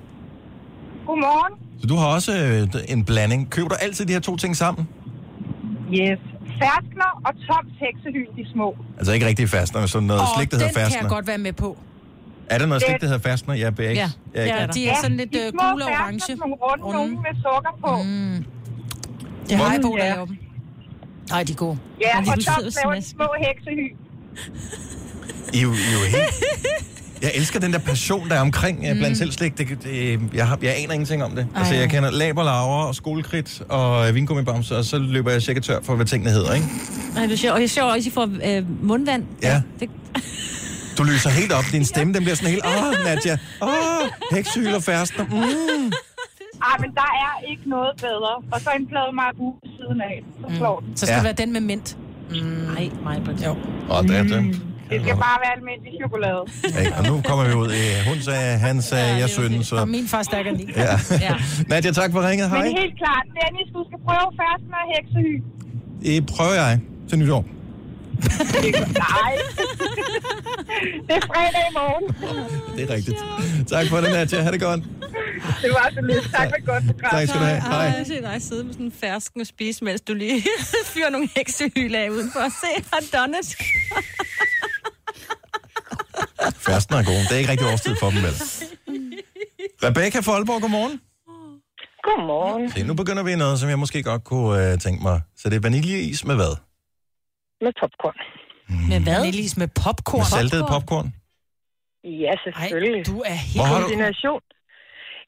[1.05, 1.82] Godmorgen.
[1.82, 3.49] Så du har også øh, en blanding.
[3.51, 4.88] Køber du altid de her to ting sammen?
[5.99, 6.19] Yes.
[6.59, 8.75] Ferskner og Toms heksehyld, de små.
[8.97, 11.01] Altså ikke rigtig fastner, men sådan noget Og slik, der den hedder kan fastner.
[11.01, 11.77] jeg godt være med på.
[12.49, 13.53] Er der noget Det- slik, der hedder fastner?
[13.55, 13.79] Ja, BX.
[13.81, 16.19] Ja, Jeg er ikke- ja de er sådan lidt de øh, små gule og orange.
[16.19, 16.97] sådan nogle runde, runde.
[16.99, 17.91] nogle med sukker på.
[18.03, 18.45] Mm.
[19.49, 20.13] Det har jeg på, der Ja.
[20.13, 20.37] laver dem.
[21.29, 21.77] Nej, de er gode.
[22.01, 23.91] Ja, de og Toms laver de små heksehyld.
[25.53, 25.71] I, I er jo
[26.15, 26.33] helt...
[27.22, 28.97] Jeg elsker den der passion, der er omkring mm.
[28.97, 29.57] blandt selv slik.
[29.57, 31.47] Det, det, jeg, har, jeg aner ingenting om det.
[31.55, 31.59] Ej.
[31.59, 35.80] Altså, jeg kender laberlaver og skolekridt og øh, vingummibamser, og så løber jeg sikkert tør
[35.84, 36.67] for, hvad tingene hedder, ikke?
[37.15, 37.53] Nej, det er sjovt.
[37.53, 39.24] Og jeg er sjovt også, at I får øh, mundvand.
[39.43, 39.61] Ja.
[39.80, 39.89] Det,
[40.97, 41.63] Du lyser helt op.
[41.72, 42.65] Din stemme, den bliver sådan helt...
[42.65, 43.38] Åh, Nadja.
[43.61, 43.69] Åh,
[44.32, 45.24] heksehyl og færster.
[45.26, 45.91] Mm.
[46.63, 48.34] Ej, men der er ikke noget bedre.
[48.51, 50.24] Og så en plade marabu ved siden af.
[50.59, 50.97] Så den.
[50.97, 51.17] Så skal Ja.
[51.17, 51.97] det være den med mint.
[52.30, 52.38] Mm.
[52.38, 53.45] Nej, mig på det.
[53.45, 53.55] Jo.
[53.89, 54.61] Og det er det.
[54.91, 56.41] Det skal bare være almindelig chokolade.
[56.75, 57.83] Ja, og nu kommer vi ud i...
[58.09, 59.85] Hun sagde, han sagde, jeg synes, Og så...
[59.85, 60.73] min far stærker lige.
[60.75, 60.95] Ja.
[61.27, 61.35] ja.
[61.69, 62.49] Nadia, tak for ringet.
[62.49, 62.63] Hej.
[62.63, 65.41] Men helt klart, Dennis, du skal prøve ferskner og heksehyld.
[66.05, 66.79] Det prøver jeg
[67.09, 67.45] til nytår.
[68.21, 69.31] Nej.
[71.07, 72.03] det er fredag i morgen.
[72.77, 73.17] Det er rigtigt.
[73.67, 74.41] Tak for det, Nadia.
[74.41, 74.83] Ha' det godt.
[75.61, 76.31] Det var så lidt.
[76.33, 77.11] Tak for et godt program.
[77.11, 77.61] Tak skal du have.
[77.61, 77.87] Hej.
[77.87, 80.43] Ej, se dig sidde med sådan en fersken og spise, mens du lige
[80.93, 83.55] fyrer nogle heksehyl af udenfor og se, har done it.
[86.67, 87.17] Færsten er gode.
[87.27, 88.35] Det er ikke rigtig årstid for dem, vel?
[89.85, 91.01] Rebecca fra Aalborg, godmorgen.
[92.07, 92.71] Godmorgen.
[92.71, 95.21] Se, nu begynder vi noget, som jeg måske godt kunne uh, tænke mig.
[95.39, 96.53] Så det er vaniljeis med hvad?
[97.65, 98.17] Med popcorn.
[98.89, 99.15] Med hvad?
[99.19, 100.19] Vaniljeis med popcorn.
[100.19, 101.07] Med saltet popcorn?
[102.03, 102.97] Ja, selvfølgelig.
[102.97, 103.57] Ej, du er helt...
[103.57, 104.41] Hvor har du- Kombination.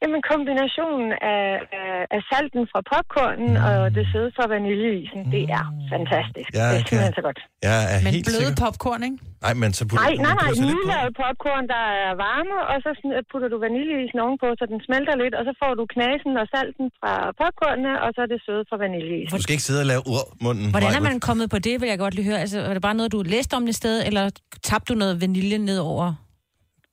[0.04, 1.44] Jamen, kombinationen af,
[1.80, 6.48] af, af salten fra popcornen og det søde fra vaniljeisen, det er fantastisk.
[6.60, 7.40] Ja, det er simpelthen kan- så godt.
[7.68, 8.62] Jeg er Men helt bløde sikker.
[8.64, 9.18] popcorn, ikke?
[9.46, 10.62] Nej, men så putter Nej, du nej, nej, på.
[10.70, 15.14] nylavet popcorn, der er varme, og så sådan, putter du vaniljeisen ovenpå, så den smelter
[15.22, 18.64] lidt, og så får du knasen og salten fra popcornene, og så er det søde
[18.70, 19.32] fra vaniljeisen.
[19.36, 20.66] Du skal ikke sidde og lave ur munden.
[20.74, 22.40] Hvordan er man kommet på det, vil jeg godt lige høre.
[22.44, 24.24] Altså, var det bare noget, du læste om det sted, eller
[24.68, 26.06] tabte du noget vanilje ned over?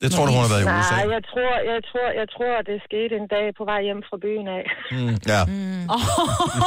[0.02, 0.95] Det tror du, hun har været i USA.
[0.97, 4.18] Nej, jeg tror, jeg tror, jeg tror, det skete en dag på vej hjem fra
[4.26, 4.64] byen af.
[4.95, 5.84] Mm, ja, Mm.
[5.95, 6.02] Oh,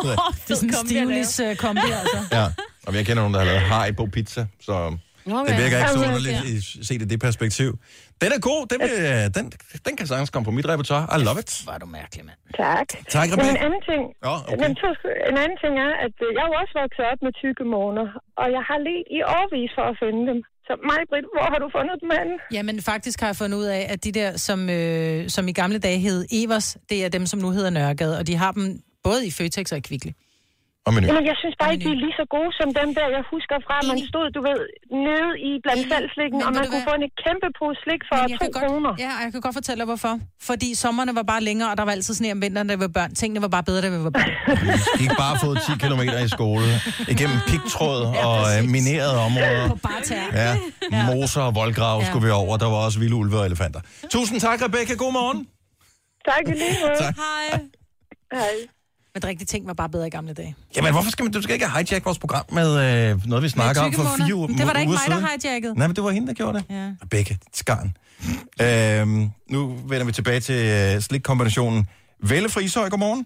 [0.44, 2.18] det er sådan en stivlis uh, kombi, altså.
[2.38, 2.46] ja.
[2.86, 4.74] Og jeg kender nogen, der har lavet Haribo pizza, så
[5.38, 5.48] Okay.
[5.50, 7.70] det virker ikke så underligt i- set i det perspektiv.
[8.22, 8.60] Den er god.
[8.72, 8.92] Den, vil,
[9.36, 9.44] den,
[9.86, 11.04] den kan sagtens komme på mit repertoire.
[11.16, 11.52] I love it.
[11.70, 12.38] Var du mærkelig, mand.
[12.64, 12.88] Tak.
[13.16, 13.50] Tak, Men Rebecca.
[13.56, 14.58] en anden ting, Nå, okay.
[14.62, 14.88] men to,
[15.30, 18.06] en anden ting er, at øh, jeg er jo også vokset op med tykke måner,
[18.40, 20.38] og jeg har let i årvis for at finde dem.
[20.66, 22.34] Så mig, Britt, hvor har du fundet dem henne?
[22.52, 25.78] Jamen, faktisk har jeg fundet ud af, at de der, som, øh, som i gamle
[25.78, 29.26] dage hed Evers, det er dem, som nu hedder Nørregade, og de har dem både
[29.26, 30.10] i Føtex og i Kvickly.
[30.86, 31.04] Og menu.
[31.10, 33.56] Jamen, jeg synes bare ikke, de er lige så gode som dem der, jeg husker
[33.66, 33.76] fra.
[33.90, 34.60] Man stod, du ved,
[35.06, 36.90] nede i blandt salgslikken, og man kunne hvad?
[36.90, 38.92] få en kæmpe pose slik for to godt- kroner.
[39.04, 40.12] Ja, og jeg kan godt fortælle dig, hvorfor.
[40.50, 42.94] Fordi sommerne var bare længere, og der var altid sne om vinteren, da vi var
[42.98, 43.10] børn.
[43.20, 44.30] Tingene var bare bedre, da vi var børn.
[44.98, 46.66] Vi gik bare fået 10 km i skole,
[47.14, 49.64] igennem pigtråd og øh, minerede områder.
[49.74, 50.24] På bare tær.
[50.42, 50.50] Ja,
[51.10, 52.06] moser og voldgrav Ja.
[52.08, 52.52] skulle vi over.
[52.62, 53.80] Der var også vilde ulve og elefanter.
[54.14, 54.94] Tusind tak, Rebecca.
[55.04, 55.38] God morgen.
[56.30, 56.96] Tak i lige måde.
[57.04, 57.14] Tak.
[57.24, 57.60] Hej.
[58.40, 58.56] Hej.
[59.14, 60.54] Men de rigtige ting var bare bedre i gamle dage.
[60.76, 63.82] Jamen, hvorfor skal man, du skal ikke hijack vores program med øh, noget, vi snakker
[63.82, 65.74] om for fire uger Det var da ikke mig, der hijackede.
[65.78, 66.64] Nej, men det var hende, der gjorde det.
[66.70, 66.86] Ja.
[67.04, 67.88] Rebecca, skarn.
[68.66, 69.60] Øhm, nu
[69.90, 71.80] vender vi tilbage til øh, slikkombinationen.
[72.32, 73.22] Velle Frishøj, godmorgen.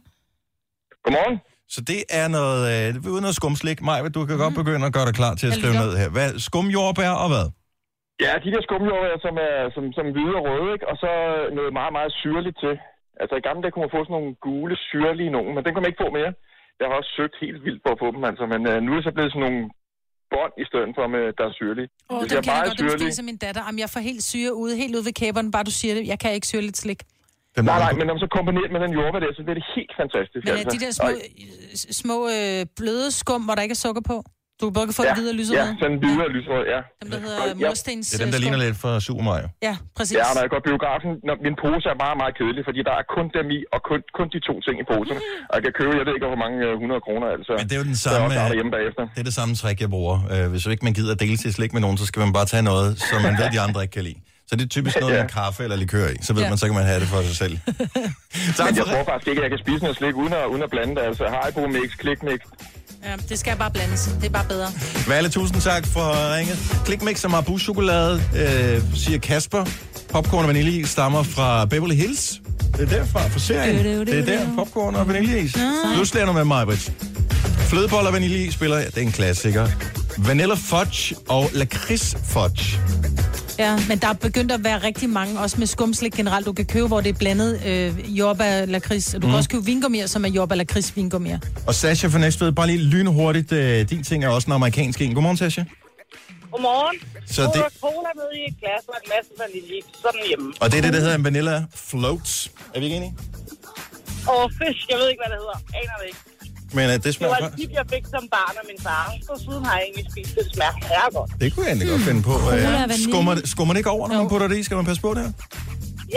[1.05, 1.37] Godmorgen.
[1.75, 3.79] Så det er noget, øh, det er noget skumslik.
[3.83, 4.43] Maja, du kan Mhm.
[4.45, 6.09] godt begynde at gøre dig klar til at skrive ned her.
[6.17, 7.47] Hvad, skumjordbær og hvad?
[8.25, 10.87] Ja, de der skumjordbær, som er som, som hvide og røde, ikke?
[10.91, 11.11] og så
[11.59, 12.75] noget meget, meget syrligt til.
[13.23, 15.83] Altså i gamle dage kunne man få sådan nogle gule, syrlige nogen, men den kan
[15.83, 16.31] man ikke få mere.
[16.81, 18.99] Jeg har også søgt helt vildt på at få dem, altså, men øh, nu er
[18.99, 19.61] det så blevet sådan nogle
[20.33, 21.89] bånd i stedet for, med, der er syrlige.
[22.11, 22.79] Åh, oh, dem jeg kan jeg er godt.
[22.81, 23.63] Syrlig- spiser min datter.
[23.67, 26.03] Jamen, jeg får helt syre ude, helt ude ved kæberne, bare du siger det.
[26.13, 27.01] Jeg kan ikke syre lidt slik.
[27.57, 29.93] Nej, nej, men når man så kombineret med den jordbær der, så bliver det helt
[30.01, 30.43] fantastisk.
[30.45, 30.75] Men er altså.
[30.75, 31.23] de der små, Og-
[32.03, 34.17] små øh, bløde skum, hvor der ikke er sukker på?
[34.61, 35.73] Du kan både kan få ja, det hvide og Ja, lyserøde.
[35.83, 36.81] sådan hvide og lyserøde, ja.
[37.03, 37.69] Dem, der hedder Ja.
[37.69, 39.49] murstens Det er dem, der øh, ligner lidt fra Super Mario.
[39.69, 40.15] Ja, præcis.
[40.21, 43.05] Ja, når jeg går biografen, når min pose er meget, meget kedelig, fordi der er
[43.17, 45.17] kun dem i, og kun, kun de to ting i posen.
[45.51, 47.53] Og jeg kan købe, jeg ved ikke, hvor mange øh, 100 kroner, altså.
[47.61, 49.03] Men det er jo den samme, også har øh, derhjemme bagefter.
[49.15, 50.17] det er det samme trick, jeg bruger.
[50.33, 52.33] Øh, hvis du ikke man gider at dele sit slik med nogen, så skal man
[52.39, 54.19] bare tage noget, som man ved, de andre ikke kan lide.
[54.49, 56.19] Så det er typisk noget med en kaffe eller likør i.
[56.27, 56.49] Så ved Ja.
[56.53, 57.55] man, så kan man have det for sig selv.
[58.67, 60.71] Men jeg tror faktisk ikke, at jeg kan spise noget slik uden at, uden at
[60.75, 61.03] blande det.
[61.11, 62.41] Altså, Haribo mix, klik mix.
[63.05, 64.11] Ja, det skal bare blandes.
[64.21, 64.67] Det er bare bedre.
[65.09, 66.59] Valle, tusind tak for ringet.
[66.85, 69.65] Klikmix og Marabu chokolade, øh, siger Kasper.
[70.13, 72.41] Popcorn og vaniljeis stammer fra Beverly Hills.
[72.77, 74.07] Det er derfra, fra serien.
[74.07, 75.57] Det er der, popcorn og vaniljeis.
[75.99, 76.93] Nu slæder du med mig, Britt.
[77.71, 79.69] Flødeboller og vaniljeis spiller, det er en klassiker.
[80.19, 82.81] Vanilla fudge og lakrids fudge.
[83.59, 86.67] Ja, men der er begyndt at være rigtig mange, også med skumslik generelt, du kan
[86.67, 89.15] købe, hvor det er blandet øh, jordbær lakrids.
[89.15, 89.31] Og du mm.
[89.31, 91.39] Kan også købe vingummier, som er jordbær lakrids vingummier.
[91.67, 93.53] Og Sasha fra Næstved, bare lige lynhurtigt.
[93.53, 95.15] Øh, din ting er også en amerikansk en.
[95.15, 95.63] Godmorgen, Sasha.
[96.53, 96.99] Godmorgen.
[97.27, 97.81] Så Så det-.
[97.81, 99.81] Cola nede i et glas og en masse vanilje.
[100.03, 100.53] Sådan hjemme.
[100.61, 102.51] Og det er det, der hedder en vanilla floats.
[102.75, 103.15] Er vi ikke enige?
[104.27, 105.59] Og fisk, jeg ved ikke, hvad det hedder.
[105.81, 106.19] Aner det ikke.
[106.77, 107.53] Men uh, det Det smager var godt.
[107.55, 109.05] et tip, jeg fik som barn af min far.
[109.29, 110.45] Så siden har jeg egentlig spist det.
[110.45, 111.31] Det smager herregodt.
[111.41, 112.35] Det kunne jeg egentlig godt finde på.
[112.39, 113.05] Vanilje.
[113.11, 114.63] skummer, det- skummer det ikke over, når man putter det i?
[114.63, 115.33] Skal man passe på det her?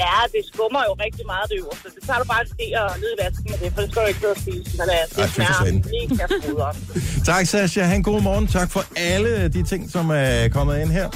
[0.04, 1.88] Ja, det skummer jo rigtig meget det øverste.
[1.96, 4.02] Det tager du bare en ske og ned i vasken med det, for det skal
[4.04, 4.78] du ikke sidde og spise.
[4.78, 6.76] Men det, Ej, det for smager mega fodret.
[7.30, 7.82] Tak, Sasha.
[7.84, 8.48] Ha' en god morgen.
[8.48, 11.10] Tak for alle de ting, som er kommet ind her.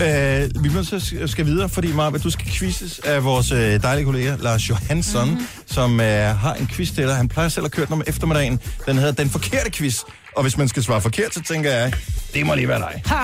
[0.00, 4.04] Uh, vi må så skal videre, fordi Marve, du skal quizzes af vores uh, dejlige
[4.04, 5.30] kollega Lars Johansson, Mhm.
[5.34, 5.46] mm-hmm.
[5.66, 7.16] som uh, har en quiz til dig.
[7.16, 8.60] Han plejer selv at køre den om eftermiddagen.
[8.86, 10.00] Den hedder Den Forkerte Quiz.
[10.36, 11.92] Og hvis man skal svare forkert, så tænker jeg,
[12.34, 13.02] det må lige være dig.
[13.06, 13.16] Ha!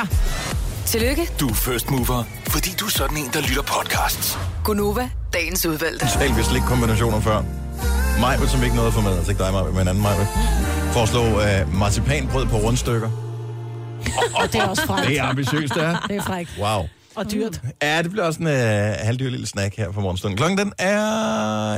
[0.86, 4.38] Tillykke, Du er first mover, fordi du er sådan en, der lytter podcasts.
[4.64, 6.06] Gunova, dagens udvalgte.
[6.12, 7.42] Totalt vist ikke kombinationer før.
[8.20, 10.26] Majbet, som ikke nåede at få med, altså ikke dig, Majbet, men en anden Majbet,
[10.92, 13.10] foreslog uh, marcipanbrød på rundstykker.
[14.40, 15.08] Og det er også frækt.
[15.08, 16.06] Det er ambitiøst, det er.
[16.08, 16.50] Det er frækt.
[16.60, 16.82] Wow.
[17.16, 17.60] Og dyrt.
[17.82, 20.36] Ja, det bliver også en øh, halvdyr lille snack her på morgenstunden.
[20.36, 20.98] Klokken den er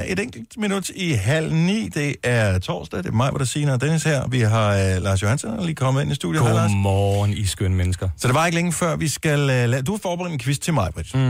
[0.07, 1.89] et enkelt minut i halv ni.
[1.89, 2.99] Det er torsdag.
[2.99, 4.29] Det er mig, hvor der siger og Dennis her.
[4.29, 6.43] Vi har øh, Lars Johansen der lige kommet ind i studiet.
[6.43, 8.09] Godmorgen, I skønne mennesker.
[8.17, 9.41] Så det var ikke længe før, vi skal...
[9.41, 9.83] Øh, lade...
[9.83, 11.15] Du har forberedt en quiz til mig, Britt.
[11.15, 11.21] Mm.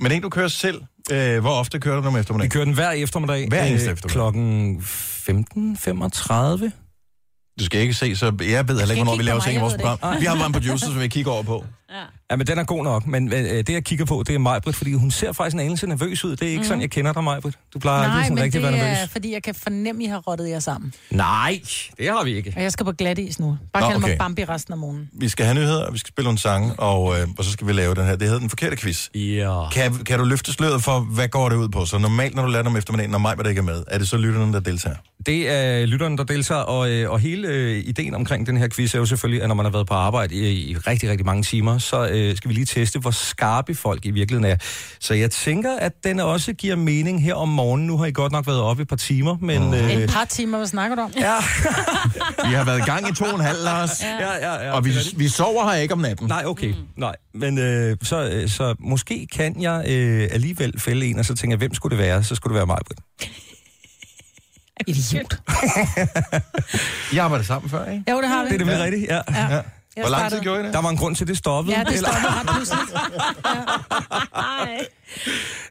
[0.00, 0.80] Men ikke du kører selv.
[1.10, 2.50] Øh, hvor ofte kører du den om eftermiddagen?
[2.50, 3.48] Vi kører den hver eftermiddag.
[3.48, 4.12] Hver eneste øh, eftermiddag.
[4.12, 6.70] Klokken 15.35.
[7.58, 9.74] Du skal ikke se, så jeg ved heller ikke, hvornår vi laver ting i vores
[9.74, 9.98] program.
[10.20, 11.64] Vi har bare en producer, som vi kigger over på.
[12.30, 13.06] Ja, men den er god nok.
[13.06, 15.86] Men øh, det, jeg kigger på, det er Majbrit, fordi hun ser faktisk en anelse
[15.86, 16.30] nervøs ud.
[16.30, 16.64] Det er ikke mm.
[16.64, 17.54] sådan, jeg kender dig, Majbrit.
[17.74, 19.10] Du plejer aldrig Nej, sådan men rigtig det at være er, nervøs.
[19.10, 20.94] fordi jeg kan fornemme, at I har rottet jer sammen.
[21.10, 21.60] Nej,
[21.98, 22.52] det har vi ikke.
[22.56, 23.58] Og jeg skal på glat is nu.
[23.72, 24.18] Bare Nå, kald mig okay.
[24.18, 25.08] Bambi resten af morgenen.
[25.12, 27.66] Vi skal have nyheder, og vi skal spille nogle sange, og, øh, og så skal
[27.66, 28.16] vi lave den her.
[28.16, 29.08] Det hedder den forkerte quiz.
[29.14, 29.68] Ja.
[29.72, 31.84] Kan, kan du løfte sløret for, hvad går det ud på?
[31.84, 34.16] Så normalt, når du lader dem eftermiddagen, når mig ikke er med, er det så
[34.16, 34.96] lytterne, der deltager?
[35.26, 38.94] Det er lytterne, der deltager, og, øh, og hele øh, ideen omkring den her quiz
[38.94, 41.42] er jo selvfølgelig, at når man har været på arbejde i, i rigtig, rigtig mange
[41.42, 44.56] timer, så øh, skal vi lige teste, hvor skarpe folk i virkeligheden er.
[45.00, 47.86] Så jeg tænker, at den også giver mening her om morgenen.
[47.86, 49.74] Nu har I godt nok været oppe et par timer, men...
[49.74, 51.12] Øh, Et par timer, hvad snakker du om?
[51.16, 51.36] Ja.
[52.48, 54.02] Vi har været i gang i to og en halv, Lars.
[54.02, 54.72] Ja, ja, ja.
[54.72, 56.28] Og vi, vi sover her ikke om natten.
[56.28, 56.68] Nej, okay.
[56.68, 56.74] Mm.
[56.96, 61.34] Nej, men øh, så, øh, så måske kan jeg øh, alligevel fælde en, og så
[61.34, 62.24] tænker jeg, hvem skulle det være?
[62.24, 63.00] Så skulle det være mig, Britt.
[64.86, 65.38] Idiot.
[67.12, 68.04] I arbejder sammen før, ikke?
[68.10, 68.48] Jo, det har vi.
[68.48, 69.20] Det er det vel rigtigt, ja.
[69.30, 69.54] ja.
[69.54, 69.60] ja.
[69.96, 70.72] Jeg Hvor lang tid gjorde I det?
[70.74, 71.76] Der var en grund til, det stoppede.
[71.76, 72.90] Ja, det eller- stoppede ret pludseligt.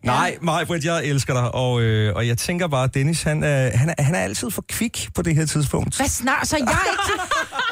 [0.03, 3.71] Nej, Majbrit, jeg elsker dig, og, øh, og jeg tænker bare, at Dennis, han, øh,
[3.75, 5.97] han, er, han er altid for kvik på det her tidspunkt.
[5.97, 6.47] Hvad snart?
[6.47, 6.71] Så jeg ikke...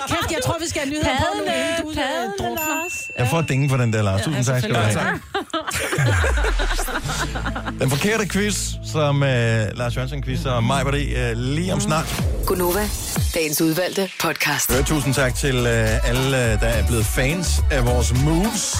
[0.07, 1.95] Kæft, jeg tror, vi skal have nyheder på nu, inden du øh,
[2.39, 2.86] drukner.
[3.17, 4.21] Jeg får ding for den der, Lars.
[4.21, 5.19] Tusind tak skal du have.
[7.79, 11.79] Den forkerte quiz, som uh, Lars Jørgensen quizzer og mig var det uh, lige om
[11.79, 12.23] snart.
[12.45, 12.89] Gunova,
[13.33, 14.71] dagens udvalgte podcast.
[14.79, 18.77] Øh, tusind tak til uh, alle, der er blevet fans af vores moves.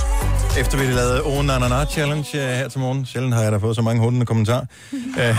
[0.60, 3.06] Efter vi lavede Oh Na Na Na Challenge uh, her til morgen.
[3.06, 4.66] Sjældent har jeg da fået så mange hundende kommentarer.
[4.94, 5.00] Uh,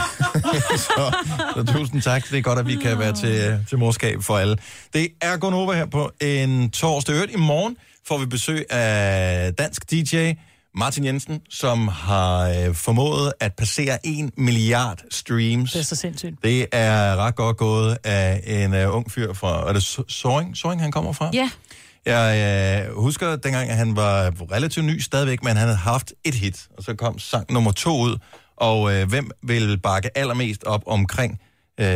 [0.86, 1.14] så,
[1.56, 2.30] så tusind tak.
[2.30, 4.56] Det er godt, at vi kan være til, til morskab for alle.
[4.94, 7.14] Det er Gunova her på en torsdag.
[7.14, 7.76] Øvrigt i morgen
[8.08, 10.32] får vi besøg af dansk DJ
[10.74, 15.72] Martin Jensen, som har øh, formået at passere 1 milliard streams.
[15.72, 16.44] Det er så sindssygt.
[16.44, 19.68] Det er ret godt gået af en uh, ung fyr fra...
[19.68, 20.56] Er det So- Soring?
[20.56, 21.30] Soring, han kommer fra?
[21.34, 21.50] Ja.
[22.06, 26.34] Jeg øh, husker dengang, at han var relativt ny stadigvæk, men han havde haft et
[26.34, 28.16] hit, og så kom sang nummer to ud.
[28.56, 31.40] Og øh, hvem vil bakke allermest op omkring
[31.80, 31.86] øh,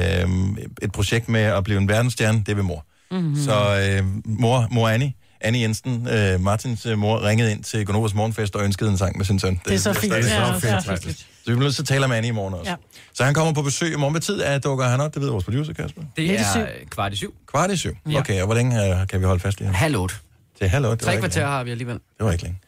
[0.83, 2.43] et projekt med at blive en verdensstjerne?
[2.47, 2.87] Det vil mor.
[3.11, 3.37] Mhm.
[3.37, 5.13] Så øh, mor, mor Annie,
[5.45, 9.17] Annie Jensen, øh, Martins øh, mor, ringede ind til Gonovas morgenfest og ønskede en sang
[9.17, 9.61] med sin søn.
[9.65, 10.13] Det er så fint.
[10.13, 11.03] Det er Ja, så det er fedt.
[11.19, 11.25] så.
[11.45, 12.71] Så vi bliver nødt til at tale om Annie i morgen også.
[12.71, 12.77] Ja.
[13.15, 14.13] Så han kommer på besøg i morgen.
[14.13, 15.15] Hvad tid er dukker han op?
[15.15, 16.03] Det ved vores producer, Kasper.
[16.17, 17.35] Det er kvart i syv.
[17.47, 17.97] Kvart i syv.
[18.11, 18.19] Ja.
[18.19, 19.75] Okay, og hvor længe øh, kan vi holde fast i ham?
[19.75, 20.15] Halv otte.
[20.59, 20.97] Til halv otte?
[20.97, 21.95] Det Tre kvarter har vi alligevel.
[21.95, 22.59] Det var ikke længe.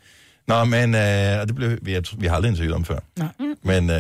[0.49, 2.99] Nå, men øh, og det blev, vi, har, vi har aldrig interviewet om før.
[3.19, 3.29] Nej.
[3.63, 3.97] Men øh,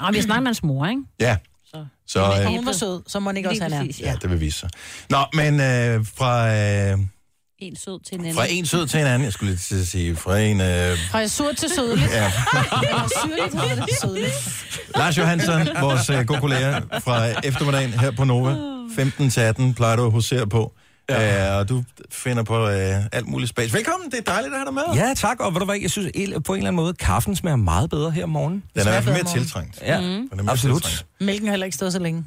[0.00, 1.02] Og vi har snakket med hans mor, ikke?
[1.20, 1.36] ja,
[1.66, 1.86] Så.
[2.06, 3.86] så øh, hun var sød, så må ikke også han er.
[4.00, 4.70] ja, det vil vise sig.
[5.10, 6.98] Nå, men øh, fra, øh,
[7.60, 8.34] En sød til en anden.
[8.34, 10.60] fra en sød til en anden, jeg skulle lige til at sige, fra en...
[10.60, 12.10] Øh, Fra surt til sødligt.
[12.12, 12.32] Ja.
[13.24, 13.94] Syrligt hedder det.
[14.00, 14.32] Sødligt.
[14.96, 18.56] Lars Johansson, vores øh, gode kollega fra eftermiddagen her på Nova.
[18.96, 20.72] 15 til 18 plejer du at husere på.
[21.10, 21.52] Ja.
[21.52, 23.74] Øh, og du finder på øh, alt muligt spas.
[23.74, 24.82] Velkommen, det er dejligt at have dig med.
[25.06, 25.40] Ja, tak.
[25.40, 27.90] Og ved du hvad, jeg synes el- på en eller anden måde, kaffen smager meget
[27.90, 28.62] bedre her om morgenen.
[28.74, 29.38] Den er i hvert fald mere morgen.
[29.40, 29.78] tiltrængt.
[29.82, 30.06] Ja, Mm.
[30.06, 30.82] Den er mere absolut.
[30.82, 31.06] tiltrængt.
[31.20, 32.24] Mælken har heller ikke stået så længe.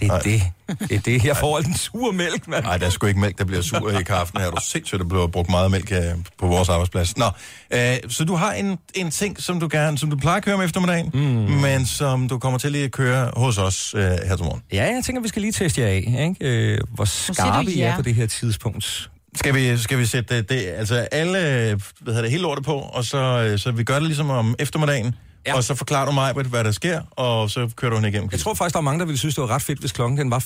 [0.00, 0.42] Det er det.
[0.88, 1.24] Det er det.
[1.24, 2.64] Jeg får al den sure mælk, mand.
[2.64, 4.50] Nej, der er sgu ikke mælk, der bliver sur i kaffen her.
[4.50, 5.98] Du er sindssygt, der bliver brugt meget mælk øh,
[6.38, 7.16] på vores arbejdsplads.
[7.16, 7.24] Nå,
[7.70, 10.54] øh, så du har en, en ting, som du gerne, som du plejer at køre
[10.54, 11.20] om eftermiddagen, mm.
[11.60, 14.62] men som du kommer til lige at køre hos os øh, her til morgen.
[14.72, 16.36] Ja, jeg tænker, vi skal lige teste jer af, ikke?
[16.40, 17.86] Øh, hvor skarpe I ja.
[17.86, 19.10] er på det her tidspunkt.
[19.34, 22.74] Skal vi, skal vi sætte det, det, altså alle, hvad hedder det, hele lortet på,
[22.74, 25.14] og så, øh, så vi gør det ligesom om eftermiddagen,
[25.46, 25.56] ja.
[25.56, 28.28] og så forklarer du mig, hvad der sker, og så kører du hende igennem.
[28.32, 30.18] Jeg tror faktisk, der er mange, der ville synes, det var ret fedt, hvis klokken
[30.18, 30.38] den var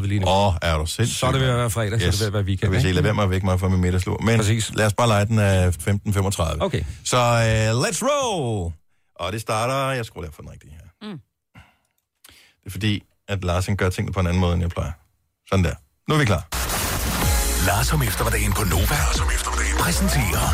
[0.00, 0.26] 15.35 lige nu.
[0.26, 1.18] Åh, oh, er du sindssygt.
[1.18, 2.70] Så er det ved at være fredag, så er det ved at være weekend.
[2.70, 2.94] Kan vi se, ikke?
[2.94, 4.18] lad være med at vække mig fra min middagslur.
[4.24, 4.74] Men Præcis.
[4.74, 6.56] lad os bare lege den af 15.35.
[6.60, 6.84] Okay.
[7.04, 8.72] Så uh, let's roll!
[9.20, 11.08] Og det starter, jeg skruer lige for den rigtige her.
[11.10, 11.20] Mm.
[12.60, 14.92] Det er fordi, at Lars gør tingene på en anden måde, end jeg plejer.
[15.48, 15.74] Sådan der.
[16.08, 16.48] Nu er vi klar.
[17.66, 18.96] Lars om eftermiddagen på Nova.
[19.04, 20.46] Lars om eftermiddagen præsenterer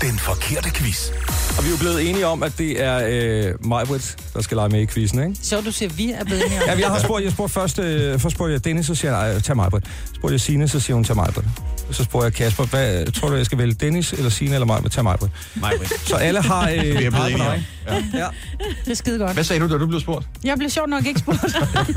[0.00, 1.10] den forkerte quiz.
[1.58, 4.68] Og vi er jo blevet enige om, at det er øh, Majbrit, der skal lege
[4.68, 5.36] med i quizzen, ikke?
[5.42, 7.54] Så du siger, at vi er blevet enige om Ja, jeg har spurgt, jeg spurgte
[7.54, 9.84] først, øh, først spurgte jeg Dennis, så siger jeg, nej, tag Majbrit.
[9.86, 11.44] Så spurgte jeg Signe, så siger hun, tag Majbrit.
[11.90, 14.92] Så spurgte jeg Kasper, hvad, tror du, jeg skal vælge Dennis eller Signe eller Majbrit?
[14.92, 15.30] Tag Majbrit.
[15.54, 16.08] Majbrit.
[16.08, 16.70] Så alle har...
[16.70, 17.58] Øh, Vi er blevet enige om.
[17.86, 17.94] Ja.
[18.14, 18.26] Ja.
[18.84, 19.32] Det er skide godt.
[19.32, 20.26] Hvad sagde du, da du blev spurgt?
[20.44, 21.56] Jeg blev sjovt nok ikke spurgt.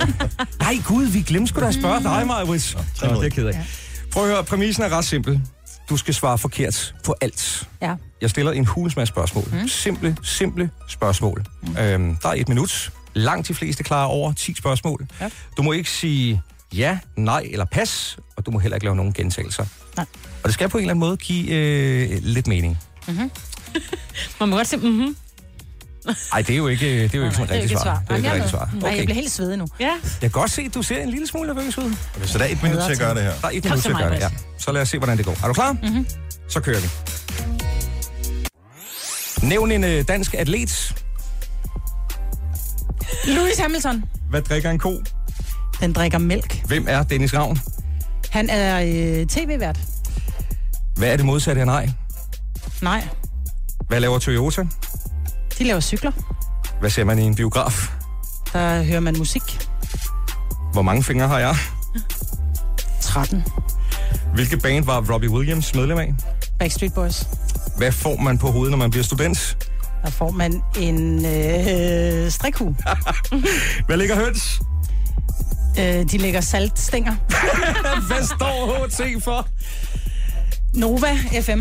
[0.59, 2.75] Nej, gud, vi glemte sgu da at spørge dig, Majbrit.
[3.01, 3.65] Nå, det er jeg ked af.
[4.11, 5.41] Prøv at høre, præmissen er ret simpel.
[5.89, 7.67] Du skal svare forkert på alt.
[7.81, 7.95] Ja.
[8.21, 9.43] Jeg stiller en hulens masse spørgsmål.
[9.51, 9.67] Mm.
[9.67, 11.45] Simple, simple spørgsmål.
[11.61, 11.77] Mm.
[11.77, 12.91] Øhm, der er et minut.
[13.13, 15.07] Langt de fleste klarer over 10 spørgsmål.
[15.21, 15.29] Ja.
[15.57, 16.41] Du må ikke sige
[16.73, 19.65] ja, nej eller pas, og du må heller ikke lave nogen gentagelser.
[19.97, 20.05] Nej.
[20.43, 22.79] Og det skal på en eller anden måde give øh, lidt mening.
[23.07, 23.31] Mm-hmm.
[24.39, 25.15] Man må godt sige, mhm.
[26.05, 28.03] Nej, det er jo ikke, det er jo ikke sådan er jo rigtigt svar.
[28.07, 28.69] Det er ikke et rigtigt svar.
[28.73, 29.67] Nej, jeg bliver helt svedig nu.
[29.79, 29.85] Ja.
[29.85, 29.91] Jeg
[30.21, 31.83] kan godt se, at du ser en lille smule nervøs ud.
[32.15, 33.33] Okay, så der er et minut til at gøre det her.
[33.41, 34.29] Der er et minut så, til at gøre det, ja.
[34.57, 35.37] Så lad os se, hvordan det går.
[35.43, 35.71] Er du klar?
[35.73, 36.07] Mhm.
[36.47, 36.87] Så kører vi.
[39.43, 40.95] Nævn en øh, dansk atlet.
[43.27, 44.03] Louis Hamilton.
[44.29, 45.01] Hvad drikker en ko?
[45.79, 46.61] Den drikker mælk.
[46.65, 47.59] Hvem er Dennis Ravn?
[48.29, 49.79] Han er øh, tv-vært.
[50.97, 51.89] Hvad er det modsatte af nej?
[52.81, 53.07] Nej,
[53.87, 54.65] Hvad laver Toyota?
[55.59, 56.11] de laver cykler.
[56.79, 57.89] Hvad ser man i en biograf?
[58.53, 59.41] Der hører man musik.
[60.73, 61.55] Hvor mange fingre har jeg?
[63.01, 63.43] 13.
[64.33, 66.13] Hvilket band var Robbie Williams medlem af?
[66.59, 67.23] Backstreet Boys.
[67.77, 69.57] Hvad får man på hovedet, når man bliver student?
[70.03, 72.75] Der får man en øh, strikhue.
[73.87, 74.61] Hvad ligger høns?
[75.79, 77.15] øh, de lægger saltstænger.
[78.07, 79.47] Hvad står HT for?
[80.73, 81.59] Nova FM.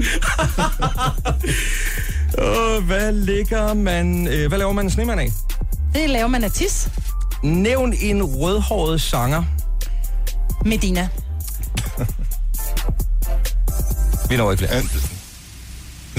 [2.38, 4.28] Uh, hvad ligger man...
[4.28, 5.28] Øh, hvad laver man en snemand af?
[5.94, 6.88] Det laver man af tis.
[7.42, 9.44] Nævn en rødhåret sanger.
[10.64, 11.08] Medina.
[14.28, 14.82] Vi når ikke flere.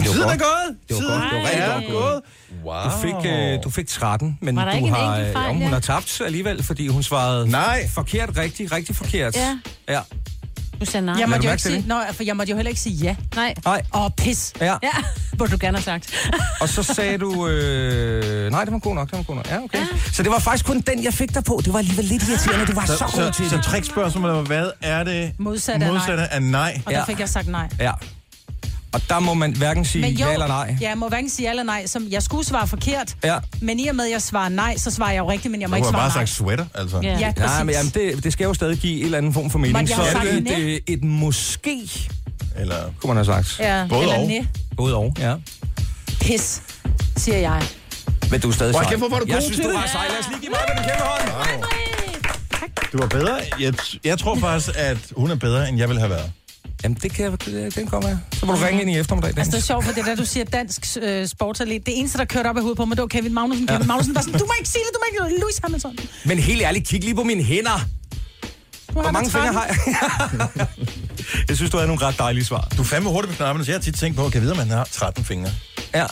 [0.02, 0.68] Men det Tiden var er godt.
[0.68, 0.78] gået.
[0.90, 1.32] Det var Tiden godt.
[1.32, 2.22] Det var rigtig er godt gået.
[2.66, 2.84] Wow.
[2.84, 5.46] Du fik, øh, du fik 13, men Var der du ikke en har, enkelt fejl,
[5.46, 5.68] ja, hun ja?
[5.68, 7.90] har tabt alligevel, fordi hun svarede Nej.
[7.90, 9.36] forkert, rigtig, rigtig forkert.
[9.36, 9.58] Ja.
[9.90, 10.00] ja.
[10.80, 11.16] Du sagde nej.
[11.20, 11.88] Jeg måtte du jo mærke ikke til sige, det?
[11.88, 13.16] nå, for jeg måtte jo heller ikke sige ja.
[13.36, 13.54] Nej.
[13.66, 13.82] Nej.
[13.96, 14.54] Åh, pis.
[14.62, 14.66] Ja.
[14.84, 14.90] Ja,
[15.38, 16.30] burde du gerne have sagt.
[16.62, 17.48] Og så sagde du...
[17.48, 18.52] Øh...
[18.52, 19.50] Nej, det var god nok, det var god nok.
[19.50, 19.78] Ja, okay.
[19.80, 19.86] Ja.
[20.14, 21.62] Så det var faktisk kun den, jeg fik dig på.
[21.66, 22.66] Det var alligevel lidt irriterende.
[22.66, 23.64] Du var så, Så, så god så, til så det.
[23.66, 25.92] trickspørgsmålet var, hvad er det Modsat af nej.
[25.92, 26.82] modsatte af nej?
[26.86, 27.70] Og der fik jeg sagt nej.
[27.80, 27.92] Ja.
[28.94, 30.76] Og der må man hverken sige Men jo, ja eller nej.
[30.82, 31.88] Ja, jeg må hverken sige ja eller nej.
[31.88, 33.38] Som jeg skulle svare forkert, Ja.
[33.62, 35.70] men i og med, at jeg svarer nej, så svarer jeg jo rigtigt, men jeg
[35.70, 36.26] må Du ikke har svare bare nej.
[36.26, 37.00] sagt sweater, altså.
[37.04, 37.52] Ja, ja præcis.
[37.56, 39.78] Nej, men jamen, det, det skal jo stadig give en eller anden form for mening.
[39.78, 40.52] Men jeg Så har er det næ.
[40.76, 42.10] et, et måske,
[42.56, 43.60] Eller kunne man have sagt.
[43.60, 44.28] Ja, Både eller og.
[44.28, 44.40] næ.
[44.78, 45.36] Både og, ja.
[46.22, 46.62] Pis,
[47.18, 47.62] siger jeg.
[48.32, 48.84] Men du er stadig sej.
[48.90, 49.78] kæft, hvor var du Jeg god synes, til du det.
[49.78, 50.06] var sej.
[50.10, 51.64] Lad os lige give mig den kæmpe hånd.
[52.94, 53.40] Du var bedre.
[53.60, 53.74] Jeg,
[54.04, 56.32] jeg tror faktisk, at hun er bedre, end jeg ville have været.
[56.84, 58.18] Jamen, det kan jeg, det, den kommer jeg.
[58.34, 59.28] Så må du ringe ind i eftermiddag.
[59.38, 59.66] Altså, det er Dennis.
[59.66, 61.86] sjovt, for det der, du siger dansk øh, sportsatlet.
[61.86, 63.68] Det eneste, der kørte op i hovedet på mig, det var Kevin Magnussen.
[63.68, 65.98] Kevin Magnussen var sådan, du må ikke sige det, du må ikke Louis Hamilton.
[66.26, 67.80] Men helt ærligt, kig lige på mine hænder.
[68.88, 69.78] Du Hvor mange fingre har jeg?
[71.50, 72.68] jeg synes, du havde nogle ret dejlige svar.
[72.78, 74.52] Du er fandme hurtigt på knapperne, så jeg har tit tænkt på, kan jeg vide,
[74.52, 75.50] om han har 13 fingre?
[75.96, 76.06] Ja,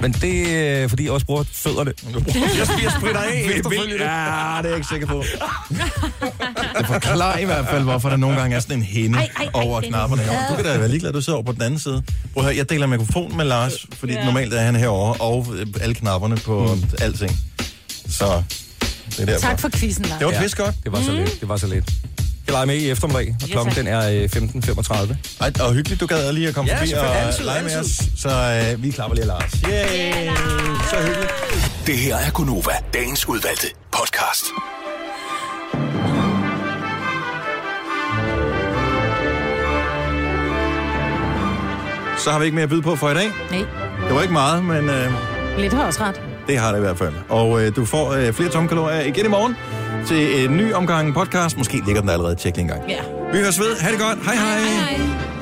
[0.00, 1.92] men det er, fordi jeg også bruger fødderne.
[2.58, 4.04] Jeg, jeg spritter af efterfølgende.
[4.04, 5.24] Ja, det er jeg ikke sikker på.
[6.78, 9.44] Det forklarer i hvert fald, hvorfor der nogle gange er sådan en hende Ej, ej,
[9.44, 10.22] ej, over knapperne.
[10.22, 12.02] Jo, du kan da være ligeglad, du sidder over på den anden side.
[12.32, 14.24] Prøv at høre, jeg deler mikrofon med Lars, fordi Ja.
[14.24, 16.88] normalt er han herovre, og øh, alle knapperne på mm.
[17.00, 17.32] alting.
[18.08, 18.42] Så
[19.10, 19.40] det er derfor.
[19.40, 20.18] Tak for quizzen, Lars.
[20.18, 20.74] Det var pisse godt.
[20.84, 21.40] Det var så lidt.
[21.40, 21.90] Det var så lidt.
[22.46, 25.16] Jeg leger med i eftermiddag, og klokken den er øh, 15.35.
[25.40, 27.86] Ej, og hyggeligt, du gad lige at komme Ja, forbi og Altid, lege med os.
[28.16, 28.28] Så
[28.74, 29.52] øh, vi klapper lige Lars.
[29.52, 30.30] Yay!
[30.90, 31.32] Så hyggeligt.
[31.86, 34.44] Det her er Gunova, dagens udvalgte podcast.
[42.18, 43.30] Så har vi ikke mere at byde på for i dag.
[43.50, 43.58] Nej,
[44.06, 45.12] Det var ikke meget, men øh,
[45.58, 46.20] lidt har også ret.
[46.46, 47.12] det har det i hvert fald.
[47.28, 49.56] Og øh, du får øh, flere tomme kalorier igen i morgen
[50.06, 51.56] til en ny omgang podcast.
[51.56, 52.34] Måske ligger den allerede.
[52.34, 52.82] Tjek lige en gang.
[52.88, 53.00] Ja.
[53.32, 53.76] Vi høres ved.
[53.80, 54.18] Ha' det godt.
[54.24, 54.58] Hej hej.
[54.58, 55.35] hej.